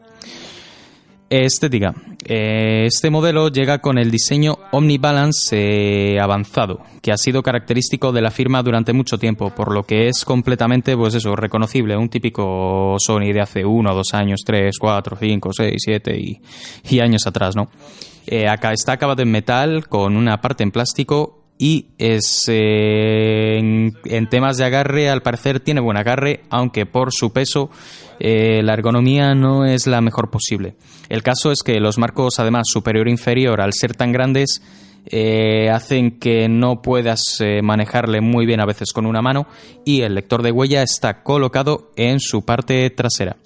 Estética. 1.40 1.94
Eh, 2.26 2.84
Este 2.86 3.08
modelo 3.08 3.48
llega 3.48 3.78
con 3.78 3.96
el 3.96 4.10
diseño 4.10 4.58
Omnibalance 4.70 5.56
eh, 6.14 6.20
avanzado, 6.20 6.80
que 7.00 7.10
ha 7.10 7.16
sido 7.16 7.42
característico 7.42 8.12
de 8.12 8.20
la 8.20 8.30
firma 8.30 8.62
durante 8.62 8.92
mucho 8.92 9.16
tiempo, 9.16 9.50
por 9.54 9.72
lo 9.72 9.82
que 9.84 10.08
es 10.08 10.26
completamente, 10.26 10.94
pues 10.94 11.14
eso, 11.14 11.34
reconocible, 11.34 11.96
un 11.96 12.10
típico 12.10 12.96
Sony 12.98 13.32
de 13.32 13.40
hace 13.40 13.64
uno, 13.64 13.94
dos 13.94 14.12
años, 14.12 14.42
tres, 14.44 14.76
cuatro, 14.78 15.16
cinco, 15.18 15.50
seis, 15.54 15.76
siete 15.78 16.14
y, 16.18 16.38
y 16.90 17.00
años 17.00 17.26
atrás, 17.26 17.56
¿no? 17.56 17.70
Eh, 18.26 18.46
acá 18.46 18.72
está 18.72 18.92
acabado 18.92 19.22
en 19.22 19.30
metal 19.30 19.88
con 19.88 20.16
una 20.16 20.40
parte 20.40 20.62
en 20.62 20.70
plástico 20.70 21.41
y 21.62 21.86
es 21.96 22.46
eh, 22.48 23.56
en, 23.56 24.28
temas 24.28 24.56
de 24.56 24.64
agarre 24.64 25.08
al 25.08 25.22
parecer 25.22 25.60
tiene 25.60 25.80
buen 25.80 25.96
agarre 25.96 26.40
aunque 26.50 26.86
por 26.86 27.12
su 27.12 27.32
peso 27.32 27.70
eh, 28.18 28.62
la 28.64 28.72
ergonomía 28.74 29.36
no 29.36 29.64
es 29.64 29.86
la 29.86 30.00
mejor 30.00 30.28
posible. 30.28 30.74
El 31.08 31.22
caso 31.22 31.52
es 31.52 31.62
que 31.62 31.78
los 31.78 31.98
marcos 31.98 32.40
además 32.40 32.64
superior 32.66 33.06
e 33.06 33.12
inferior 33.12 33.60
al 33.60 33.74
ser 33.74 33.94
tan 33.94 34.10
grandes 34.10 34.60
eh, 35.06 35.70
hacen 35.70 36.18
que 36.18 36.48
no 36.48 36.82
puedas 36.82 37.38
manejarle 37.62 38.20
muy 38.20 38.44
bien 38.44 38.58
a 38.58 38.66
veces 38.66 38.92
con 38.92 39.06
una 39.06 39.22
mano 39.22 39.46
y 39.84 40.00
el 40.00 40.16
lector 40.16 40.42
de 40.42 40.50
huella 40.50 40.82
está 40.82 41.22
colocado 41.22 41.92
en 41.94 42.18
su 42.18 42.44
parte 42.44 42.90
trasera 42.90 43.36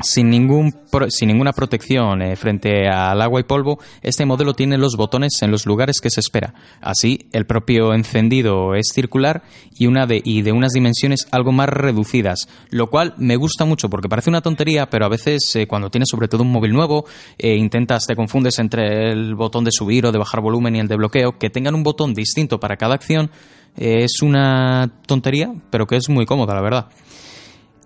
sin, 0.00 0.30
ningún 0.30 0.74
sin 1.08 1.28
ninguna 1.28 1.52
protección 1.52 2.22
eh, 2.22 2.36
frente 2.36 2.88
al 2.88 3.20
agua 3.20 3.40
y 3.40 3.44
polvo, 3.44 3.78
este 4.02 4.24
modelo 4.26 4.54
tiene 4.54 4.78
los 4.78 4.96
botones 4.96 5.32
en 5.42 5.50
los 5.50 5.66
lugares 5.66 6.00
que 6.00 6.10
se 6.10 6.20
espera. 6.20 6.54
Así, 6.80 7.28
el 7.32 7.46
propio 7.46 7.92
encendido 7.94 8.74
es 8.74 8.90
circular 8.92 9.42
y, 9.76 9.86
una 9.86 10.06
de, 10.06 10.20
y 10.24 10.42
de 10.42 10.52
unas 10.52 10.72
dimensiones 10.72 11.26
algo 11.30 11.52
más 11.52 11.68
reducidas, 11.68 12.48
lo 12.70 12.88
cual 12.88 13.14
me 13.18 13.36
gusta 13.36 13.64
mucho 13.64 13.90
porque 13.90 14.08
parece 14.08 14.30
una 14.30 14.42
tontería, 14.42 14.88
pero 14.88 15.06
a 15.06 15.08
veces 15.08 15.54
eh, 15.56 15.66
cuando 15.66 15.90
tienes 15.90 16.08
sobre 16.10 16.28
todo 16.28 16.42
un 16.42 16.52
móvil 16.52 16.72
nuevo, 16.72 17.04
eh, 17.38 17.56
intentas, 17.56 18.06
te 18.06 18.16
confundes 18.16 18.58
entre 18.58 19.10
el 19.10 19.34
botón 19.34 19.64
de 19.64 19.72
subir 19.72 20.06
o 20.06 20.12
de 20.12 20.18
bajar 20.18 20.40
volumen 20.40 20.76
y 20.76 20.80
el 20.80 20.88
de 20.88 20.96
bloqueo, 20.96 21.38
que 21.38 21.50
tengan 21.50 21.74
un 21.74 21.82
botón 21.82 22.14
distinto 22.14 22.60
para 22.60 22.76
cada 22.76 22.94
acción. 22.94 23.30
eh, 23.76 24.04
es 24.04 24.22
una 24.22 24.90
tontería, 25.06 25.52
pero 25.70 25.86
que 25.86 25.96
es 25.96 26.08
muy 26.08 26.26
cómoda, 26.26 26.54
la 26.54 26.60
verdad. 26.60 26.88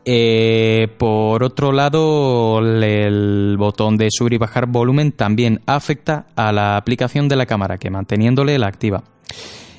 Eh, 0.05 0.89
por 0.99 1.45
otro 1.45 1.71
lado, 1.71 2.59
el 2.59 3.57
botón 3.57 3.97
de 3.97 4.09
subir 4.11 4.35
y 4.35 4.39
bajar 4.39 4.67
volumen 4.67 5.13
también 5.13 5.61
afecta 5.67 6.27
a 6.35 6.53
la 6.53 6.77
aplicación 6.77 7.29
de 7.29 7.37
la 7.37 7.47
cámara, 7.47 7.79
que 7.79 7.91
manteniéndole 7.91 8.59
la 8.59 8.67
activa. 8.67 9.05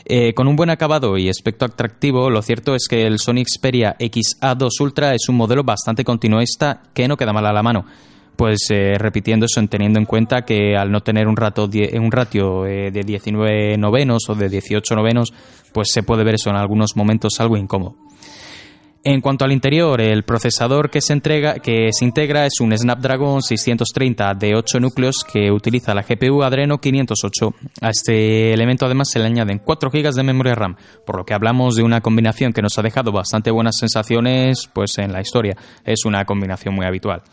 Eh, 0.05 0.33
con 0.33 0.47
un 0.47 0.55
buen 0.55 0.69
acabado 0.69 1.17
y 1.17 1.29
aspecto 1.29 1.65
atractivo, 1.65 2.29
lo 2.29 2.41
cierto 2.41 2.75
es 2.75 2.87
que 2.89 3.05
el 3.05 3.19
Sony 3.19 3.43
Xperia 3.45 3.95
XA2 3.97 4.69
Ultra 4.81 5.13
es 5.13 5.29
un 5.29 5.35
modelo 5.35 5.63
bastante 5.63 6.03
continuista 6.03 6.83
que 6.93 7.07
no 7.07 7.17
queda 7.17 7.33
mal 7.33 7.45
a 7.45 7.53
la 7.53 7.63
mano. 7.63 7.85
Pues 8.35 8.67
eh, 8.71 8.95
repitiendo 8.97 9.45
eso, 9.45 9.65
teniendo 9.67 9.99
en 9.99 10.05
cuenta 10.05 10.43
que 10.43 10.75
al 10.75 10.91
no 10.91 11.01
tener 11.01 11.27
un, 11.27 11.35
ratio 11.37 12.63
de 12.63 13.03
19 13.05 13.77
novenos 13.77 14.23
o 14.27 14.35
de 14.35 14.49
18 14.49 14.95
novenos, 14.95 15.31
pues 15.71 15.89
se 15.91 16.01
puede 16.01 16.23
ver 16.23 16.35
eso 16.35 16.49
en 16.49 16.55
algunos 16.55 16.95
momentos 16.95 17.39
algo 17.39 17.57
incómodo. 17.57 17.95
En 19.05 19.19
cuanto 19.19 19.43
al 19.43 19.51
interior, 19.51 19.99
el 19.99 20.23
procesador 20.23 20.89
que 20.89 21.01
se, 21.01 21.11
entrega, 21.11 21.55
que 21.55 21.89
se 21.91 22.05
integra 22.05 22.45
es 22.45 22.61
un 22.61 22.75
Snapdragon 22.75 23.41
630 23.41 24.33
de 24.35 24.55
8 24.55 24.79
núcleos 24.79 25.25
que 25.29 25.51
utiliza 25.51 25.93
la 25.93 26.03
GPU 26.03 26.41
Adreno 26.41 26.77
508. 26.77 27.53
A 27.81 27.89
este 27.89 28.53
elemento 28.53 28.85
además 28.85 29.09
se 29.11 29.19
le 29.19 29.25
añaden 29.25 29.59
4 29.59 29.89
GB 29.89 30.13
de 30.13 30.23
memoria 30.23 30.55
RAM, 30.55 30.77
por 31.05 31.17
lo 31.17 31.25
que 31.25 31.33
hablamos 31.33 31.75
de 31.75 31.83
una 31.83 31.99
combinación 31.99 32.53
que 32.53 32.61
nos 32.61 32.79
ha 32.79 32.81
dejado 32.81 33.11
bastante 33.11 33.51
buenas 33.51 33.75
sensaciones 33.77 34.69
pues 34.73 34.97
en 34.97 35.11
la 35.11 35.19
historia. 35.19 35.57
Es 35.83 36.05
una 36.05 36.23
combinación 36.23 36.73
muy 36.73 36.85
habitual. 36.85 37.23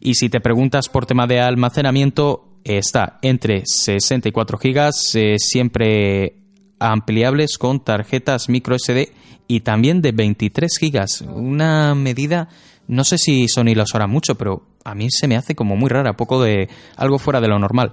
Y 0.00 0.14
si 0.14 0.28
te 0.28 0.40
preguntas 0.40 0.88
por 0.88 1.06
tema 1.06 1.28
de 1.28 1.40
almacenamiento, 1.40 2.48
está 2.64 3.20
entre 3.22 3.62
64 3.64 4.58
gigas, 4.58 5.14
eh, 5.14 5.36
siempre 5.38 6.41
ampliables 6.90 7.58
con 7.58 7.80
tarjetas 7.80 8.48
micro 8.48 8.76
SD 8.78 9.12
y 9.46 9.60
también 9.60 10.02
de 10.02 10.12
23 10.12 10.70
gigas. 10.78 11.20
Una 11.22 11.94
medida, 11.94 12.48
no 12.88 13.04
sé 13.04 13.18
si 13.18 13.48
Sony 13.48 13.74
lo 13.74 13.84
usará 13.84 14.06
mucho, 14.06 14.36
pero 14.36 14.66
a 14.84 14.94
mí 14.94 15.08
se 15.10 15.28
me 15.28 15.36
hace 15.36 15.54
como 15.54 15.76
muy 15.76 15.88
rara, 15.88 16.16
poco 16.16 16.42
de 16.42 16.68
algo 16.96 17.18
fuera 17.18 17.40
de 17.40 17.48
lo 17.48 17.58
normal. 17.58 17.92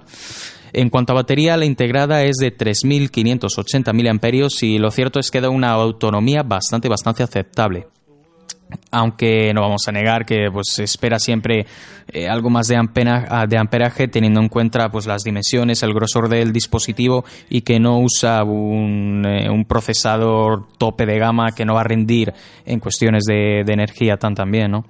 En 0.72 0.88
cuanto 0.88 1.12
a 1.12 1.16
batería, 1.16 1.56
la 1.56 1.64
integrada 1.64 2.22
es 2.24 2.36
de 2.36 2.56
3.580 2.56 3.92
mAh 3.92 4.48
y 4.62 4.78
lo 4.78 4.90
cierto 4.90 5.18
es 5.18 5.30
que 5.30 5.40
da 5.40 5.50
una 5.50 5.70
autonomía 5.70 6.42
bastante, 6.42 6.88
bastante 6.88 7.22
aceptable 7.22 7.86
aunque 8.90 9.52
no 9.54 9.62
vamos 9.62 9.82
a 9.86 9.92
negar 9.92 10.24
que 10.26 10.48
pues 10.52 10.78
espera 10.78 11.18
siempre 11.18 11.66
eh, 12.12 12.28
algo 12.28 12.50
más 12.50 12.66
de, 12.66 12.76
ampera- 12.76 13.46
de 13.46 13.58
amperaje 13.58 14.08
teniendo 14.08 14.40
en 14.40 14.48
cuenta 14.48 14.90
pues 14.90 15.06
las 15.06 15.22
dimensiones, 15.22 15.82
el 15.82 15.94
grosor 15.94 16.28
del 16.28 16.52
dispositivo 16.52 17.24
y 17.48 17.62
que 17.62 17.78
no 17.80 17.98
usa 18.00 18.42
un, 18.44 19.24
eh, 19.26 19.48
procesador 19.64 20.66
tope 20.78 21.06
de 21.06 21.18
gama 21.18 21.52
que 21.52 21.64
no 21.64 21.74
va 21.74 21.80
a 21.80 21.84
rendir 21.84 22.32
en 22.66 22.80
cuestiones 22.80 23.24
de, 23.24 23.62
de 23.64 23.72
energía 23.72 24.16
tan 24.16 24.34
también, 24.34 24.70
¿no? 24.70 24.84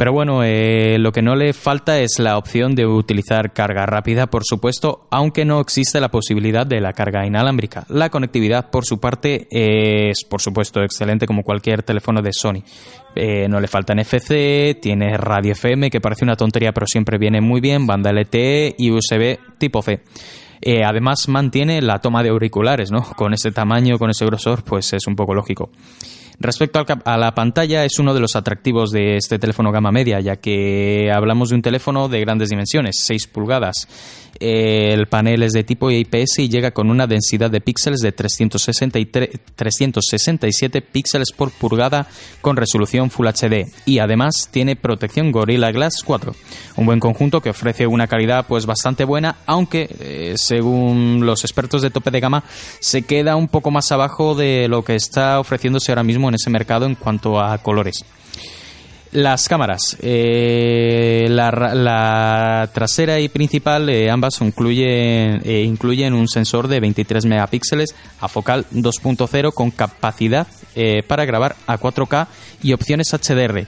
Pero 0.00 0.14
bueno, 0.14 0.42
eh, 0.42 0.96
lo 0.98 1.12
que 1.12 1.20
no 1.20 1.36
le 1.36 1.52
falta 1.52 1.98
es 1.98 2.18
la 2.18 2.38
opción 2.38 2.74
de 2.74 2.86
utilizar 2.86 3.52
carga 3.52 3.84
rápida, 3.84 4.28
por 4.28 4.44
supuesto, 4.46 5.06
aunque 5.10 5.44
no 5.44 5.60
existe 5.60 6.00
la 6.00 6.08
posibilidad 6.08 6.66
de 6.66 6.80
la 6.80 6.94
carga 6.94 7.26
inalámbrica. 7.26 7.84
La 7.90 8.08
conectividad, 8.08 8.70
por 8.70 8.86
su 8.86 8.98
parte, 8.98 9.46
es, 9.50 10.24
por 10.24 10.40
supuesto, 10.40 10.80
excelente 10.82 11.26
como 11.26 11.42
cualquier 11.42 11.82
teléfono 11.82 12.22
de 12.22 12.32
Sony. 12.32 12.62
Eh, 13.14 13.46
no 13.50 13.60
le 13.60 13.68
falta 13.68 13.94
NFC, 13.94 14.80
tiene 14.80 15.18
radio 15.18 15.52
FM, 15.52 15.90
que 15.90 16.00
parece 16.00 16.24
una 16.24 16.34
tontería, 16.34 16.72
pero 16.72 16.86
siempre 16.86 17.18
viene 17.18 17.42
muy 17.42 17.60
bien, 17.60 17.86
banda 17.86 18.10
LTE 18.10 18.76
y 18.78 18.90
USB 18.90 19.38
tipo 19.58 19.82
C. 19.82 20.00
Eh, 20.62 20.82
además 20.82 21.28
mantiene 21.28 21.82
la 21.82 21.98
toma 21.98 22.22
de 22.22 22.30
auriculares, 22.30 22.90
¿no? 22.90 23.02
Con 23.02 23.34
ese 23.34 23.50
tamaño, 23.50 23.98
con 23.98 24.08
ese 24.08 24.24
grosor, 24.24 24.64
pues 24.64 24.94
es 24.94 25.06
un 25.06 25.14
poco 25.14 25.34
lógico. 25.34 25.68
Respecto 26.42 26.82
a 27.04 27.18
la 27.18 27.34
pantalla, 27.34 27.84
es 27.84 27.98
uno 27.98 28.14
de 28.14 28.20
los 28.20 28.34
atractivos 28.34 28.92
de 28.92 29.16
este 29.16 29.38
teléfono 29.38 29.70
gama 29.72 29.92
media, 29.92 30.20
ya 30.20 30.36
que 30.36 31.12
hablamos 31.14 31.50
de 31.50 31.56
un 31.56 31.60
teléfono 31.60 32.08
de 32.08 32.20
grandes 32.20 32.48
dimensiones, 32.48 32.96
6 33.04 33.26
pulgadas. 33.26 33.86
El 34.40 35.06
panel 35.06 35.42
es 35.42 35.52
de 35.52 35.64
tipo 35.64 35.90
IPS 35.90 36.38
y 36.38 36.48
llega 36.48 36.70
con 36.70 36.88
una 36.88 37.06
densidad 37.06 37.50
de 37.50 37.60
píxeles 37.60 38.00
de 38.00 38.12
363 38.12 39.28
367 39.54 40.80
píxeles 40.80 41.32
por 41.32 41.50
pulgada 41.50 42.06
con 42.40 42.56
resolución 42.56 43.10
Full 43.10 43.26
HD 43.26 43.66
y 43.84 43.98
además 43.98 44.48
tiene 44.50 44.76
protección 44.76 45.30
Gorilla 45.30 45.70
Glass 45.72 46.02
4. 46.02 46.34
Un 46.76 46.86
buen 46.86 47.00
conjunto 47.00 47.42
que 47.42 47.50
ofrece 47.50 47.86
una 47.86 48.06
calidad 48.06 48.46
pues 48.46 48.64
bastante 48.64 49.04
buena, 49.04 49.36
aunque 49.44 49.94
eh, 50.00 50.34
según 50.38 51.26
los 51.26 51.44
expertos 51.44 51.82
de 51.82 51.90
tope 51.90 52.10
de 52.10 52.20
gama 52.20 52.42
se 52.78 53.02
queda 53.02 53.36
un 53.36 53.48
poco 53.48 53.70
más 53.70 53.92
abajo 53.92 54.34
de 54.34 54.68
lo 54.68 54.82
que 54.84 54.94
está 54.94 55.38
ofreciéndose 55.38 55.92
ahora 55.92 56.02
mismo 56.02 56.29
en 56.30 56.36
ese 56.36 56.48
mercado 56.50 56.86
en 56.86 56.94
cuanto 56.94 57.38
a 57.38 57.58
colores. 57.58 58.02
Las 59.12 59.48
cámaras, 59.48 59.96
eh, 60.00 61.26
la, 61.28 61.50
ra- 61.50 61.74
la 61.74 62.70
trasera 62.72 63.18
y 63.18 63.28
principal, 63.28 63.88
eh, 63.88 64.08
ambas 64.08 64.40
incluyen, 64.40 65.42
eh, 65.44 65.64
incluyen 65.66 66.14
un 66.14 66.28
sensor 66.28 66.68
de 66.68 66.78
23 66.78 67.26
megapíxeles 67.26 67.96
a 68.20 68.28
focal 68.28 68.66
2.0 68.72 69.52
con 69.52 69.72
capacidad 69.72 70.46
para 71.08 71.24
grabar 71.24 71.56
a 71.66 71.76
4K 71.78 72.28
y 72.62 72.72
opciones 72.72 73.12
HDR, 73.12 73.66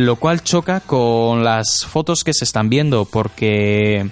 lo 0.00 0.16
cual 0.16 0.44
choca 0.44 0.78
con 0.78 1.42
las 1.42 1.84
fotos 1.84 2.22
que 2.22 2.32
se 2.32 2.44
están 2.44 2.70
viendo 2.70 3.04
porque 3.04 4.08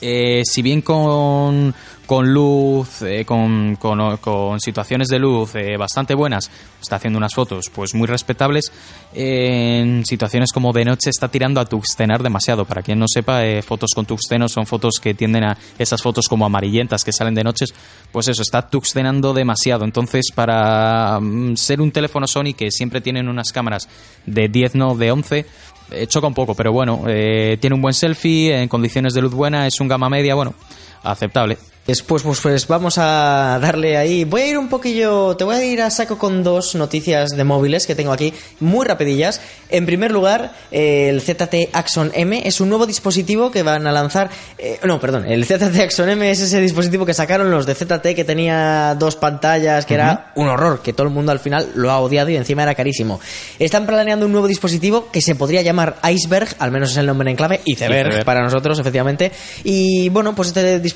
si 0.00 0.62
bien 0.62 0.82
con, 0.82 1.72
con 2.08 2.32
luz, 2.32 3.02
eh, 3.02 3.26
con, 3.26 3.76
con- 3.76 4.16
con 4.16 4.58
situaciones 4.60 5.08
de 5.08 5.18
luz 5.18 5.54
eh, 5.54 5.76
bastante 5.76 6.14
buenas, 6.14 6.50
está 6.80 6.96
haciendo 6.96 7.18
unas 7.18 7.34
fotos 7.34 7.66
pues 7.72 7.94
muy 7.94 8.06
respetables, 8.06 8.72
en 9.12 10.06
situaciones 10.06 10.50
como 10.52 10.72
de 10.72 10.86
noche 10.86 11.10
está 11.10 11.28
tirando 11.28 11.60
a 11.60 11.66
tuxtenar 11.66 12.22
demasiado. 12.22 12.64
Para 12.64 12.80
quien 12.82 12.98
no 12.98 13.04
sepa, 13.06 13.44
eh, 13.44 13.60
fotos 13.60 13.90
con 13.94 14.06
tuxteno 14.06 14.48
son 14.48 14.64
fotos 14.64 14.94
que 15.02 15.12
tienden 15.12 15.44
a 15.44 15.58
esas 15.78 16.00
fotos 16.00 16.28
como 16.28 16.46
amarillentas 16.46 17.04
que 17.04 17.12
salen 17.12 17.34
de 17.34 17.44
noches, 17.44 17.74
pues 18.10 18.26
eso, 18.28 18.40
está 18.40 18.62
tuxtenando 18.70 19.34
demasiado. 19.34 19.84
Entonces, 19.84 20.30
para 20.34 21.20
mm, 21.20 21.56
ser 21.56 21.82
un 21.82 21.92
teléfono 21.92 22.26
Sony 22.26 22.54
que 22.56 22.70
siempre 22.70 23.02
tienen 23.02 23.28
unas 23.28 23.52
cámaras 23.52 23.86
de 24.24 24.48
10, 24.48 24.76
no 24.76 24.94
de 24.94 25.10
11, 25.10 25.46
eh, 25.90 26.06
choca 26.06 26.26
un 26.26 26.34
poco, 26.34 26.54
pero 26.54 26.72
bueno, 26.72 27.02
eh, 27.06 27.58
tiene 27.60 27.74
un 27.76 27.82
buen 27.82 27.92
selfie, 27.94 28.62
en 28.62 28.68
condiciones 28.68 29.12
de 29.12 29.20
luz 29.20 29.34
buena, 29.34 29.66
es 29.66 29.78
un 29.80 29.88
gama 29.88 30.08
media, 30.08 30.34
bueno, 30.34 30.54
aceptable. 31.02 31.58
Después, 31.88 32.22
pues, 32.22 32.40
pues 32.42 32.68
vamos 32.68 32.98
a 32.98 33.58
darle 33.62 33.96
ahí. 33.96 34.24
Voy 34.24 34.42
a 34.42 34.46
ir 34.48 34.58
un 34.58 34.68
poquillo. 34.68 35.34
Te 35.38 35.44
voy 35.44 35.56
a 35.56 35.64
ir 35.64 35.80
a 35.80 35.88
saco 35.88 36.18
con 36.18 36.42
dos 36.42 36.74
noticias 36.74 37.30
de 37.30 37.44
móviles 37.44 37.86
que 37.86 37.94
tengo 37.94 38.12
aquí, 38.12 38.34
muy 38.60 38.84
rapidillas. 38.84 39.40
En 39.70 39.86
primer 39.86 40.12
lugar, 40.12 40.52
eh, 40.70 41.08
el 41.08 41.22
ZT 41.22 41.70
Axon 41.72 42.10
M 42.14 42.46
es 42.46 42.60
un 42.60 42.68
nuevo 42.68 42.84
dispositivo 42.84 43.50
que 43.50 43.62
van 43.62 43.86
a 43.86 43.92
lanzar. 43.92 44.28
eh, 44.58 44.78
no, 44.84 45.00
perdón, 45.00 45.24
el 45.24 45.46
ZT 45.46 45.80
Axon 45.80 46.10
M 46.10 46.30
es 46.30 46.40
ese 46.40 46.60
dispositivo 46.60 47.06
que 47.06 47.14
sacaron 47.14 47.50
los 47.50 47.64
de 47.64 47.74
ZT 47.74 48.14
que 48.14 48.24
tenía 48.24 48.94
dos 48.98 49.16
pantallas, 49.16 49.86
que 49.86 49.94
era 49.94 50.32
un 50.36 50.46
horror, 50.46 50.82
que 50.82 50.92
todo 50.92 51.06
el 51.06 51.12
mundo 51.14 51.32
al 51.32 51.40
final 51.40 51.70
lo 51.74 51.90
ha 51.90 52.00
odiado 52.00 52.28
y 52.28 52.36
encima 52.36 52.64
era 52.64 52.74
carísimo. 52.74 53.18
Están 53.58 53.86
planeando 53.86 54.26
un 54.26 54.32
nuevo 54.32 54.46
dispositivo 54.46 55.10
que 55.10 55.22
se 55.22 55.34
podría 55.36 55.62
llamar 55.62 55.96
Iceberg, 56.06 56.54
al 56.58 56.70
menos 56.70 56.90
es 56.90 56.98
el 56.98 57.06
nombre 57.06 57.30
en 57.30 57.36
clave, 57.38 57.62
iceberg 57.64 58.08
Iceberg. 58.08 58.24
para 58.26 58.42
nosotros, 58.42 58.78
efectivamente. 58.78 59.32
Y 59.64 60.10
bueno, 60.10 60.34
pues 60.34 60.48
este 60.48 60.80
dispositivo 60.80 60.87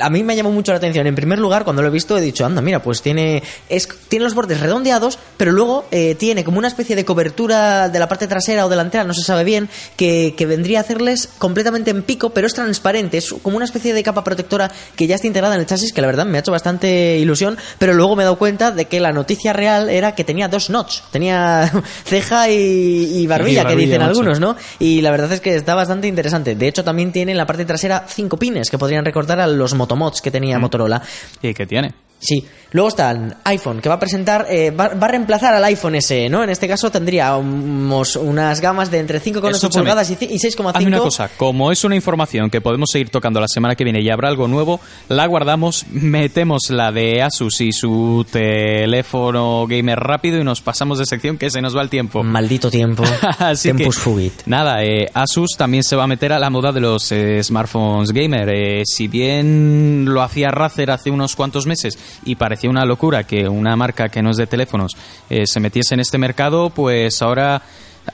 a 0.00 0.10
mí 0.10 0.22
me 0.22 0.36
llamó 0.36 0.50
mucho 0.50 0.72
la 0.72 0.78
atención. 0.78 1.06
En 1.06 1.14
primer 1.14 1.38
lugar, 1.38 1.64
cuando 1.64 1.82
lo 1.82 1.88
he 1.88 1.90
visto, 1.90 2.16
he 2.16 2.20
dicho, 2.20 2.44
anda, 2.44 2.60
mira, 2.62 2.82
pues 2.82 3.02
tiene, 3.02 3.42
es, 3.68 3.88
tiene 4.08 4.24
los 4.24 4.34
bordes 4.34 4.60
redondeados, 4.60 5.18
pero 5.36 5.52
luego 5.52 5.86
eh, 5.90 6.14
tiene 6.16 6.44
como 6.44 6.58
una 6.58 6.68
especie 6.68 6.96
de 6.96 7.04
cobertura 7.04 7.88
de 7.88 7.98
la 7.98 8.08
parte 8.08 8.26
trasera 8.26 8.66
o 8.66 8.68
delantera, 8.68 9.04
no 9.04 9.14
se 9.14 9.22
sabe 9.22 9.44
bien, 9.44 9.68
que, 9.96 10.34
que 10.36 10.46
vendría 10.46 10.78
a 10.78 10.82
hacerles 10.82 11.28
completamente 11.38 11.90
en 11.90 12.02
pico, 12.02 12.30
pero 12.30 12.46
es 12.46 12.54
transparente, 12.54 13.18
es 13.18 13.32
como 13.42 13.56
una 13.56 13.64
especie 13.64 13.94
de 13.94 14.02
capa 14.02 14.24
protectora 14.24 14.70
que 14.96 15.06
ya 15.06 15.14
está 15.14 15.26
integrada 15.26 15.54
en 15.54 15.60
el 15.60 15.66
chasis, 15.66 15.92
que 15.92 16.00
la 16.00 16.06
verdad 16.06 16.26
me 16.26 16.38
ha 16.38 16.40
hecho 16.40 16.52
bastante 16.52 17.18
ilusión, 17.18 17.58
pero 17.78 17.94
luego 17.94 18.16
me 18.16 18.22
he 18.22 18.24
dado 18.24 18.38
cuenta 18.38 18.70
de 18.70 18.86
que 18.86 19.00
la 19.00 19.12
noticia 19.12 19.52
real 19.52 19.88
era 19.88 20.14
que 20.14 20.24
tenía 20.24 20.48
dos 20.48 20.70
notch, 20.70 21.00
tenía 21.10 21.70
ceja 22.04 22.50
y, 22.50 23.20
y 23.20 23.26
barbilla, 23.26 23.62
Y 23.62 23.66
que 23.66 23.76
dicen 23.76 24.02
algunos, 24.02 24.40
¿no? 24.40 24.56
Y 24.78 25.00
la 25.00 25.10
verdad 25.10 25.32
es 25.32 25.40
que 25.40 25.54
está 25.54 25.74
bastante 25.74 26.06
interesante. 26.06 26.54
De 26.54 26.68
hecho, 26.68 26.84
también 26.84 27.12
tiene 27.12 27.32
en 27.32 27.38
la 27.38 27.46
parte 27.46 27.64
trasera 27.64 28.04
cinco 28.08 28.36
pines 28.36 28.70
que 28.70 28.78
podrían 28.78 28.99
recordar 29.04 29.40
a 29.40 29.46
los 29.46 29.74
motomods 29.74 30.20
que 30.20 30.30
tenía 30.30 30.58
Motorola. 30.58 31.02
¿Y 31.42 31.54
qué 31.54 31.66
tiene? 31.66 31.94
Sí. 32.20 32.46
Luego 32.72 32.88
está 32.88 33.10
el 33.10 33.34
iPhone, 33.44 33.80
que 33.80 33.88
va 33.88 33.96
a 33.96 33.98
presentar, 33.98 34.46
eh, 34.48 34.70
va, 34.70 34.88
va 34.88 35.06
a 35.06 35.10
reemplazar 35.10 35.54
al 35.54 35.64
iPhone 35.64 36.00
SE, 36.00 36.28
¿no? 36.28 36.44
En 36.44 36.50
este 36.50 36.68
caso 36.68 36.88
tendríamos 36.88 38.14
unas 38.14 38.60
gamas 38.60 38.92
de 38.92 39.00
entre 39.00 39.20
5,8 39.20 39.50
Escúchame, 39.50 39.82
pulgadas 39.82 40.10
y 40.10 40.12
y 40.12 40.38
6,5. 40.38 40.76
Hazme 40.76 40.86
una 40.86 40.98
cosa, 40.98 41.28
como 41.36 41.72
es 41.72 41.82
una 41.82 41.96
información 41.96 42.48
que 42.48 42.60
podemos 42.60 42.90
seguir 42.92 43.10
tocando 43.10 43.40
la 43.40 43.48
semana 43.48 43.74
que 43.74 43.82
viene 43.82 44.00
y 44.00 44.08
habrá 44.08 44.28
algo 44.28 44.46
nuevo, 44.46 44.80
la 45.08 45.26
guardamos, 45.26 45.86
metemos 45.90 46.70
la 46.70 46.92
de 46.92 47.22
Asus 47.22 47.60
y 47.60 47.72
su 47.72 48.24
teléfono 48.30 49.66
gamer 49.66 49.98
rápido 49.98 50.38
y 50.38 50.44
nos 50.44 50.60
pasamos 50.60 50.98
de 50.98 51.06
sección 51.06 51.38
que 51.38 51.50
se 51.50 51.60
nos 51.60 51.76
va 51.76 51.82
el 51.82 51.88
tiempo. 51.88 52.22
Maldito 52.22 52.70
tiempo. 52.70 53.02
Tempus 53.62 53.96
que, 53.96 54.00
fugit. 54.00 54.32
Nada, 54.46 54.84
eh, 54.84 55.10
Asus 55.12 55.56
también 55.56 55.82
se 55.82 55.96
va 55.96 56.04
a 56.04 56.06
meter 56.06 56.32
a 56.32 56.38
la 56.38 56.50
moda 56.50 56.70
de 56.70 56.80
los 56.80 57.10
eh, 57.10 57.42
smartphones 57.42 58.12
gamer. 58.12 58.48
Eh, 58.48 58.82
si 58.84 59.08
bien 59.08 60.04
lo 60.06 60.22
hacía 60.22 60.52
Razer 60.52 60.92
hace 60.92 61.10
unos 61.10 61.34
cuantos 61.34 61.66
meses 61.66 61.98
y 62.24 62.34
parecía 62.34 62.70
una 62.70 62.84
locura 62.84 63.24
que 63.24 63.48
una 63.48 63.76
marca 63.76 64.08
que 64.08 64.22
no 64.22 64.30
es 64.30 64.36
de 64.36 64.46
teléfonos 64.46 64.96
eh, 65.28 65.46
se 65.46 65.60
metiese 65.60 65.94
en 65.94 66.00
este 66.00 66.18
mercado, 66.18 66.70
pues 66.70 67.20
ahora 67.22 67.62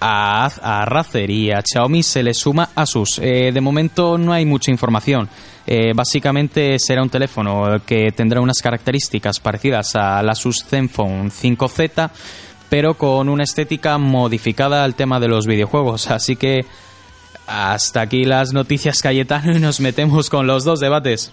a, 0.01 0.47
a 0.47 0.85
Razer 0.85 1.31
y 1.31 1.51
a 1.51 1.63
Xiaomi 1.63 2.03
se 2.03 2.23
le 2.23 2.35
suma 2.35 2.71
Asus. 2.75 3.19
Eh, 3.23 3.51
de 3.53 3.61
momento 3.61 4.19
no 4.19 4.33
hay 4.33 4.45
mucha 4.45 4.71
información. 4.71 5.29
Eh, 5.67 5.93
básicamente 5.95 6.79
será 6.79 7.03
un 7.03 7.11
teléfono 7.11 7.81
que 7.85 8.13
tendrá 8.13 8.41
unas 8.41 8.59
características 8.63 9.41
parecidas 9.41 9.97
al 9.97 10.29
Asus 10.29 10.65
Zenfone 10.65 11.31
5Z, 11.31 12.11
pero 12.69 12.95
con 12.95 13.29
una 13.29 13.45
estética 13.45 13.99
modificada 13.99 14.85
al 14.85 14.95
tema 14.95 15.19
de 15.19 15.29
los 15.29 15.47
videojuegos. 15.47 16.11
Así 16.11 16.37
que 16.37 16.65
hasta 17.47 18.01
aquí 18.01 18.25
las 18.25 18.53
noticias 18.53 19.01
Cayetano 19.03 19.57
y 19.57 19.61
nos 19.61 19.81
metemos 19.81 20.31
con 20.31 20.47
los 20.47 20.65
dos 20.65 20.81
debates. 20.81 21.33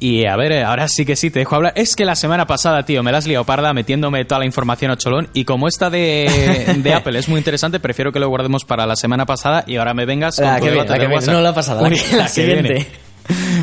Y 0.00 0.24
a 0.24 0.34
ver, 0.34 0.50
eh, 0.52 0.62
ahora 0.64 0.88
sí 0.88 1.04
que 1.04 1.14
sí, 1.14 1.30
te 1.30 1.40
dejo 1.40 1.54
hablar. 1.56 1.74
Es 1.76 1.94
que 1.94 2.04
la 2.06 2.16
semana 2.16 2.46
pasada, 2.46 2.84
tío, 2.84 3.02
me 3.02 3.12
la 3.12 3.18
has 3.18 3.26
liado 3.26 3.44
parda 3.44 3.72
metiéndome 3.74 4.24
toda 4.24 4.38
la 4.38 4.46
información 4.46 4.90
a 4.90 4.96
cholón. 4.96 5.28
Y 5.34 5.44
como 5.44 5.68
esta 5.68 5.90
de, 5.90 6.74
de 6.82 6.94
Apple 6.94 7.18
es 7.18 7.28
muy 7.28 7.36
interesante, 7.38 7.80
prefiero 7.80 8.10
que 8.10 8.18
lo 8.18 8.28
guardemos 8.28 8.64
para 8.64 8.86
la 8.86 8.96
semana 8.96 9.26
pasada 9.26 9.62
y 9.66 9.76
ahora 9.76 9.92
me 9.94 10.06
vengas 10.06 10.36
con 10.36 10.46
La 10.46 10.58
tu 10.58 10.64
que 10.64 10.70
viene, 10.70 10.88
la 10.88 10.98
que 10.98 11.06
viene, 11.06 11.26
no 11.26 11.40
la 11.42 11.54
pasada, 11.54 11.82
la, 11.88 11.90
que- 11.90 11.96
la 11.96 12.02
viene. 12.16 12.28
siguiente. 12.28 12.86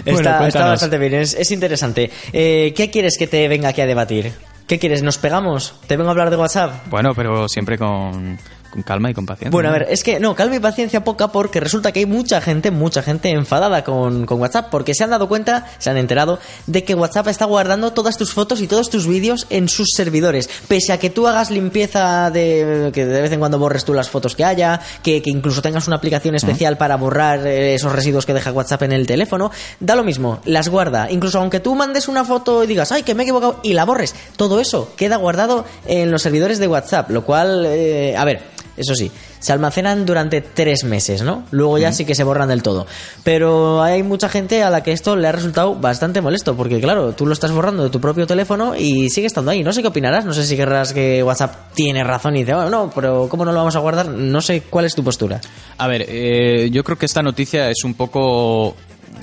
Bueno, 0.05 0.45
está, 0.47 0.65
bastante 0.67 0.97
bien, 0.97 1.15
es, 1.15 1.33
es 1.33 1.51
interesante. 1.51 2.09
Eh, 2.31 2.71
¿Qué 2.73 2.89
quieres 2.89 3.17
que 3.17 3.27
te 3.27 3.45
venga 3.49 3.67
aquí 3.69 3.81
a 3.81 3.85
debatir? 3.85 4.31
¿Qué 4.65 4.79
quieres? 4.79 5.03
¿Nos 5.03 5.17
pegamos? 5.17 5.73
¿Te 5.87 5.97
vengo 5.97 6.09
a 6.09 6.11
hablar 6.11 6.29
de 6.29 6.37
WhatsApp? 6.37 6.87
Bueno, 6.87 7.13
pero 7.13 7.49
siempre 7.49 7.77
con, 7.77 8.37
con 8.69 8.83
calma 8.83 9.11
y 9.11 9.13
con 9.13 9.25
paciencia. 9.25 9.51
Bueno, 9.51 9.69
a 9.69 9.71
ver, 9.71 9.87
es 9.89 10.03
que 10.03 10.19
no, 10.19 10.35
calma 10.35 10.55
y 10.55 10.59
paciencia 10.59 11.03
poca 11.03 11.29
porque 11.29 11.59
resulta 11.59 11.91
que 11.91 11.99
hay 11.99 12.05
mucha 12.05 12.41
gente, 12.41 12.71
mucha 12.71 13.01
gente 13.01 13.29
enfadada 13.29 13.83
con, 13.83 14.25
con 14.25 14.39
WhatsApp 14.39 14.69
porque 14.69 14.93
se 14.93 15.03
han 15.03 15.09
dado 15.09 15.27
cuenta, 15.27 15.65
se 15.77 15.89
han 15.89 15.97
enterado 15.97 16.39
de 16.65 16.83
que 16.83 16.95
WhatsApp 16.95 17.27
está 17.27 17.45
guardando 17.45 17.93
todas 17.93 18.17
tus 18.17 18.33
fotos 18.33 18.61
y 18.61 18.67
todos 18.67 18.89
tus 18.89 19.07
vídeos 19.07 19.47
en 19.49 19.69
sus 19.69 19.89
servidores. 19.95 20.49
Pese 20.67 20.93
a 20.93 20.99
que 20.99 21.09
tú 21.09 21.27
hagas 21.27 21.51
limpieza 21.51 22.31
de 22.31 22.91
que 22.93 23.05
de 23.05 23.21
vez 23.21 23.31
en 23.31 23.39
cuando 23.39 23.59
borres 23.59 23.85
tú 23.85 23.93
las 23.93 24.09
fotos 24.09 24.35
que 24.35 24.43
haya, 24.43 24.79
que, 25.01 25.21
que 25.21 25.29
incluso 25.29 25.61
tengas 25.61 25.87
una 25.87 25.97
aplicación 25.97 26.35
especial 26.35 26.77
para 26.77 26.97
borrar 26.97 27.45
eh, 27.45 27.75
esos 27.75 27.91
residuos 27.91 28.25
que 28.25 28.33
deja 28.33 28.51
WhatsApp 28.51 28.83
en 28.83 28.91
el 28.91 29.07
teléfono, 29.07 29.51
da 29.79 29.95
lo 29.95 30.03
mismo, 30.03 30.39
las 30.45 30.69
guarda. 30.69 31.09
Incluso 31.11 31.39
aunque 31.39 31.59
tú 31.59 31.75
mandes 31.75 32.07
una 32.07 32.23
foto 32.23 32.63
y 32.63 32.67
digas, 32.67 32.91
ay, 32.91 33.03
que 33.03 33.15
me 33.15 33.23
he 33.23 33.25
equivocado, 33.25 33.59
y 33.63 33.73
la 33.73 33.85
borres, 33.85 34.15
todo 34.35 34.59
eso 34.59 34.93
queda 34.95 35.17
guardado 35.17 35.65
en 35.85 36.11
los 36.11 36.21
servidores 36.21 36.59
de 36.59 36.67
WhatsApp, 36.67 37.09
lo 37.11 37.23
cual, 37.23 37.65
eh, 37.65 38.15
a 38.17 38.25
ver, 38.25 38.41
eso 38.77 38.95
sí, 38.95 39.11
se 39.39 39.51
almacenan 39.53 40.05
durante 40.05 40.41
tres 40.41 40.83
meses, 40.83 41.21
¿no? 41.23 41.43
Luego 41.51 41.77
ya 41.77 41.91
sí 41.91 42.05
que 42.05 42.15
se 42.15 42.23
borran 42.23 42.49
del 42.49 42.63
todo. 42.63 42.87
Pero 43.23 43.81
hay 43.81 44.03
mucha 44.03 44.29
gente 44.29 44.63
a 44.63 44.69
la 44.69 44.83
que 44.83 44.91
esto 44.91 45.15
le 45.15 45.27
ha 45.27 45.31
resultado 45.31 45.75
bastante 45.75 46.21
molesto, 46.21 46.55
porque 46.55 46.79
claro, 46.79 47.13
tú 47.13 47.25
lo 47.25 47.33
estás 47.33 47.51
borrando 47.51 47.83
de 47.83 47.89
tu 47.89 47.99
propio 47.99 48.27
teléfono 48.27 48.75
y 48.75 49.09
sigue 49.09 49.27
estando 49.27 49.51
ahí. 49.51 49.63
No 49.63 49.73
sé 49.73 49.81
qué 49.81 49.87
opinarás, 49.87 50.25
no 50.25 50.33
sé 50.33 50.45
si 50.45 50.55
querrás 50.55 50.93
que 50.93 51.23
WhatsApp 51.23 51.73
tiene 51.73 52.03
razón 52.03 52.35
y 52.35 52.39
dice, 52.39 52.53
"Oh, 52.53 52.69
no, 52.69 52.91
pero 52.93 53.27
¿cómo 53.29 53.45
no 53.45 53.51
lo 53.51 53.57
vamos 53.57 53.75
a 53.75 53.79
guardar? 53.79 54.07
No 54.07 54.41
sé 54.41 54.61
cuál 54.69 54.85
es 54.85 54.95
tu 54.95 55.03
postura. 55.03 55.41
A 55.77 55.87
ver, 55.87 56.05
eh, 56.07 56.69
yo 56.71 56.83
creo 56.83 56.97
que 56.97 57.05
esta 57.05 57.21
noticia 57.21 57.69
es 57.69 57.83
un 57.83 57.93
poco... 57.95 58.75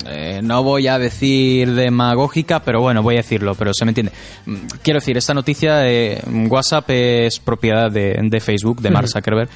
eh, 0.07 0.41
no 0.43 0.63
voy 0.63 0.87
a 0.87 0.99
decir 0.99 1.73
demagógica, 1.73 2.61
pero 2.61 2.81
bueno, 2.81 3.01
voy 3.03 3.15
a 3.15 3.17
decirlo, 3.17 3.55
pero 3.55 3.73
se 3.73 3.85
me 3.85 3.91
entiende. 3.91 4.11
Mm, 4.45 4.55
Quiero 4.81 4.99
decir, 4.99 5.17
esta 5.17 5.33
noticia, 5.33 5.89
eh, 5.89 6.21
WhatsApp 6.49 6.89
es 6.89 7.39
propiedad 7.39 7.91
de, 7.91 8.17
de 8.21 8.39
Facebook, 8.39 8.81
de 8.81 8.91
Mark 8.91 9.07
Zuckerberg. 9.07 9.49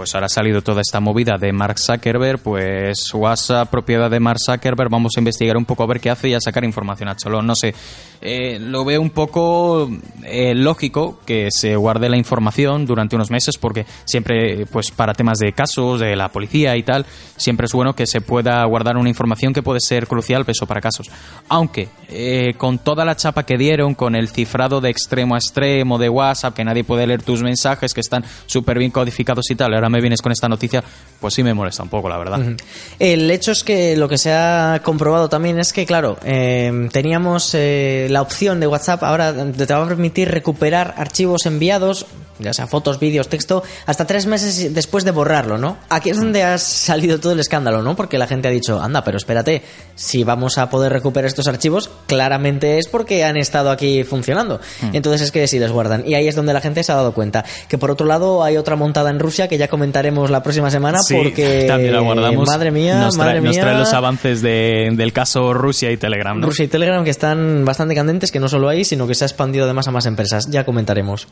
Pues 0.00 0.14
ahora 0.14 0.28
ha 0.28 0.30
salido 0.30 0.62
toda 0.62 0.80
esta 0.80 0.98
movida 0.98 1.36
de 1.36 1.52
Mark 1.52 1.78
Zuckerberg, 1.78 2.38
pues 2.38 3.12
WhatsApp, 3.12 3.68
propiedad 3.68 4.10
de 4.10 4.18
Mark 4.18 4.38
Zuckerberg, 4.42 4.88
vamos 4.88 5.12
a 5.14 5.20
investigar 5.20 5.58
un 5.58 5.66
poco 5.66 5.82
a 5.82 5.86
ver 5.86 6.00
qué 6.00 6.08
hace 6.08 6.30
y 6.30 6.32
a 6.32 6.40
sacar 6.40 6.64
información 6.64 7.10
a 7.10 7.16
Cholón. 7.16 7.46
No 7.46 7.54
sé, 7.54 7.74
Eh, 8.22 8.58
lo 8.60 8.84
veo 8.84 9.00
un 9.00 9.10
poco 9.10 9.90
eh, 10.24 10.54
lógico 10.54 11.20
que 11.24 11.48
se 11.50 11.74
guarde 11.76 12.10
la 12.10 12.18
información 12.18 12.84
durante 12.84 13.16
unos 13.16 13.30
meses 13.30 13.56
porque 13.56 13.86
siempre, 14.04 14.66
pues 14.66 14.90
para 14.90 15.14
temas 15.14 15.38
de 15.38 15.52
casos, 15.54 16.00
de 16.00 16.14
la 16.16 16.28
policía 16.28 16.76
y 16.76 16.82
tal, 16.82 17.06
siempre 17.36 17.64
es 17.64 17.72
bueno 17.72 17.94
que 17.94 18.06
se 18.06 18.20
pueda 18.20 18.62
guardar 18.66 18.98
una 18.98 19.08
información 19.08 19.54
que 19.54 19.62
puede 19.62 19.80
ser 19.80 20.06
crucial, 20.06 20.44
peso 20.44 20.66
para 20.66 20.82
casos. 20.82 21.10
Aunque 21.48 21.88
eh, 22.08 22.54
con 22.58 22.78
toda 22.78 23.06
la 23.06 23.16
chapa 23.16 23.44
que 23.44 23.56
dieron, 23.56 23.94
con 23.94 24.14
el 24.14 24.28
cifrado 24.28 24.82
de 24.82 24.90
extremo 24.90 25.34
a 25.34 25.38
extremo 25.38 25.98
de 25.98 26.10
WhatsApp, 26.10 26.54
que 26.54 26.64
nadie 26.64 26.84
puede 26.84 27.06
leer 27.06 27.22
tus 27.22 27.42
mensajes, 27.42 27.94
que 27.94 28.00
están 28.00 28.24
súper 28.44 28.78
bien 28.78 28.90
codificados 28.90 29.50
y 29.50 29.54
tal, 29.54 29.72
ahora 29.72 29.88
me 29.90 30.00
vienes 30.00 30.22
con 30.22 30.32
esta 30.32 30.48
noticia, 30.48 30.82
pues 31.20 31.34
sí 31.34 31.42
me 31.42 31.54
molesta 31.54 31.82
un 31.82 31.88
poco, 31.88 32.08
la 32.08 32.18
verdad. 32.18 32.40
El 32.98 33.30
hecho 33.30 33.52
es 33.52 33.64
que 33.64 33.96
lo 33.96 34.08
que 34.08 34.18
se 34.18 34.32
ha 34.32 34.80
comprobado 34.82 35.28
también 35.28 35.58
es 35.58 35.72
que, 35.72 35.86
claro, 35.86 36.18
eh, 36.24 36.88
teníamos 36.92 37.54
eh, 37.54 38.06
la 38.10 38.22
opción 38.22 38.60
de 38.60 38.66
WhatsApp, 38.66 39.02
ahora 39.02 39.34
te 39.52 39.66
va 39.66 39.84
a 39.84 39.88
permitir 39.88 40.30
recuperar 40.30 40.94
archivos 40.96 41.46
enviados, 41.46 42.06
ya 42.40 42.52
sea 42.52 42.66
fotos, 42.66 42.98
vídeos, 42.98 43.28
texto, 43.28 43.62
hasta 43.86 44.06
tres 44.06 44.26
meses 44.26 44.72
después 44.74 45.04
de 45.04 45.10
borrarlo, 45.10 45.58
¿no? 45.58 45.76
Aquí 45.88 46.10
es 46.10 46.16
donde 46.18 46.42
ha 46.42 46.58
salido 46.58 47.20
todo 47.20 47.32
el 47.32 47.40
escándalo, 47.40 47.82
¿no? 47.82 47.96
Porque 47.96 48.18
la 48.18 48.26
gente 48.26 48.48
ha 48.48 48.50
dicho, 48.50 48.80
anda, 48.80 49.04
pero 49.04 49.16
espérate, 49.16 49.62
si 49.94 50.24
vamos 50.24 50.58
a 50.58 50.70
poder 50.70 50.92
recuperar 50.92 51.26
estos 51.26 51.46
archivos, 51.48 51.90
claramente 52.06 52.78
es 52.78 52.88
porque 52.88 53.24
han 53.24 53.36
estado 53.36 53.70
aquí 53.70 54.04
funcionando. 54.04 54.60
Entonces 54.92 55.22
es 55.22 55.32
que 55.32 55.46
sí 55.46 55.58
les 55.58 55.70
guardan. 55.70 56.06
Y 56.06 56.14
ahí 56.14 56.28
es 56.28 56.34
donde 56.34 56.52
la 56.52 56.60
gente 56.60 56.82
se 56.82 56.92
ha 56.92 56.96
dado 56.96 57.12
cuenta. 57.12 57.44
Que 57.68 57.78
por 57.78 57.90
otro 57.90 58.06
lado 58.06 58.42
hay 58.42 58.56
otra 58.56 58.76
montada 58.76 59.10
en 59.10 59.18
Rusia 59.18 59.48
que 59.48 59.58
ya 59.58 59.68
comentaremos 59.68 60.30
la 60.30 60.42
próxima 60.42 60.70
semana 60.70 60.98
Sí, 61.02 61.14
porque... 61.14 61.64
también 61.68 61.92
la 61.94 62.00
guardamos. 62.00 62.48
Madre 62.48 62.70
mía, 62.70 62.98
nos 63.00 63.14
trae, 63.14 63.26
madre 63.26 63.40
nos 63.40 63.54
mía. 63.54 63.62
trae 63.62 63.78
los 63.78 63.92
avances 63.92 64.42
de- 64.42 64.90
del 64.92 65.12
caso 65.12 65.52
Rusia 65.54 65.90
y 65.90 65.96
Telegram. 65.96 66.38
¿no? 66.38 66.46
Rusia 66.46 66.64
y 66.64 66.68
Telegram 66.68 67.04
que 67.04 67.10
están 67.10 67.64
bastante 67.64 67.94
candentes, 67.94 68.30
que 68.32 68.40
no 68.40 68.48
solo 68.48 68.68
ahí, 68.68 68.84
sino 68.84 69.06
que 69.06 69.14
se 69.14 69.24
ha 69.24 69.26
expandido 69.26 69.64
además 69.64 69.86
a 69.88 69.90
más 69.90 70.06
empresas. 70.06 70.48
Ya 70.50 70.64
comentaremos. 70.64 71.28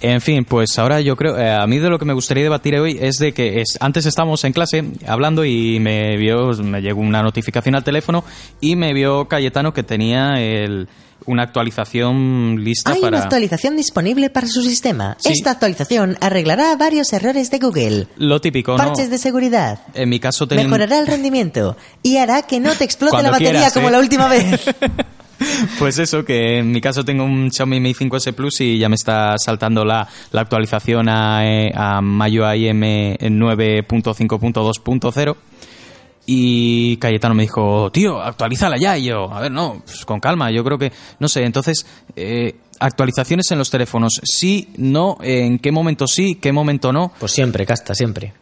En 0.00 0.20
fin, 0.20 0.44
pues 0.44 0.78
ahora 0.78 1.00
yo 1.00 1.14
creo, 1.16 1.38
eh, 1.38 1.50
a 1.50 1.66
mí 1.66 1.78
de 1.78 1.88
lo 1.88 1.98
que 1.98 2.04
me 2.04 2.12
gustaría 2.12 2.42
debatir 2.42 2.74
hoy 2.76 2.98
es 3.00 3.16
de 3.16 3.32
que 3.32 3.60
es, 3.60 3.78
antes 3.80 4.04
estábamos 4.04 4.42
en 4.44 4.52
clase 4.52 4.84
hablando 5.06 5.44
y 5.44 5.78
me 5.78 6.16
vio, 6.16 6.52
me 6.54 6.80
llegó 6.80 7.00
una 7.00 7.22
notificación 7.22 7.76
al 7.76 7.84
teléfono 7.84 8.24
y 8.60 8.74
me 8.74 8.92
vio 8.94 9.28
Cayetano 9.28 9.72
que 9.72 9.84
tenía 9.84 10.40
el, 10.40 10.88
una 11.26 11.44
actualización 11.44 12.62
lista 12.62 12.92
Hay 12.92 13.00
para... 13.00 13.16
una 13.16 13.24
actualización 13.24 13.76
disponible 13.76 14.30
para 14.30 14.46
su 14.46 14.62
sistema. 14.62 15.16
Sí. 15.20 15.32
Esta 15.32 15.52
actualización 15.52 16.16
arreglará 16.20 16.74
varios 16.76 17.12
errores 17.12 17.50
de 17.50 17.58
Google. 17.58 18.06
Lo 18.16 18.40
típico, 18.40 18.72
¿no? 18.72 18.78
Parches 18.78 19.10
de 19.10 19.18
seguridad. 19.18 19.80
En 19.94 20.08
mi 20.08 20.20
caso 20.20 20.46
tenía... 20.46 20.64
Mejorará 20.64 20.98
el 20.98 21.06
rendimiento 21.06 21.76
y 22.02 22.16
hará 22.16 22.42
que 22.42 22.60
no 22.60 22.74
te 22.74 22.84
explote 22.84 23.12
Cuando 23.12 23.30
la 23.30 23.32
batería 23.32 23.52
quieras, 23.52 23.72
como 23.72 23.88
¿eh? 23.88 23.92
la 23.92 23.98
última 23.98 24.28
vez. 24.28 24.60
Pues 25.78 25.98
eso, 25.98 26.24
que 26.24 26.58
en 26.58 26.70
mi 26.72 26.80
caso 26.80 27.04
tengo 27.04 27.24
un 27.24 27.50
Xiaomi 27.50 27.80
Mi 27.80 27.94
5S 27.94 28.32
Plus 28.34 28.60
y 28.60 28.78
ya 28.78 28.88
me 28.88 28.94
está 28.96 29.34
saltando 29.38 29.84
la, 29.84 30.06
la 30.32 30.40
actualización 30.42 31.08
a, 31.08 31.44
eh, 31.46 31.72
a 31.74 32.00
MIUI 32.00 32.68
M 32.68 33.16
9.5.2.0 33.20 35.36
y 36.24 36.96
Cayetano 36.98 37.34
me 37.34 37.42
dijo, 37.42 37.90
tío, 37.90 38.20
actualízala 38.20 38.76
ya. 38.78 38.96
Y 38.96 39.06
yo, 39.06 39.32
a 39.32 39.40
ver, 39.40 39.50
no, 39.50 39.82
pues 39.84 40.04
con 40.04 40.20
calma, 40.20 40.52
yo 40.52 40.62
creo 40.62 40.78
que, 40.78 40.92
no 41.18 41.28
sé, 41.28 41.44
entonces, 41.44 41.84
eh, 42.14 42.54
actualizaciones 42.78 43.50
en 43.50 43.58
los 43.58 43.70
teléfonos, 43.70 44.20
sí, 44.22 44.68
no, 44.76 45.18
en 45.20 45.58
qué 45.58 45.72
momento 45.72 46.06
sí, 46.06 46.36
qué 46.40 46.52
momento 46.52 46.92
no. 46.92 47.12
Pues 47.18 47.32
siempre, 47.32 47.66
casta, 47.66 47.92
siempre. 47.94 48.34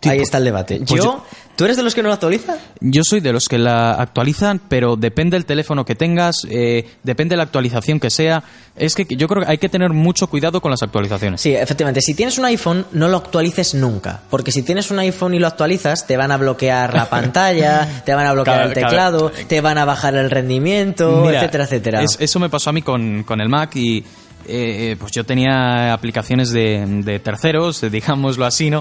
Tipo, 0.00 0.12
Ahí 0.12 0.20
está 0.20 0.38
el 0.38 0.44
debate. 0.44 0.78
pues 0.78 0.90
yo, 0.90 0.96
yo- 0.96 1.24
¿Tú 1.58 1.64
eres 1.64 1.76
de 1.76 1.82
los 1.82 1.92
que 1.92 2.02
no 2.04 2.08
lo 2.08 2.14
actualiza? 2.14 2.56
Yo 2.80 3.02
soy 3.02 3.18
de 3.18 3.32
los 3.32 3.48
que 3.48 3.58
la 3.58 3.90
actualizan, 3.94 4.60
pero 4.68 4.94
depende 4.94 5.34
del 5.36 5.44
teléfono 5.44 5.84
que 5.84 5.96
tengas, 5.96 6.46
eh, 6.48 6.86
depende 7.02 7.32
de 7.32 7.38
la 7.38 7.42
actualización 7.42 7.98
que 7.98 8.10
sea. 8.10 8.44
Es 8.76 8.94
que 8.94 9.04
yo 9.16 9.26
creo 9.26 9.42
que 9.44 9.50
hay 9.50 9.58
que 9.58 9.68
tener 9.68 9.90
mucho 9.90 10.28
cuidado 10.28 10.60
con 10.60 10.70
las 10.70 10.84
actualizaciones. 10.84 11.40
Sí, 11.40 11.52
efectivamente. 11.56 12.00
Si 12.00 12.14
tienes 12.14 12.38
un 12.38 12.44
iPhone, 12.44 12.86
no 12.92 13.08
lo 13.08 13.16
actualices 13.16 13.74
nunca. 13.74 14.20
Porque 14.30 14.52
si 14.52 14.62
tienes 14.62 14.92
un 14.92 15.00
iPhone 15.00 15.34
y 15.34 15.40
lo 15.40 15.48
actualizas, 15.48 16.06
te 16.06 16.16
van 16.16 16.30
a 16.30 16.36
bloquear 16.36 16.94
la 16.94 17.10
pantalla, 17.10 18.02
te 18.06 18.14
van 18.14 18.26
a 18.28 18.32
bloquear 18.34 18.68
el 18.68 18.72
teclado, 18.74 19.32
te 19.48 19.60
van 19.60 19.78
a 19.78 19.84
bajar 19.84 20.14
el 20.14 20.30
rendimiento, 20.30 21.22
Mira, 21.26 21.40
etcétera, 21.40 21.64
etcétera. 21.64 22.02
es- 22.04 22.18
eso 22.20 22.38
me 22.38 22.48
pasó 22.48 22.70
a 22.70 22.72
mí 22.72 22.82
con, 22.82 23.24
con 23.24 23.40
el 23.40 23.48
Mac 23.48 23.74
y 23.74 24.04
eh, 24.46 24.94
pues 24.98 25.10
yo 25.10 25.24
tenía 25.24 25.92
aplicaciones 25.92 26.50
de, 26.52 26.84
de 27.04 27.18
terceros, 27.18 27.82
eh, 27.82 27.90
digámoslo 27.90 28.46
así, 28.46 28.70
¿no? 28.70 28.80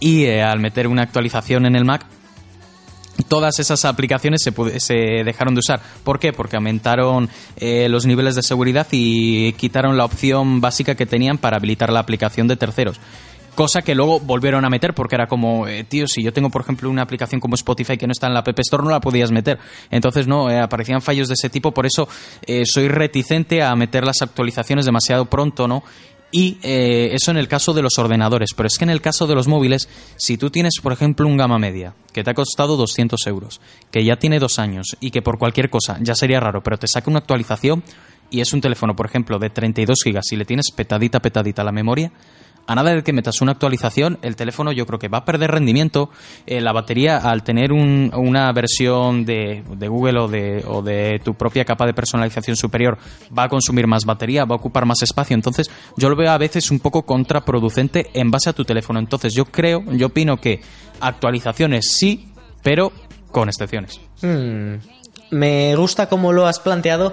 Y 0.00 0.24
eh, 0.24 0.42
al 0.42 0.60
meter 0.60 0.86
una 0.86 1.02
actualización 1.02 1.66
en 1.66 1.76
el 1.76 1.84
Mac, 1.84 2.06
todas 3.28 3.58
esas 3.58 3.84
aplicaciones 3.84 4.42
se, 4.42 4.80
se 4.80 4.94
dejaron 5.24 5.54
de 5.54 5.60
usar. 5.60 5.80
¿Por 6.02 6.18
qué? 6.18 6.32
Porque 6.32 6.56
aumentaron 6.56 7.28
eh, 7.56 7.88
los 7.88 8.06
niveles 8.06 8.34
de 8.34 8.42
seguridad 8.42 8.86
y 8.90 9.52
quitaron 9.54 9.96
la 9.96 10.04
opción 10.04 10.60
básica 10.60 10.94
que 10.94 11.06
tenían 11.06 11.38
para 11.38 11.56
habilitar 11.56 11.92
la 11.92 12.00
aplicación 12.00 12.48
de 12.48 12.56
terceros. 12.56 13.00
Cosa 13.54 13.82
que 13.82 13.94
luego 13.94 14.18
volvieron 14.18 14.64
a 14.64 14.68
meter 14.68 14.94
porque 14.94 15.14
era 15.14 15.28
como, 15.28 15.68
eh, 15.68 15.84
tío, 15.84 16.08
si 16.08 16.24
yo 16.24 16.32
tengo, 16.32 16.50
por 16.50 16.62
ejemplo, 16.62 16.90
una 16.90 17.02
aplicación 17.02 17.40
como 17.40 17.54
Spotify 17.54 17.96
que 17.96 18.08
no 18.08 18.12
está 18.12 18.26
en 18.26 18.34
la 18.34 18.40
App 18.40 18.58
Store, 18.58 18.82
no 18.82 18.90
la 18.90 19.00
podías 19.00 19.30
meter. 19.30 19.60
Entonces, 19.92 20.26
no, 20.26 20.48
aparecían 20.48 21.00
fallos 21.02 21.28
de 21.28 21.34
ese 21.34 21.50
tipo, 21.50 21.72
por 21.72 21.86
eso 21.86 22.08
soy 22.64 22.88
reticente 22.88 23.62
a 23.62 23.72
meter 23.76 24.04
las 24.04 24.22
actualizaciones 24.22 24.86
demasiado 24.86 25.26
pronto, 25.26 25.68
¿no? 25.68 25.84
Y 26.36 26.58
eh, 26.64 27.10
eso 27.12 27.30
en 27.30 27.36
el 27.36 27.46
caso 27.46 27.72
de 27.74 27.82
los 27.82 27.96
ordenadores, 27.96 28.54
pero 28.56 28.66
es 28.66 28.76
que 28.76 28.82
en 28.82 28.90
el 28.90 29.00
caso 29.00 29.28
de 29.28 29.36
los 29.36 29.46
móviles, 29.46 29.88
si 30.16 30.36
tú 30.36 30.50
tienes, 30.50 30.80
por 30.82 30.92
ejemplo, 30.92 31.28
un 31.28 31.36
gama 31.36 31.60
media 31.60 31.94
que 32.12 32.24
te 32.24 32.30
ha 32.30 32.34
costado 32.34 32.76
200 32.76 33.24
euros, 33.28 33.60
que 33.92 34.04
ya 34.04 34.16
tiene 34.16 34.40
dos 34.40 34.58
años 34.58 34.96
y 34.98 35.12
que 35.12 35.22
por 35.22 35.38
cualquier 35.38 35.70
cosa, 35.70 35.96
ya 36.00 36.16
sería 36.16 36.40
raro, 36.40 36.60
pero 36.60 36.76
te 36.76 36.88
saca 36.88 37.08
una 37.08 37.20
actualización 37.20 37.84
y 38.30 38.40
es 38.40 38.52
un 38.52 38.60
teléfono, 38.60 38.96
por 38.96 39.06
ejemplo, 39.06 39.38
de 39.38 39.48
32 39.48 39.96
gigas 40.02 40.32
y 40.32 40.36
le 40.36 40.44
tienes 40.44 40.72
petadita, 40.72 41.20
petadita 41.20 41.62
la 41.62 41.70
memoria, 41.70 42.10
a 42.66 42.74
nada 42.74 42.94
de 42.94 43.02
que 43.02 43.12
metas 43.12 43.40
una 43.42 43.52
actualización, 43.52 44.18
el 44.22 44.36
teléfono 44.36 44.72
yo 44.72 44.86
creo 44.86 44.98
que 44.98 45.08
va 45.08 45.18
a 45.18 45.24
perder 45.24 45.50
rendimiento. 45.50 46.10
Eh, 46.46 46.60
la 46.60 46.72
batería, 46.72 47.18
al 47.18 47.42
tener 47.42 47.72
un- 47.72 48.10
una 48.14 48.50
versión 48.52 49.24
de, 49.24 49.62
Google 49.88 50.18
o 50.20 50.28
de, 50.28 50.64
o 50.66 50.80
de 50.82 51.20
tu 51.24 51.34
propia 51.34 51.64
capa 51.64 51.84
de 51.86 51.92
personalización 51.94 52.56
superior, 52.56 52.96
va 53.36 53.44
a 53.44 53.48
consumir 53.48 53.86
más 53.86 54.04
batería, 54.04 54.44
va 54.44 54.54
a 54.54 54.58
ocupar 54.58 54.86
más 54.86 55.02
espacio. 55.02 55.34
Entonces, 55.34 55.70
yo 55.96 56.08
lo 56.08 56.16
veo 56.16 56.30
a 56.30 56.38
veces 56.38 56.70
un 56.70 56.80
poco 56.80 57.02
contraproducente 57.02 58.10
en 58.14 58.30
base 58.30 58.48
a 58.50 58.52
tu 58.54 58.64
teléfono. 58.64 58.98
Entonces, 58.98 59.34
yo 59.34 59.44
creo, 59.44 59.82
yo 59.92 60.06
opino 60.06 60.38
que 60.38 60.60
actualizaciones 61.00 61.86
sí, 61.96 62.28
pero 62.62 62.92
con 63.30 63.48
excepciones. 63.48 64.00
Hmm. 64.22 64.76
me 65.30 65.74
gusta 65.76 66.08
cómo 66.08 66.32
lo 66.32 66.46
has 66.46 66.60
planteado, 66.60 67.12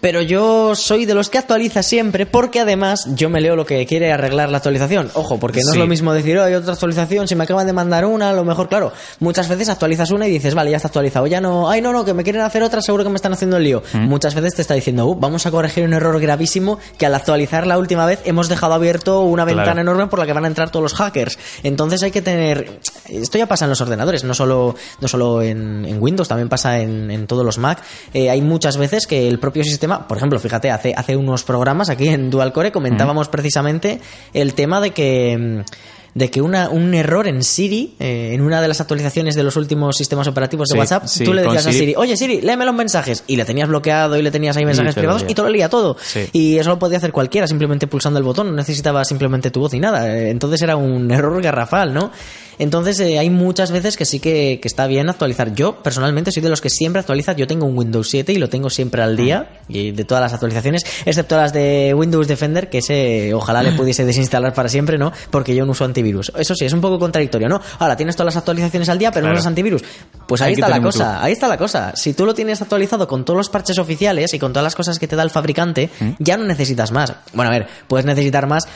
pero 0.00 0.22
yo 0.22 0.74
soy 0.74 1.04
de 1.06 1.14
los 1.14 1.28
que 1.30 1.38
actualiza 1.38 1.82
siempre 1.82 2.26
porque 2.26 2.60
además 2.60 3.06
yo 3.14 3.28
me 3.30 3.40
leo 3.40 3.56
lo 3.56 3.66
que 3.66 3.84
quiere 3.86 4.12
arreglar 4.12 4.48
la 4.50 4.58
actualización. 4.58 5.10
Ojo, 5.14 5.38
porque 5.38 5.60
no 5.60 5.66
Sí. 5.72 5.72
es 5.72 5.76
lo 5.78 5.86
mismo 5.86 6.12
decir, 6.12 6.38
oh, 6.38 6.44
hay 6.44 6.54
otra 6.54 6.72
actualización, 6.74 7.26
si 7.28 7.34
me 7.34 7.44
acaban 7.44 7.66
de 7.66 7.72
mandar 7.72 8.04
una, 8.06 8.30
a 8.30 8.32
lo 8.32 8.44
mejor, 8.44 8.68
claro, 8.68 8.92
muchas 9.20 9.48
veces 9.48 9.68
actualizas 9.68 10.10
una 10.10 10.26
y 10.26 10.30
dices, 10.30 10.54
vale, 10.54 10.70
ya 10.70 10.76
está 10.76 10.88
actualizado, 10.88 11.26
ya 11.26 11.40
no, 11.40 11.68
ay, 11.70 11.80
no, 11.80 11.92
no, 11.92 12.04
que 12.04 12.14
me 12.14 12.22
quieren 12.24 12.42
hacer 12.42 12.62
otra, 12.62 12.80
seguro 12.82 13.04
que 13.04 13.10
me 13.10 13.16
están 13.16 13.32
haciendo 13.32 13.56
el 13.56 13.64
lío. 13.64 13.82
Muchas 13.94 14.34
veces 14.34 14.54
te 14.54 14.62
está 14.62 14.74
diciendo, 14.74 15.06
"Uh, 15.06 15.14
vamos 15.14 15.46
a 15.46 15.50
corregir 15.50 15.84
un 15.84 15.92
error 15.94 16.18
gravísimo 16.20 16.78
que 16.98 17.06
al 17.06 17.14
actualizar 17.14 17.66
la 17.66 17.78
última 17.78 18.06
vez 18.06 18.20
hemos 18.24 18.48
dejado 18.48 18.74
abierto 18.74 19.20
una 19.22 19.44
Claro. 19.44 19.56
ventana 19.58 19.80
enorme 19.80 20.06
por 20.06 20.18
la 20.18 20.26
que 20.26 20.32
van 20.32 20.44
a 20.44 20.48
entrar 20.48 20.70
todos 20.70 20.82
los 20.82 20.94
hackers. 20.94 21.38
Entonces 21.62 22.02
hay 22.02 22.10
que 22.10 22.22
tener, 22.22 22.80
esto 23.08 23.38
ya 23.38 23.46
pasa 23.46 23.64
en 23.64 23.70
los 23.70 23.80
ordenadores, 23.80 24.24
no 24.24 24.34
solo, 24.34 24.74
no 25.00 25.08
solo 25.08 25.42
en, 25.42 25.84
en 25.84 26.02
Windows, 26.02 26.28
también 26.28 26.48
pasa 26.48 26.78
en, 26.80 27.10
en 27.10 27.26
todos 27.26 27.44
los 27.44 27.58
Mac. 27.58 27.82
Eh, 28.14 28.30
hay 28.30 28.40
muchas 28.42 28.76
veces 28.76 29.06
que 29.06 29.28
el 29.28 29.38
propio 29.38 29.64
sistema, 29.64 29.87
por 30.06 30.16
ejemplo, 30.16 30.38
fíjate, 30.38 30.70
hace, 30.70 30.94
hace 30.96 31.16
unos 31.16 31.44
programas 31.44 31.88
aquí 31.90 32.08
en 32.08 32.30
Dual 32.30 32.52
Core 32.52 32.72
comentábamos 32.72 33.28
precisamente 33.28 34.00
el 34.34 34.54
tema 34.54 34.80
de 34.80 34.90
que 34.90 35.64
mm, 35.64 35.70
de 36.14 36.30
que 36.30 36.42
una, 36.42 36.68
un 36.68 36.94
error 36.94 37.28
en 37.28 37.44
Siri, 37.44 37.94
eh, 38.00 38.30
en 38.32 38.40
una 38.40 38.60
de 38.60 38.66
las 38.66 38.80
actualizaciones 38.80 39.36
de 39.36 39.44
los 39.44 39.56
últimos 39.56 39.96
sistemas 39.96 40.26
operativos 40.26 40.68
de 40.68 40.72
Sí, 40.72 40.78
WhatsApp, 40.78 41.06
sí, 41.06 41.24
tú 41.24 41.32
le 41.32 41.42
decías 41.42 41.66
a 41.66 41.72
Siri. 41.72 41.94
Oye 41.96 42.16
Siri, 42.16 42.40
léeme 42.40 42.64
los 42.64 42.74
mensajes, 42.74 43.22
y 43.28 43.36
le 43.36 43.44
tenías 43.44 43.68
bloqueado 43.68 44.16
y 44.16 44.22
le 44.22 44.30
tenías 44.32 44.56
ahí 44.56 44.64
mensajes 44.64 44.94
te 44.94 45.00
lo 45.00 45.02
privados 45.02 45.24
y 45.28 45.34
te 45.34 45.42
lo 45.42 45.48
leía 45.48 45.68
todo. 45.68 45.96
Y 46.32 46.58
eso 46.58 46.70
lo 46.70 46.78
podía 46.78 46.98
hacer 46.98 47.12
cualquiera 47.12 47.46
simplemente 47.46 47.86
pulsando 47.86 48.18
el 48.18 48.24
botón, 48.24 48.48
no 48.48 48.56
necesitaba 48.56 49.04
simplemente 49.04 49.50
tu 49.52 49.60
voz 49.60 49.72
ni 49.72 49.80
nada. 49.80 50.12
Eh, 50.12 50.30
Entonces 50.30 50.60
era 50.62 50.76
un 50.76 51.08
error 51.10 51.40
garrafal, 51.40 51.94
¿no? 51.94 52.10
Entonces 52.58 52.98
eh, 53.00 53.18
hay 53.18 53.30
muchas 53.30 53.70
veces 53.70 53.96
que 53.96 54.04
sí 54.04 54.20
que, 54.20 54.58
que 54.60 54.68
está 54.68 54.86
bien 54.86 55.08
actualizar. 55.08 55.54
Yo 55.54 55.82
personalmente 55.82 56.32
soy 56.32 56.42
de 56.42 56.48
los 56.48 56.60
que 56.60 56.70
siempre 56.70 57.00
actualiza. 57.00 57.32
Yo 57.32 57.46
tengo 57.46 57.66
un 57.66 57.76
Windows 57.76 58.08
7 58.08 58.32
y 58.32 58.36
lo 58.36 58.48
tengo 58.48 58.70
siempre 58.70 59.02
al 59.02 59.16
día, 59.16 59.60
y 59.68 59.92
de 59.92 60.04
todas 60.04 60.22
las 60.22 60.32
actualizaciones, 60.32 60.84
excepto 61.04 61.36
las 61.36 61.52
de 61.52 61.94
Windows 61.96 62.26
Defender, 62.28 62.68
que 62.68 62.78
ese 62.78 63.34
ojalá 63.34 63.62
le 63.62 63.72
pudiese 63.72 64.04
desinstalar 64.04 64.54
para 64.54 64.68
siempre, 64.68 64.98
¿no? 64.98 65.12
Porque 65.30 65.54
yo 65.54 65.64
no 65.64 65.72
uso 65.72 65.84
antivirus. 65.84 66.32
Eso 66.36 66.54
sí, 66.54 66.64
es 66.64 66.72
un 66.72 66.80
poco 66.80 66.98
contradictorio, 66.98 67.48
¿no? 67.48 67.60
Ahora 67.78 67.96
tienes 67.96 68.16
todas 68.16 68.34
las 68.34 68.36
actualizaciones 68.36 68.88
al 68.88 68.98
día, 68.98 69.10
pero 69.12 69.26
no 69.26 69.34
usas 69.34 69.46
antivirus. 69.46 69.82
Pues 70.26 70.40
ahí 70.40 70.52
está 70.52 70.68
la 70.68 70.80
cosa. 70.80 71.22
Ahí 71.22 71.32
está 71.32 71.48
la 71.48 71.56
cosa. 71.56 71.92
Si 71.96 72.14
tú 72.14 72.26
lo 72.26 72.34
tienes 72.34 72.60
actualizado 72.60 73.06
con 73.06 73.24
todos 73.24 73.36
los 73.36 73.48
parches 73.48 73.78
oficiales 73.78 74.34
y 74.34 74.38
con 74.38 74.52
todas 74.52 74.64
las 74.64 74.74
cosas 74.74 74.98
que 74.98 75.08
te 75.08 75.16
da 75.16 75.22
el 75.22 75.30
fabricante, 75.30 75.90
¿Mm? 76.00 76.10
ya 76.18 76.36
no 76.36 76.44
necesitas 76.44 76.92
más. 76.92 77.14
Bueno, 77.32 77.50
a 77.50 77.54
ver, 77.54 77.66
puedes 77.86 78.06
necesitar 78.06 78.46
más, 78.46 78.66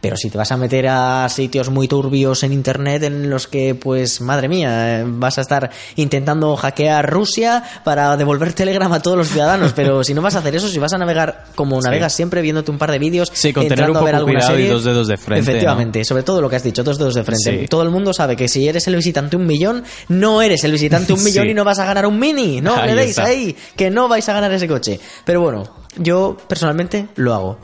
pero 0.00 0.16
si 0.16 0.30
te 0.30 0.38
vas 0.38 0.52
a 0.52 0.56
meter 0.56 0.86
a 0.88 1.28
sitios 1.28 1.70
muy 1.70 1.88
turbios 1.88 2.42
en 2.42 2.52
internet 2.52 3.02
en 3.04 3.30
los 3.30 3.46
que, 3.48 3.74
pues, 3.74 4.20
madre 4.20 4.48
mía, 4.48 5.04
vas 5.06 5.38
a 5.38 5.40
estar 5.40 5.70
intentando 5.96 6.54
hackear 6.56 7.10
Rusia 7.10 7.64
para 7.82 8.16
devolver 8.16 8.52
Telegram 8.52 8.92
a 8.92 9.00
todos 9.00 9.16
los 9.16 9.28
ciudadanos. 9.28 9.72
Pero 9.74 10.04
si 10.04 10.14
no 10.14 10.22
vas 10.22 10.36
a 10.36 10.40
hacer 10.40 10.54
eso, 10.54 10.68
si 10.68 10.78
vas 10.78 10.92
a 10.92 10.98
navegar 10.98 11.46
como 11.54 11.80
navegas 11.80 12.12
siempre, 12.12 12.42
viéndote 12.42 12.70
un 12.70 12.78
par 12.78 12.90
de 12.92 12.98
vídeos, 12.98 13.30
Sí, 13.32 13.52
con 13.52 13.66
tener 13.66 13.90
un 13.90 13.96
a 13.96 14.00
ver 14.00 14.14
poco 14.14 14.16
alguna 14.18 14.38
cuidado 14.40 14.58
y 14.58 14.66
dos 14.66 14.84
dedos 14.84 15.08
de 15.08 15.16
frente, 15.16 15.50
Efectivamente, 15.50 16.04
sobre 16.04 16.22
todo 16.22 16.40
lo 16.40 16.48
que 16.50 16.56
has 16.56 16.62
dicho, 16.62 16.84
dos 16.84 16.98
dedos 16.98 17.14
de 17.14 17.24
frente. 17.24 17.60
Sí. 17.62 17.66
Todo 17.68 17.82
el 17.82 17.90
mundo 17.90 18.12
sabe 18.12 18.36
que 18.36 18.48
si 18.48 18.68
eres 18.68 18.86
el 18.86 18.96
visitante 18.96 19.36
un 19.36 19.46
millón, 19.46 19.82
no 20.08 20.42
eres 20.42 20.62
el 20.64 20.72
visitante 20.72 21.12
un 21.12 21.24
millón 21.24 21.48
y 21.48 21.54
no 21.54 21.64
vas 21.64 21.78
a 21.78 21.84
ganar 21.84 22.06
un 22.06 22.18
mini. 22.18 22.60
No 22.60 22.76
Ahí 22.76 22.88
le 22.90 22.94
deis 22.96 23.10
está. 23.10 23.24
ahí, 23.24 23.56
que 23.76 23.90
no 23.90 24.08
vais 24.08 24.28
a 24.28 24.32
ganar 24.34 24.52
ese 24.52 24.68
coche. 24.68 25.00
Pero 25.24 25.40
bueno, 25.40 25.64
yo 25.96 26.36
personalmente 26.48 27.08
lo 27.16 27.34
hago. 27.34 27.58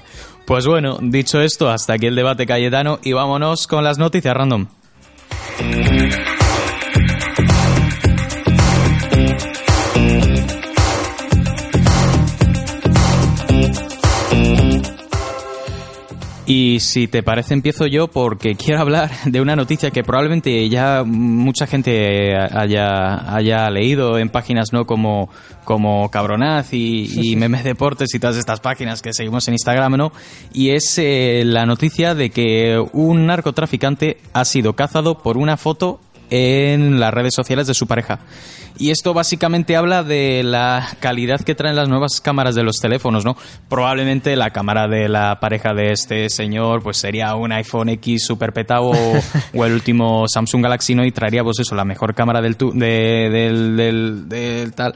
Pues 0.44 0.66
bueno, 0.66 0.98
dicho 1.00 1.40
esto, 1.40 1.70
hasta 1.70 1.94
aquí 1.94 2.06
el 2.06 2.16
debate 2.16 2.46
Cayetano 2.46 2.98
y 3.02 3.12
vámonos 3.12 3.66
con 3.66 3.84
las 3.84 3.98
noticias 3.98 4.36
random. 4.36 4.66
Y 16.44 16.80
si 16.80 17.06
te 17.06 17.22
parece 17.22 17.54
empiezo 17.54 17.86
yo 17.86 18.08
porque 18.08 18.54
quiero 18.56 18.80
hablar 18.80 19.10
de 19.24 19.40
una 19.40 19.56
noticia 19.56 19.90
que 19.90 20.02
probablemente 20.02 20.68
ya 20.68 21.04
mucha 21.04 21.66
gente 21.66 22.36
haya, 22.36 23.34
haya 23.34 23.70
leído 23.70 24.18
en 24.18 24.28
páginas 24.28 24.72
no 24.72 24.84
como, 24.84 25.28
como 25.64 26.10
Cabronaz 26.10 26.72
y, 26.72 27.08
y 27.14 27.36
Memes 27.36 27.64
Deportes 27.64 28.14
y 28.14 28.18
todas 28.18 28.36
estas 28.36 28.60
páginas 28.60 29.02
que 29.02 29.12
seguimos 29.12 29.46
en 29.48 29.54
Instagram, 29.54 29.96
¿no? 29.96 30.12
Y 30.52 30.70
es 30.70 30.98
eh, 30.98 31.42
la 31.44 31.64
noticia 31.66 32.14
de 32.14 32.30
que 32.30 32.82
un 32.92 33.26
narcotraficante 33.26 34.18
ha 34.32 34.44
sido 34.44 34.74
cazado 34.74 35.18
por 35.18 35.36
una 35.36 35.56
foto 35.56 36.00
en 36.34 36.98
las 36.98 37.12
redes 37.12 37.34
sociales 37.36 37.66
de 37.66 37.74
su 37.74 37.86
pareja. 37.86 38.20
Y 38.78 38.90
esto 38.90 39.12
básicamente 39.12 39.76
habla 39.76 40.02
de 40.02 40.42
la 40.42 40.88
calidad 40.98 41.40
que 41.42 41.54
traen 41.54 41.76
las 41.76 41.90
nuevas 41.90 42.22
cámaras 42.22 42.54
de 42.54 42.62
los 42.62 42.76
teléfonos, 42.76 43.22
¿no? 43.22 43.36
Probablemente 43.68 44.34
la 44.34 44.48
cámara 44.50 44.88
de 44.88 45.10
la 45.10 45.38
pareja 45.40 45.74
de 45.74 45.92
este 45.92 46.30
señor 46.30 46.82
pues 46.82 46.96
sería 46.96 47.34
un 47.34 47.52
iPhone 47.52 47.90
X 47.90 48.24
super 48.24 48.54
petado 48.54 48.84
o, 48.86 48.94
o 49.54 49.64
el 49.66 49.74
último 49.74 50.24
Samsung 50.26 50.62
Galaxy 50.62 50.94
Note 50.94 51.08
y 51.08 51.12
traería 51.12 51.44
pues 51.44 51.58
eso, 51.60 51.74
la 51.74 51.84
mejor 51.84 52.14
cámara 52.14 52.40
del, 52.40 52.56
tu- 52.56 52.72
de- 52.72 53.28
del, 53.30 53.76
del- 53.76 54.28
del 54.28 54.72
tal. 54.72 54.94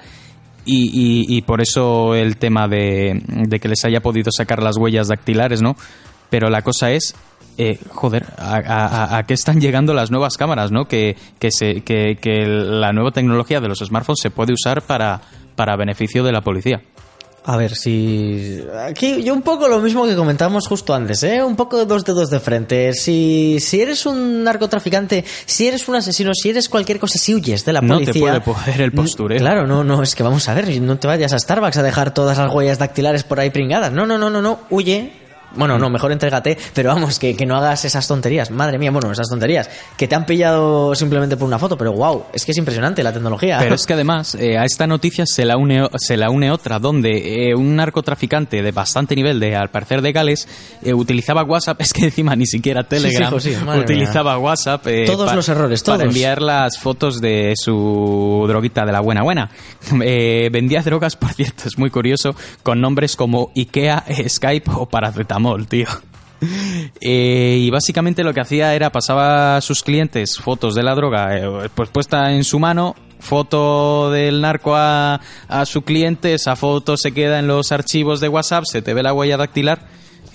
Y, 0.64 0.87
y- 0.89 1.37
y 1.37 1.43
por 1.43 1.61
eso 1.61 2.14
el 2.14 2.39
tema 2.39 2.66
de, 2.68 3.22
de 3.26 3.61
que 3.61 3.68
les 3.68 3.84
haya 3.84 4.01
podido 4.01 4.30
sacar 4.32 4.62
las 4.62 4.78
huellas 4.78 5.09
dactilares, 5.09 5.61
¿no? 5.61 5.76
Pero 6.30 6.49
la 6.49 6.62
cosa 6.62 6.91
es, 6.93 7.14
eh, 7.59 7.79
joder, 7.93 8.25
a, 8.39 8.57
a- 8.57 9.17
a 9.19 9.23
qué 9.27 9.35
están 9.35 9.61
llegando 9.61 9.95
las 9.95 10.11
nuevas 10.11 10.37
cámaras, 10.37 10.71
¿no? 10.73 10.87
Que, 10.87 11.17
que, 11.39 11.51
se, 11.51 11.83
que, 11.83 12.17
que 12.21 12.45
la 12.47 12.93
nueva 12.93 13.11
tecnología 13.11 13.61
de 13.61 13.69
los 13.69 13.79
smartphones 13.79 14.21
se 14.23 14.31
puede 14.31 14.53
usar 14.53 14.83
para, 14.83 15.21
para 15.55 15.77
beneficio 15.77 16.23
de 16.25 16.33
la 16.33 16.41
policía. 16.43 16.83
A 17.49 17.57
ver, 17.57 17.77
si. 17.77 18.61
Aquí 18.89 19.23
yo 19.23 19.33
un 19.33 19.43
poco 19.43 19.69
lo 19.69 19.79
mismo 19.79 20.05
que 20.05 20.17
comentamos 20.17 20.67
justo 20.67 20.93
antes, 20.93 21.23
¿eh? 21.23 21.45
Un 21.45 21.55
poco 21.55 21.85
dos 21.85 22.05
dedos 22.05 22.29
de 22.29 22.41
frente. 22.41 22.93
Si, 22.93 23.59
si 23.61 23.81
eres 23.81 24.05
un 24.05 24.43
narcotraficante, 24.43 25.25
si 25.45 25.69
eres 25.69 25.87
un 25.89 25.95
asesino, 25.95 26.33
si 26.35 26.51
eres 26.51 26.69
cualquier 26.69 26.99
cosa, 26.99 27.19
si 27.21 27.37
huyes 27.37 27.65
de 27.65 27.73
la 27.73 27.81
No 27.83 27.99
te 28.01 28.07
policía. 28.07 28.21
puede 28.21 28.41
poder 28.41 28.81
el 28.81 28.91
postureo. 28.91 29.39
Claro, 29.39 29.65
no, 29.65 29.85
no, 29.85 30.03
es 30.03 30.17
que 30.17 30.25
vamos 30.25 30.49
a 30.49 30.55
ver, 30.55 30.81
no 30.83 30.99
te 30.99 31.07
vayas 31.07 31.33
a 31.35 31.39
Starbucks 31.39 31.77
a 31.77 31.85
dejar 31.85 32.13
todas 32.13 32.37
las 32.37 32.53
huellas 32.53 32.81
dactilares 32.81 33.23
por 33.23 33.39
ahí 33.39 33.51
pringadas. 33.51 33.93
No, 33.93 34.07
no, 34.07 34.19
no, 34.19 34.29
no, 34.29 34.43
no, 34.43 34.59
huye. 34.71 35.13
Bueno, 35.57 35.79
no, 35.79 35.91
mejor 35.91 36.13
entrégate, 36.13 36.57
pero 36.75 36.91
vamos, 36.95 37.19
que, 37.19 37.37
que 37.37 37.47
no 37.47 37.57
hagas 37.57 37.85
esas 37.85 38.07
tonterías. 38.07 38.51
Madre 38.51 38.79
mía, 38.79 38.91
bueno, 38.91 39.11
esas 39.11 39.29
tonterías. 39.29 39.69
Que 39.97 40.09
te 40.09 40.15
han 40.15 40.27
pillado 40.27 40.95
simplemente 40.95 41.37
por 41.37 41.47
una 41.47 41.59
foto, 41.59 41.77
pero 41.77 41.93
wow, 41.93 42.25
es 42.33 42.45
que 42.45 42.53
es 42.53 42.59
impresionante 42.59 43.03
la 43.03 43.13
tecnología. 43.13 43.59
Pero 43.59 43.75
es 43.75 43.87
que 43.87 43.95
además 43.95 44.35
eh, 44.35 44.59
a 44.59 44.65
esta 44.65 44.87
noticia 44.87 45.25
se 45.27 45.45
la 45.45 45.57
une, 45.57 45.89
se 45.97 46.17
la 46.17 46.31
une 46.31 46.51
otra, 46.51 46.79
donde 46.79 47.51
eh, 47.51 47.55
un 47.55 47.77
narcotraficante 47.77 48.63
de 48.63 48.73
bastante 48.73 49.15
nivel, 49.17 49.41
de 49.41 49.57
al 49.57 49.71
parecer 49.71 50.03
de 50.03 50.13
Gales, 50.13 50.49
eh, 50.83 50.95
utilizaba 50.95 51.43
WhatsApp, 51.45 51.81
es 51.81 51.93
que 51.93 52.05
encima 52.05 52.37
ni 52.37 52.47
siquiera 52.47 52.85
Telegram, 52.85 53.29
hijo, 53.29 53.41
sí, 53.41 53.57
madre 53.65 53.81
utilizaba 53.81 54.39
WhatsApp 54.39 54.87
Todos 55.07 55.35
los 55.35 55.49
errores, 55.49 55.83
todos. 55.83 55.99
para 55.99 56.09
enviar 56.09 56.43
las 56.43 56.79
fotos 56.79 57.21
de 57.21 57.53
su 57.57 58.45
droguita 58.49 58.85
de 58.85 58.93
la 58.93 59.01
buena 59.01 59.23
buena. 59.23 59.51
Eh, 60.09 60.51
vendía 60.53 60.83
drogas, 60.83 61.17
por 61.17 61.33
cierto, 61.33 61.65
es 61.67 61.79
muy 61.79 61.91
curioso, 61.91 62.35
con 62.63 62.81
nombres 62.81 63.17
como 63.17 63.51
Ikea, 63.57 64.05
Skype 64.29 64.71
o 64.75 64.87
paracetamol, 64.87 65.46
tío. 65.69 65.87
Eh, 67.01 67.57
y 67.61 67.71
básicamente 67.71 68.23
lo 68.23 68.35
que 68.35 68.43
hacía 68.43 68.75
era 68.75 68.91
pasaba 68.91 69.57
a 69.57 69.61
sus 69.63 69.83
clientes 69.83 70.37
fotos 70.39 70.75
de 70.75 70.83
la 70.83 70.95
droga 70.95 71.35
eh, 71.35 71.71
pues 71.75 71.89
puesta 71.89 72.31
en 72.33 72.45
su 72.45 72.59
mano 72.59 72.95
foto 73.21 74.11
del 74.11 74.43
narco 74.43 74.77
a, 74.77 75.19
a 75.49 75.65
su 75.65 75.81
cliente 75.81 76.35
esa 76.35 76.55
foto 76.55 76.99
se 76.99 77.13
queda 77.13 77.39
en 77.39 77.47
los 77.47 77.73
archivos 77.73 78.21
de 78.21 78.29
WhatsApp 78.29 78.65
se 78.67 78.83
te 78.83 78.93
ve 78.93 79.03
la 79.03 79.15
huella 79.15 79.39
dactilar 79.39 79.87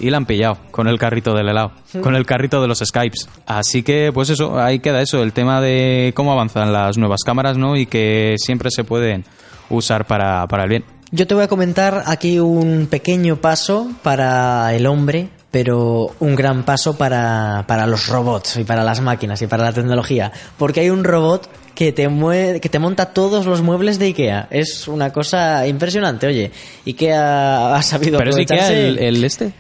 y 0.01 0.09
la 0.09 0.18
han 0.18 0.26
pillado 0.26 0.57
con 0.72 0.88
el 0.88 0.97
carrito 0.97 1.36
del 1.36 1.49
helado 1.49 1.72
con 2.01 2.16
el 2.16 2.26
carrito 2.26 2.62
de 2.62 2.68
los 2.68 2.80
Skypes. 2.80 3.30
Así 3.45 3.84
que 3.84 4.12
pues 4.12 4.30
eso 4.30 4.59
ahí 4.59 4.80
queda 4.80 5.01
eso 5.01 5.22
el 5.22 5.32
tema 5.32 5.62
de 5.62 6.12
cómo 6.16 6.32
avanzan 6.32 6.74
las 6.74 6.97
nuevas 6.97 7.22
cámaras 7.24 7.57
no 7.57 7.78
y 7.78 7.86
que 7.86 8.36
siempre 8.38 8.72
se 8.72 8.84
pueden 8.84 9.24
usar 9.70 10.05
para, 10.07 10.47
para 10.47 10.64
el 10.64 10.70
bien 10.70 11.00
Yo 11.12 11.28
te 11.28 11.34
voy 11.36 11.43
a 11.43 11.47
comentar 11.49 12.03
aquí 12.05 12.39
un 12.39 12.88
pequeño 12.89 13.36
paso 13.36 13.91
para 14.01 14.74
el 14.74 14.86
hombre, 14.88 15.28
pero 15.51 16.16
un 16.22 16.36
gran 16.36 16.64
paso 16.64 16.97
para, 16.97 17.66
para 17.68 17.86
los 17.86 18.07
robots 18.07 18.55
y 18.57 18.64
para 18.64 18.84
las 18.84 19.01
máquinas 19.01 19.41
y 19.41 19.47
para 19.47 19.64
la 19.66 19.74
tecnología. 19.74 20.32
Porque 20.57 20.80
hay 20.80 20.89
un 20.89 21.03
robot 21.03 21.49
que 21.76 21.91
te, 21.91 22.07
mue- 22.09 22.62
que 22.62 22.70
te 22.70 22.80
monta 22.80 23.07
todos 23.07 23.45
los 23.45 23.62
muebles 23.62 23.99
de 23.99 24.05
IKEA. 24.05 24.47
Es 24.51 24.88
una 24.88 25.12
cosa 25.12 25.68
impresionante, 25.68 26.28
oye. 26.28 26.51
IKEA 26.88 27.76
ha 27.76 27.82
sabido 27.84 28.18
pero 28.18 28.32
es 28.32 28.38
Ikea 28.38 28.70
el 28.97 29.24
este 29.26 29.51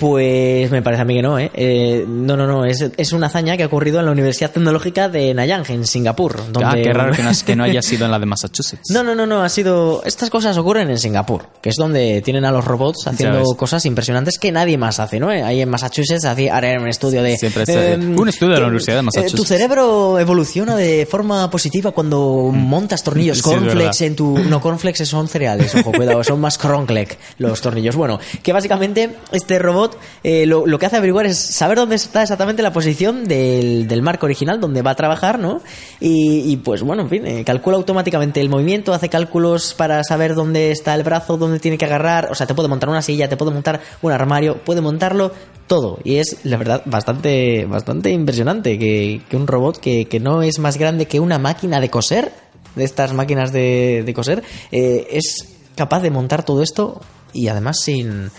Pues 0.00 0.70
me 0.70 0.80
parece 0.80 1.02
a 1.02 1.04
mí 1.04 1.14
que 1.14 1.20
no, 1.20 1.38
¿eh? 1.38 1.50
Eh, 1.52 2.06
no, 2.08 2.34
no, 2.34 2.46
no. 2.46 2.64
Es, 2.64 2.80
es 2.96 3.12
una 3.12 3.26
hazaña 3.26 3.58
que 3.58 3.64
ha 3.64 3.66
ocurrido 3.66 4.00
en 4.00 4.06
la 4.06 4.12
Universidad 4.12 4.50
Tecnológica 4.50 5.10
de 5.10 5.34
Nanyang, 5.34 5.66
en 5.68 5.86
Singapur. 5.86 6.50
Donde... 6.50 6.64
Ah, 6.64 6.74
qué 6.82 6.90
raro 6.90 7.12
que 7.12 7.22
no, 7.22 7.30
que 7.44 7.54
no 7.54 7.64
haya 7.64 7.82
sido 7.82 8.06
en 8.06 8.10
la 8.10 8.18
de 8.18 8.24
Massachusetts. 8.24 8.88
No, 8.88 9.02
no, 9.02 9.14
no, 9.14 9.26
no, 9.26 9.42
ha 9.42 9.48
sido... 9.50 10.02
Estas 10.06 10.30
cosas 10.30 10.56
ocurren 10.56 10.88
en 10.88 10.98
Singapur, 10.98 11.44
que 11.60 11.68
es 11.68 11.76
donde 11.76 12.22
tienen 12.22 12.46
a 12.46 12.50
los 12.50 12.64
robots 12.64 13.08
haciendo 13.08 13.44
cosas 13.56 13.84
impresionantes 13.84 14.38
que 14.38 14.50
nadie 14.50 14.78
más 14.78 15.00
hace, 15.00 15.20
¿no? 15.20 15.28
Ahí 15.28 15.60
en 15.60 15.68
Massachusetts 15.68 16.24
hacía 16.24 16.58
un 16.80 16.88
estudio 16.88 17.22
de... 17.22 17.36
Siempre 17.36 17.64
em, 17.92 18.18
un 18.18 18.28
estudio 18.30 18.54
de 18.54 18.60
la 18.60 18.68
Universidad 18.68 18.94
de 18.94 19.00
eh, 19.00 19.02
Massachusetts. 19.02 19.36
tu 19.36 19.44
cerebro 19.44 20.18
evoluciona 20.18 20.76
de 20.76 21.06
forma 21.10 21.50
positiva 21.50 21.90
cuando 21.90 22.50
montas 22.54 23.02
tornillos 23.02 23.42
cornflakes 23.42 24.06
en 24.06 24.16
tu... 24.16 24.38
No, 24.38 24.62
cornflakes 24.62 25.04
son 25.04 25.28
cereales, 25.28 25.74
ojo, 25.74 25.92
cuidado, 25.92 26.24
son 26.24 26.40
más 26.40 26.56
cronclec 26.56 27.18
los 27.36 27.60
tornillos. 27.60 27.96
Bueno, 27.96 28.18
que 28.42 28.54
básicamente 28.54 29.16
este 29.30 29.58
robot 29.58 29.89
eh, 30.22 30.46
lo, 30.46 30.78
que 30.78 30.86
hace 30.86 30.96
averiguar 30.96 31.26
es 31.26 31.38
saber 31.38 31.78
dónde 31.78 31.96
está 31.96 32.22
exactamente 32.22 32.62
la 32.62 32.72
posición 32.72 33.24
del, 33.24 33.88
del 33.88 34.02
marco 34.02 34.26
original, 34.26 34.60
donde 34.60 34.82
va 34.82 34.92
a 34.92 34.94
trabajar, 34.94 35.38
¿no? 35.38 35.60
Y, 36.00 36.56
pues 36.58 36.82
bueno, 36.82 37.02
en 37.02 37.08
fin, 37.08 37.26
eh, 37.26 37.44
calcula 37.44 37.76
automáticamente 37.76 38.40
el 38.40 38.48
movimiento, 38.48 38.92
hace 38.92 39.08
cálculos 39.08 39.74
para 39.74 40.02
saber 40.04 40.34
dónde 40.34 40.70
está 40.70 40.94
el 40.94 41.02
brazo, 41.02 41.36
dónde 41.36 41.58
tiene 41.58 41.78
que 41.78 41.84
agarrar, 41.84 42.30
o 42.30 42.34
sea, 42.34 42.46
te 42.46 42.54
puede 42.54 42.68
montar 42.68 42.88
una 42.88 43.02
silla, 43.02 43.28
te 43.28 43.36
puede 43.36 43.52
montar 43.52 43.80
un 44.02 44.12
armario, 44.12 44.62
puede 44.64 44.80
montarlo 44.80 45.32
todo. 45.66 45.98
Y 46.04 46.16
es, 46.16 46.38
la 46.44 46.56
verdad, 46.56 46.82
bastante, 46.86 47.64
bastante 47.66 48.10
impresionante 48.10 48.78
que, 48.78 49.22
un 49.32 49.46
robot 49.46 49.78
que, 49.78 50.06
que 50.06 50.20
no 50.20 50.42
es 50.42 50.58
más 50.58 50.76
grande 50.76 51.06
que 51.06 51.20
una 51.20 51.38
máquina 51.38 51.80
de 51.80 51.90
coser, 51.90 52.32
de 52.74 52.84
estas 52.84 53.12
máquinas 53.12 53.52
de, 53.52 54.02
de 54.04 54.14
coser, 54.14 54.42
eh, 54.72 55.08
es 55.12 55.48
capaz 55.76 56.00
de 56.00 56.10
montar 56.10 56.44
todo 56.44 56.62
esto 56.62 57.00
y 57.32 57.48
además 57.48 57.80
sin, 57.80 58.30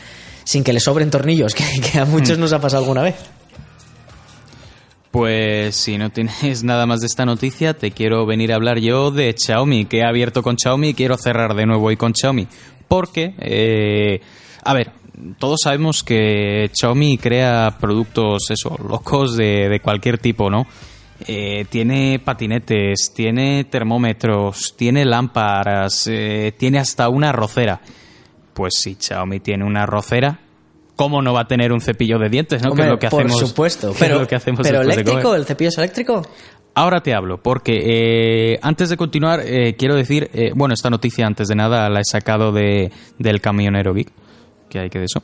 sin 0.52 0.64
que 0.66 0.74
le 0.74 0.80
sobren 0.80 1.10
tornillos, 1.10 1.56
que, 1.56 1.64
que 1.80 2.00
a 2.00 2.06
muchos 2.06 2.38
nos 2.38 2.52
ha 2.54 2.60
pasado 2.60 2.84
alguna 2.84 3.04
vez. 3.04 3.16
Pues 5.12 5.76
si 5.76 5.98
no 5.98 6.10
tienes 6.10 6.64
nada 6.64 6.86
más 6.86 7.00
de 7.00 7.08
esta 7.08 7.26
noticia, 7.26 7.74
te 7.74 7.92
quiero 7.92 8.26
venir 8.26 8.52
a 8.52 8.56
hablar 8.56 8.80
yo 8.80 9.12
de 9.12 9.34
Xiaomi, 9.38 9.86
que 9.86 10.00
he 10.00 10.04
abierto 10.06 10.44
con 10.44 10.58
Xiaomi 10.58 10.90
y 10.90 10.94
quiero 10.94 11.18
cerrar 11.18 11.56
de 11.56 11.66
nuevo 11.66 11.88
hoy 11.88 11.98
con 11.98 12.14
Xiaomi. 12.14 12.48
Porque, 12.88 13.34
eh, 13.40 14.22
a 14.64 14.74
ver, 14.74 14.92
todos 15.40 15.62
sabemos 15.64 16.04
que 16.04 16.70
Xiaomi 16.74 17.18
crea 17.18 17.78
productos, 17.80 18.50
eso, 18.50 18.78
locos 18.88 19.38
de, 19.38 19.70
de 19.70 19.80
cualquier 19.80 20.18
tipo, 20.18 20.50
¿no? 20.50 20.68
Eh, 21.28 21.66
tiene 21.70 22.20
patinetes, 22.20 23.14
tiene 23.16 23.66
termómetros, 23.66 24.76
tiene 24.76 25.06
lámparas, 25.06 26.08
eh, 26.08 26.54
tiene 26.58 26.80
hasta 26.80 27.10
una 27.10 27.32
rocera. 27.32 27.80
Pues 28.62 28.76
si 28.76 28.94
Xiaomi 28.94 29.40
tiene 29.40 29.66
una 29.66 29.88
rocera, 29.88 30.38
¿cómo 30.96 31.24
no 31.24 31.34
va 31.34 31.42
a 31.42 31.48
tener 31.48 31.74
un 31.74 31.82
cepillo 31.82 32.20
de 32.20 32.30
dientes, 32.30 32.62
no? 32.62 32.76
que 32.76 32.84
es 32.84 32.90
lo 32.90 33.00
que 33.00 33.08
por 33.10 33.22
hacemos. 33.22 33.40
supuesto. 33.40 33.92
Pero, 34.00 34.20
lo 34.20 34.28
que 34.28 34.36
hacemos 34.36 34.62
pero 34.62 34.84
eléctrico, 34.84 35.34
el 35.34 35.46
cepillo 35.46 35.70
es 35.70 35.78
eléctrico. 35.80 36.22
Ahora 36.76 37.02
te 37.02 37.16
hablo, 37.16 37.42
porque 37.42 38.54
eh, 38.54 38.60
antes 38.62 38.90
de 38.90 38.98
continuar, 38.98 39.40
eh, 39.44 39.76
quiero 39.76 39.96
decir, 39.96 40.30
eh, 40.36 40.52
bueno, 40.54 40.76
esta 40.76 40.92
noticia 40.92 41.26
antes 41.26 41.48
de 41.48 41.56
nada 41.56 41.90
la 41.90 42.02
he 42.02 42.04
sacado 42.04 42.52
de, 42.52 42.92
del 43.18 43.42
camionero 43.42 43.96
geek, 43.96 44.12
que 44.70 44.78
hay 44.78 44.92
que 44.92 45.00
de 45.00 45.06
eso. 45.06 45.24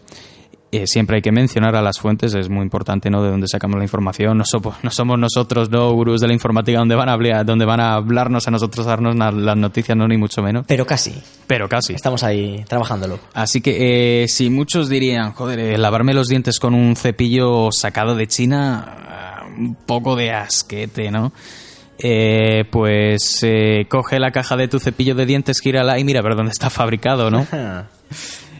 Eh, 0.70 0.86
siempre 0.86 1.16
hay 1.16 1.22
que 1.22 1.32
mencionar 1.32 1.78
a 1.78 1.82
las 1.82 1.98
fuentes, 1.98 2.34
es 2.36 2.50
muy 2.50 2.62
importante, 2.64 3.10
¿no? 3.10 3.24
De 3.24 3.30
dónde 3.30 3.48
sacamos 3.48 3.78
la 3.78 3.84
información. 3.86 4.38
No, 4.38 4.44
somos- 4.44 4.76
no 4.84 4.92
somos 4.92 5.18
nosotros, 5.18 5.70
no 5.70 5.90
gurús 5.94 6.20
de 6.20 6.28
la 6.28 6.34
informática, 6.34 6.78
donde 6.80 6.94
van 6.96 7.08
a 7.08 7.14
hablar, 7.14 7.46
donde 7.46 7.64
van 7.64 7.80
a 7.80 7.94
hablarnos 7.94 8.50
a 8.50 8.52
nosotros, 8.52 8.86
a 8.86 8.90
darnos 8.90 9.16
las 9.16 9.56
noticias, 9.56 9.98
no 9.98 10.08
ni 10.10 10.18
mucho 10.18 10.42
menos. 10.44 10.66
Pero 10.68 10.86
casi. 10.86 11.14
Pero 11.48 11.70
casi. 11.70 11.94
Estamos 11.94 12.22
ahí 12.24 12.66
trabajándolo. 12.68 13.18
Así 13.34 13.62
que 13.62 14.24
eh, 14.24 14.28
si 14.28 14.50
muchos 14.50 14.90
dirían, 14.90 15.32
joder, 15.32 15.58
eh, 15.60 15.78
lavarme 15.78 16.14
los 16.14 16.28
dientes 16.28 16.60
con 16.60 16.74
un 16.74 16.98
cepillo 16.98 17.70
sacado 17.72 18.16
de 18.16 18.28
China, 18.28 18.84
ah, 19.10 19.46
un 19.58 19.74
poco 19.76 20.18
de 20.18 20.32
asquete, 20.34 21.12
¿no? 21.12 21.32
Eh, 22.00 22.66
pues 22.70 23.40
eh, 23.42 23.86
coge 23.90 24.20
la 24.20 24.32
caja 24.32 24.58
de 24.58 24.68
tu 24.68 24.80
cepillo 24.80 25.16
de 25.16 25.26
dientes, 25.26 25.62
gírala 25.62 25.98
y 25.98 26.04
mira 26.04 26.20
a 26.20 26.24
ver 26.24 26.36
dónde 26.36 26.52
está 26.52 26.70
fabricado, 26.70 27.32
¿no? 27.32 27.48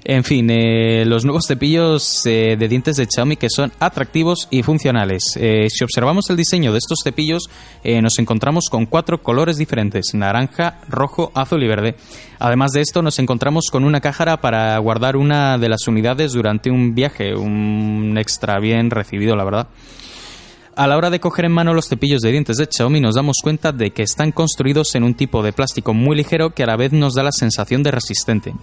En 0.10 0.24
fin, 0.24 0.50
eh, 0.50 1.04
los 1.06 1.26
nuevos 1.26 1.48
cepillos 1.50 2.26
eh, 2.26 2.56
de 2.58 2.70
dientes 2.70 2.96
de 2.96 3.08
Xiaomi 3.14 3.36
que 3.36 3.50
son 3.50 3.74
atractivos 3.78 4.48
y 4.50 4.64
funcionales. 4.64 5.36
Eh, 5.36 5.68
si 5.70 5.84
observamos 5.84 6.30
el 6.30 6.38
diseño 6.38 6.72
de 6.72 6.78
estos 6.78 7.00
cepillos, 7.04 7.50
nos 7.84 8.18
encontramos 8.18 8.70
con 8.72 8.86
cuatro 8.86 9.22
colores 9.22 9.58
diferentes, 9.58 10.14
naranja, 10.14 10.80
rojo, 10.88 11.34
azul 11.36 11.62
y 11.62 11.68
verde. 11.68 11.98
Además 12.40 12.72
de 12.72 12.80
esto, 12.80 13.02
nos 13.02 13.20
encontramos 13.20 13.66
con 13.70 13.84
una 13.84 14.00
cájara 14.00 14.40
para 14.40 14.78
guardar 14.78 15.18
una 15.18 15.58
de 15.58 15.68
las 15.68 15.90
unidades 15.90 16.32
durante 16.32 16.72
un 16.72 16.96
viaje, 16.96 17.36
un 17.36 18.16
extra 18.18 18.60
bien 18.62 18.90
recibido, 18.90 19.36
la 19.36 19.44
verdad. 19.44 19.68
A 20.78 20.88
la 20.88 20.96
hora 20.96 21.10
de 21.10 21.20
coger 21.20 21.46
en 21.46 21.52
mano 21.52 21.74
los 21.74 21.90
cepillos 21.90 22.22
de 22.22 22.32
dientes 22.32 22.56
de 22.56 22.70
Xiaomi 22.72 23.02
nos 23.02 23.16
damos 23.16 23.38
cuenta 23.44 23.74
de 23.74 23.92
que 23.92 24.04
están 24.04 24.32
construidos 24.32 24.96
en 24.96 25.04
un 25.04 25.16
tipo 25.16 25.44
de 25.44 25.52
plástico 25.52 25.94
muy 25.94 26.16
ligero 26.16 26.52
que 26.52 26.64
a 26.64 26.68
la 26.68 26.78
vez 26.78 26.94
nos 26.94 27.14
da 27.16 27.24
la 27.24 27.34
sensación 27.34 27.84
de 27.84 27.92
resistente. 27.92 28.54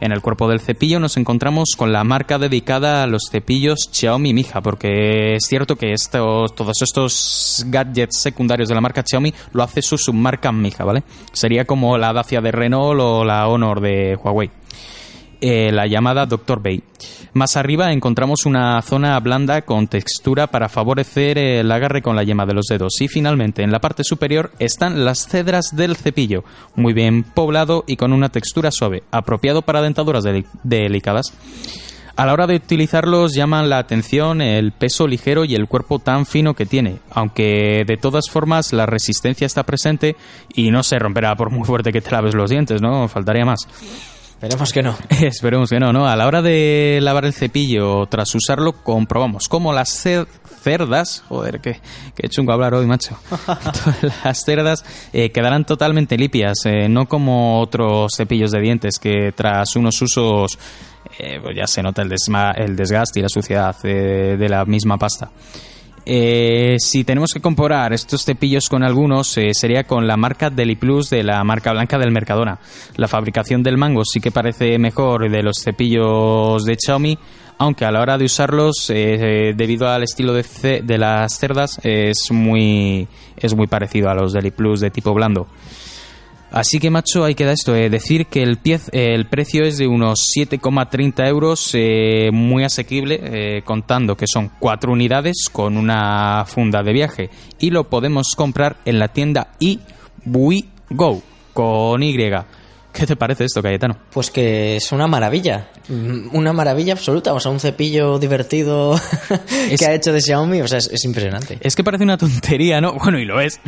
En 0.00 0.12
el 0.12 0.22
cuerpo 0.22 0.48
del 0.48 0.60
cepillo 0.60 1.00
nos 1.00 1.16
encontramos 1.16 1.70
con 1.76 1.92
la 1.92 2.04
marca 2.04 2.38
dedicada 2.38 3.02
a 3.02 3.06
los 3.08 3.22
cepillos 3.30 3.88
Xiaomi 3.90 4.32
Mija, 4.32 4.60
porque 4.60 5.34
es 5.34 5.44
cierto 5.46 5.74
que 5.74 5.92
estos, 5.92 6.54
todos 6.54 6.80
estos 6.82 7.64
gadgets 7.66 8.20
secundarios 8.20 8.68
de 8.68 8.76
la 8.76 8.80
marca 8.80 9.02
Xiaomi 9.04 9.34
lo 9.52 9.62
hace 9.64 9.82
su 9.82 9.98
submarca 9.98 10.52
Mija, 10.52 10.84
¿vale? 10.84 11.02
Sería 11.32 11.64
como 11.64 11.98
la 11.98 12.12
Dacia 12.12 12.40
de 12.40 12.52
Renault 12.52 13.00
o 13.00 13.24
la 13.24 13.48
Honor 13.48 13.80
de 13.80 14.16
Huawei 14.16 14.50
eh, 15.40 15.70
la 15.72 15.86
llamada 15.86 16.26
Dr. 16.26 16.62
Bay. 16.62 16.82
Más 17.34 17.56
arriba 17.56 17.92
encontramos 17.92 18.46
una 18.46 18.80
zona 18.82 19.18
blanda 19.20 19.62
con 19.62 19.86
textura 19.86 20.46
para 20.48 20.68
favorecer 20.68 21.38
el 21.38 21.70
agarre 21.70 22.02
con 22.02 22.16
la 22.16 22.24
yema 22.24 22.46
de 22.46 22.54
los 22.54 22.66
dedos. 22.66 23.00
Y 23.00 23.08
finalmente, 23.08 23.62
en 23.62 23.70
la 23.70 23.80
parte 23.80 24.02
superior 24.04 24.50
están 24.58 25.04
las 25.04 25.26
cedras 25.28 25.76
del 25.76 25.96
cepillo, 25.96 26.44
muy 26.74 26.92
bien 26.92 27.22
poblado 27.22 27.84
y 27.86 27.96
con 27.96 28.12
una 28.12 28.30
textura 28.30 28.70
suave, 28.70 29.02
apropiado 29.10 29.62
para 29.62 29.82
dentaduras 29.82 30.24
deli- 30.24 30.46
delicadas. 30.62 31.32
A 32.16 32.26
la 32.26 32.32
hora 32.32 32.48
de 32.48 32.56
utilizarlos 32.56 33.32
llaman 33.32 33.68
la 33.68 33.78
atención 33.78 34.40
el 34.42 34.72
peso 34.72 35.06
ligero 35.06 35.44
y 35.44 35.54
el 35.54 35.68
cuerpo 35.68 36.00
tan 36.00 36.26
fino 36.26 36.54
que 36.54 36.66
tiene, 36.66 36.96
aunque 37.10 37.84
de 37.86 37.96
todas 37.96 38.28
formas 38.28 38.72
la 38.72 38.86
resistencia 38.86 39.46
está 39.46 39.62
presente 39.62 40.16
y 40.52 40.72
no 40.72 40.82
se 40.82 40.98
romperá 40.98 41.36
por 41.36 41.50
muy 41.50 41.64
fuerte 41.64 41.92
que 41.92 42.00
te 42.00 42.10
laves 42.10 42.34
los 42.34 42.50
dientes, 42.50 42.82
¿no? 42.82 43.06
Faltaría 43.06 43.44
más. 43.44 43.60
Esperemos 44.40 44.72
que 44.72 44.82
no. 44.82 44.96
Esperemos 45.20 45.68
que 45.70 45.80
no, 45.80 45.92
¿no? 45.92 46.06
A 46.06 46.14
la 46.14 46.26
hora 46.26 46.42
de 46.42 47.00
lavar 47.02 47.24
el 47.24 47.32
cepillo, 47.32 48.06
tras 48.06 48.32
usarlo, 48.36 48.72
comprobamos 48.84 49.48
cómo 49.48 49.72
las 49.72 50.04
cer- 50.06 50.28
cerdas, 50.62 51.24
joder, 51.28 51.60
qué, 51.60 51.80
qué 52.14 52.28
chungo 52.28 52.52
hablar 52.52 52.74
hoy, 52.74 52.86
macho. 52.86 53.18
las 54.24 54.44
cerdas 54.44 54.84
eh, 55.12 55.30
quedarán 55.32 55.64
totalmente 55.64 56.16
limpias, 56.16 56.58
eh, 56.66 56.88
no 56.88 57.06
como 57.08 57.60
otros 57.60 58.12
cepillos 58.16 58.52
de 58.52 58.60
dientes 58.60 58.98
que 59.00 59.32
tras 59.34 59.74
unos 59.74 60.00
usos 60.02 60.56
eh, 61.18 61.40
pues 61.42 61.56
ya 61.56 61.66
se 61.66 61.82
nota 61.82 62.02
el, 62.02 62.10
desma- 62.10 62.54
el 62.56 62.76
desgaste 62.76 63.18
y 63.18 63.22
la 63.24 63.28
suciedad 63.28 63.74
eh, 63.82 64.36
de 64.38 64.48
la 64.48 64.64
misma 64.64 64.98
pasta. 64.98 65.30
Eh, 66.10 66.76
si 66.78 67.04
tenemos 67.04 67.34
que 67.34 67.40
comparar 67.40 67.92
estos 67.92 68.24
cepillos 68.24 68.70
con 68.70 68.82
algunos, 68.82 69.36
eh, 69.36 69.50
sería 69.52 69.84
con 69.84 70.06
la 70.06 70.16
marca 70.16 70.48
Deli 70.48 70.74
Plus 70.74 71.10
de 71.10 71.22
la 71.22 71.44
marca 71.44 71.70
blanca 71.72 71.98
del 71.98 72.12
Mercadona. 72.12 72.58
La 72.96 73.08
fabricación 73.08 73.62
del 73.62 73.76
mango 73.76 74.06
sí 74.06 74.18
que 74.18 74.30
parece 74.30 74.78
mejor 74.78 75.30
de 75.30 75.42
los 75.42 75.58
cepillos 75.62 76.64
de 76.64 76.78
Xiaomi, 76.82 77.18
aunque 77.58 77.84
a 77.84 77.90
la 77.90 78.00
hora 78.00 78.16
de 78.16 78.24
usarlos, 78.24 78.88
eh, 78.88 78.94
eh, 79.50 79.54
debido 79.54 79.86
al 79.86 80.02
estilo 80.02 80.32
de, 80.32 80.80
de 80.82 80.96
las 80.96 81.36
cerdas, 81.38 81.78
es 81.82 82.30
muy, 82.30 83.06
es 83.36 83.54
muy 83.54 83.66
parecido 83.66 84.08
a 84.08 84.14
los 84.14 84.32
Deli 84.32 84.50
Plus 84.50 84.80
de 84.80 84.90
tipo 84.90 85.12
blando. 85.12 85.46
Así 86.50 86.78
que, 86.80 86.88
macho, 86.90 87.24
ahí 87.24 87.34
queda 87.34 87.52
esto. 87.52 87.76
eh, 87.76 87.90
decir 87.90 88.26
que 88.26 88.42
el, 88.42 88.58
piez- 88.62 88.88
eh, 88.92 89.14
el 89.14 89.26
precio 89.26 89.64
es 89.64 89.76
de 89.76 89.86
unos 89.86 90.20
7,30 90.34 91.28
euros, 91.28 91.70
eh, 91.74 92.30
muy 92.32 92.64
asequible, 92.64 93.20
eh, 93.22 93.62
contando 93.64 94.16
que 94.16 94.24
son 94.26 94.50
cuatro 94.58 94.92
unidades 94.92 95.48
con 95.52 95.76
una 95.76 96.44
funda 96.46 96.82
de 96.82 96.92
viaje. 96.94 97.30
Y 97.60 97.70
lo 97.70 97.84
podemos 97.90 98.28
comprar 98.34 98.76
en 98.86 98.98
la 98.98 99.08
tienda 99.08 99.48
iWiGo, 99.58 101.22
con 101.52 102.02
Y. 102.02 102.16
¿Qué 102.98 103.06
te 103.06 103.14
parece 103.16 103.44
esto, 103.44 103.62
Cayetano? 103.62 103.96
Pues 104.10 104.30
que 104.30 104.76
es 104.76 104.90
una 104.90 105.06
maravilla. 105.06 105.68
Mm, 105.88 106.34
Una 106.36 106.52
maravilla 106.52 106.94
absoluta. 106.94 107.32
O 107.32 107.38
sea, 107.40 107.52
un 107.52 107.60
cepillo 107.60 108.18
divertido 108.18 108.94
Es- 109.70 109.78
que 109.78 109.86
ha 109.86 109.94
hecho 109.94 110.12
de 110.12 110.20
Xiaomi. 110.20 110.60
O 110.62 110.66
sea, 110.68 110.78
es, 110.78 110.88
es 110.92 111.04
impresionante. 111.04 111.58
Es 111.60 111.76
que 111.76 111.84
parece 111.84 112.02
una 112.04 112.18
tontería, 112.18 112.80
¿no? 112.80 112.94
Bueno, 113.02 113.18
y 113.20 113.24
lo 113.24 113.40
es. 113.40 113.60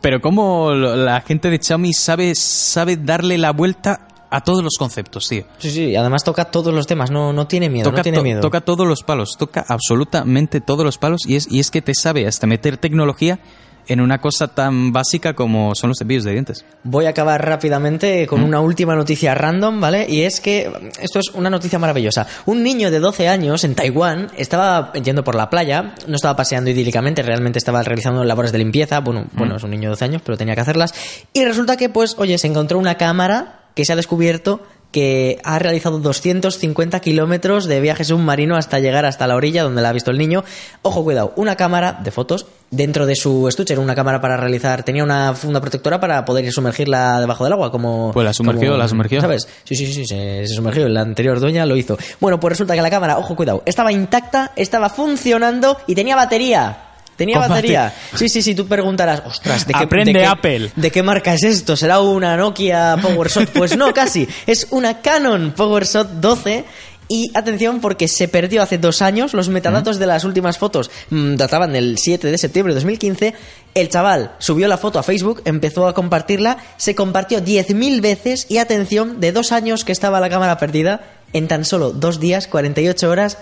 Pero 0.00 0.20
cómo 0.20 0.72
la 0.72 1.20
gente 1.22 1.50
de 1.50 1.58
Xiaomi 1.60 1.92
sabe, 1.92 2.34
sabe 2.36 2.96
darle 2.96 3.38
la 3.38 3.50
vuelta 3.52 4.06
a 4.30 4.42
todos 4.42 4.62
los 4.62 4.74
conceptos, 4.78 5.28
tío. 5.28 5.44
Sí, 5.58 5.70
sí. 5.70 5.96
Además 5.96 6.22
toca 6.24 6.46
todos 6.46 6.72
los 6.72 6.86
temas. 6.86 7.10
No, 7.10 7.32
no 7.32 7.46
tiene 7.48 7.68
miedo. 7.68 7.84
toca, 7.90 7.98
no 7.98 8.02
tiene 8.04 8.18
to- 8.18 8.24
miedo. 8.24 8.40
toca 8.40 8.60
todos 8.60 8.86
los 8.86 9.02
palos, 9.02 9.36
toca 9.38 9.64
absolutamente 9.68 10.60
todos 10.60 10.84
los 10.84 10.98
palos 10.98 11.22
y 11.26 11.36
es, 11.36 11.46
y 11.50 11.58
es 11.60 11.70
que 11.70 11.82
te 11.82 11.94
sabe 11.94 12.26
hasta 12.26 12.46
meter 12.46 12.76
tecnología 12.76 13.38
en 13.86 14.00
una 14.00 14.20
cosa 14.20 14.48
tan 14.48 14.92
básica 14.92 15.34
como 15.34 15.74
son 15.74 15.88
los 15.90 15.98
cepillos 15.98 16.24
de 16.24 16.32
dientes. 16.32 16.64
Voy 16.82 17.06
a 17.06 17.10
acabar 17.10 17.44
rápidamente 17.44 18.26
con 18.26 18.42
una 18.42 18.60
última 18.60 18.94
noticia 18.94 19.34
random, 19.34 19.80
¿vale? 19.80 20.06
Y 20.08 20.22
es 20.22 20.40
que 20.40 20.70
esto 21.00 21.18
es 21.18 21.30
una 21.34 21.50
noticia 21.50 21.78
maravillosa. 21.78 22.26
Un 22.46 22.62
niño 22.62 22.90
de 22.90 23.00
12 23.00 23.28
años 23.28 23.64
en 23.64 23.74
Taiwán 23.74 24.28
estaba 24.36 24.92
yendo 24.92 25.24
por 25.24 25.34
la 25.34 25.50
playa, 25.50 25.94
no 26.06 26.16
estaba 26.16 26.36
paseando 26.36 26.70
idílicamente, 26.70 27.22
realmente 27.22 27.58
estaba 27.58 27.82
realizando 27.82 28.24
labores 28.24 28.52
de 28.52 28.58
limpieza. 28.58 29.00
Bueno, 29.00 29.26
bueno, 29.32 29.56
es 29.56 29.62
un 29.62 29.70
niño 29.70 29.84
de 29.84 29.90
12 29.90 30.04
años, 30.04 30.22
pero 30.24 30.36
tenía 30.36 30.54
que 30.54 30.60
hacerlas. 30.60 30.94
Y 31.32 31.44
resulta 31.44 31.76
que, 31.76 31.88
pues, 31.88 32.16
oye, 32.18 32.38
se 32.38 32.46
encontró 32.46 32.78
una 32.78 32.96
cámara 32.96 33.60
que 33.74 33.84
se 33.84 33.92
ha 33.92 33.96
descubierto 33.96 34.62
que 34.92 35.38
ha 35.44 35.58
realizado 35.58 35.98
250 35.98 37.00
kilómetros 37.00 37.66
de 37.66 37.80
viaje 37.80 38.04
submarino 38.04 38.56
hasta 38.56 38.78
llegar 38.78 39.04
hasta 39.04 39.26
la 39.26 39.34
orilla 39.36 39.62
donde 39.62 39.82
la 39.82 39.90
ha 39.90 39.92
visto 39.92 40.10
el 40.10 40.16
niño. 40.18 40.42
Ojo, 40.82 41.04
cuidado, 41.04 41.32
una 41.36 41.56
cámara 41.56 41.98
de 42.02 42.10
fotos 42.10 42.46
dentro 42.70 43.04
de 43.06 43.14
su 43.14 43.46
estuche, 43.46 43.74
era 43.74 43.82
una 43.82 43.94
cámara 43.94 44.20
para 44.20 44.36
realizar, 44.36 44.82
tenía 44.84 45.04
una 45.04 45.34
funda 45.34 45.60
protectora 45.60 46.00
para 46.00 46.24
poder 46.24 46.50
sumergirla 46.50 47.20
debajo 47.20 47.44
del 47.44 47.52
agua, 47.52 47.70
como... 47.70 48.10
Pues 48.12 48.24
la 48.24 48.32
sumergió, 48.32 48.68
como- 48.70 48.78
la 48.78 48.88
sumergió. 48.88 49.20
¿Sabes? 49.20 49.46
Sí, 49.64 49.76
sí, 49.76 49.86
sí, 49.86 49.92
sí, 49.92 50.06
se, 50.06 50.46
se 50.46 50.54
sumergió, 50.54 50.88
la 50.88 51.02
anterior 51.02 51.38
dueña 51.40 51.66
lo 51.66 51.76
hizo. 51.76 51.98
Bueno, 52.20 52.40
pues 52.40 52.52
resulta 52.52 52.74
que 52.74 52.82
la 52.82 52.90
cámara, 52.90 53.18
ojo, 53.18 53.36
cuidado, 53.36 53.62
estaba 53.66 53.92
intacta, 53.92 54.52
estaba 54.56 54.88
funcionando 54.88 55.76
y 55.86 55.94
tenía 55.94 56.16
batería. 56.16 56.84
Tenía 57.16 57.38
batería. 57.38 57.94
Sí, 58.14 58.28
sí, 58.28 58.42
sí, 58.42 58.54
tú 58.54 58.66
preguntarás, 58.66 59.22
ostras, 59.26 59.66
¿de 59.66 59.72
qué, 59.72 59.84
Aprende, 59.84 60.12
de 60.12 60.18
qué- 60.20 60.26
Apple. 60.26 60.70
¿De 60.76 60.90
qué 60.90 61.02
marca 61.02 61.32
es 61.34 61.42
esto? 61.44 61.76
¿Será 61.76 62.00
una 62.00 62.36
Nokia 62.36 62.96
PowerShot? 63.00 63.50
Pues 63.50 63.76
no, 63.76 63.92
casi. 63.94 64.28
Es 64.46 64.66
una 64.70 65.00
Canon 65.00 65.52
PowerShot 65.56 66.08
12. 66.20 66.64
Y 67.08 67.30
atención 67.34 67.80
porque 67.80 68.08
se 68.08 68.26
perdió 68.26 68.62
hace 68.62 68.78
dos 68.78 69.00
años. 69.00 69.32
Los 69.32 69.48
metadatos 69.48 70.00
de 70.00 70.06
las 70.06 70.24
últimas 70.24 70.58
fotos 70.58 70.90
mm, 71.10 71.36
databan 71.36 71.72
del 71.72 71.98
7 71.98 72.26
de 72.32 72.36
septiembre 72.36 72.74
de 72.74 72.80
2015. 72.80 73.32
El 73.74 73.88
chaval 73.88 74.32
subió 74.38 74.66
la 74.66 74.76
foto 74.76 74.98
a 74.98 75.04
Facebook, 75.04 75.40
empezó 75.44 75.86
a 75.86 75.94
compartirla, 75.94 76.56
se 76.78 76.96
compartió 76.96 77.40
10.000 77.40 78.00
veces 78.00 78.46
y 78.48 78.58
atención, 78.58 79.20
de 79.20 79.30
dos 79.30 79.52
años 79.52 79.84
que 79.84 79.92
estaba 79.92 80.18
la 80.18 80.28
cámara 80.30 80.58
perdida, 80.58 81.02
en 81.32 81.46
tan 81.46 81.64
solo 81.64 81.90
dos 81.92 82.18
días, 82.18 82.48
48 82.48 83.08
horas, 83.08 83.38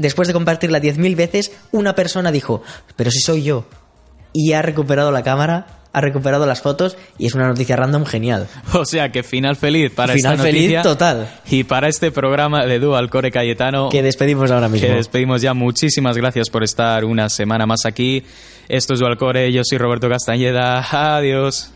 después 0.00 0.28
de 0.28 0.34
compartirla 0.34 0.80
10.000 0.80 1.16
veces, 1.16 1.52
una 1.72 1.94
persona 1.94 2.32
dijo, 2.32 2.62
pero 2.96 3.10
si 3.10 3.20
soy 3.20 3.42
yo 3.42 3.66
y 4.32 4.52
ha 4.52 4.62
recuperado 4.62 5.10
la 5.10 5.22
cámara, 5.22 5.66
ha 5.92 6.00
recuperado 6.00 6.46
las 6.46 6.60
fotos 6.62 6.96
y 7.18 7.26
es 7.26 7.34
una 7.34 7.48
noticia 7.48 7.74
random 7.76 8.04
genial. 8.06 8.46
O 8.74 8.84
sea 8.84 9.10
que 9.10 9.22
final 9.24 9.56
feliz 9.56 9.90
para 9.90 10.12
Final 10.14 10.32
esta 10.34 10.44
feliz 10.44 10.62
noticia. 10.62 10.82
total. 10.82 11.28
Y 11.50 11.64
para 11.64 11.88
este 11.88 12.12
programa 12.12 12.64
de 12.64 12.78
Dual 12.78 13.10
Core 13.10 13.30
Cayetano. 13.32 13.88
Que 13.88 14.02
despedimos 14.02 14.50
ahora 14.52 14.68
mismo. 14.68 14.86
Que 14.86 14.94
despedimos 14.94 15.42
ya. 15.42 15.52
Muchísimas 15.52 16.16
gracias 16.16 16.48
por 16.48 16.62
estar 16.62 17.04
una 17.04 17.28
semana 17.28 17.66
más 17.66 17.84
aquí. 17.86 18.24
Esto 18.68 18.94
es 18.94 19.00
Dual 19.00 19.16
Core. 19.18 19.52
Yo 19.52 19.62
soy 19.64 19.78
Roberto 19.78 20.08
Castañeda. 20.08 20.78
Adiós. 21.16 21.72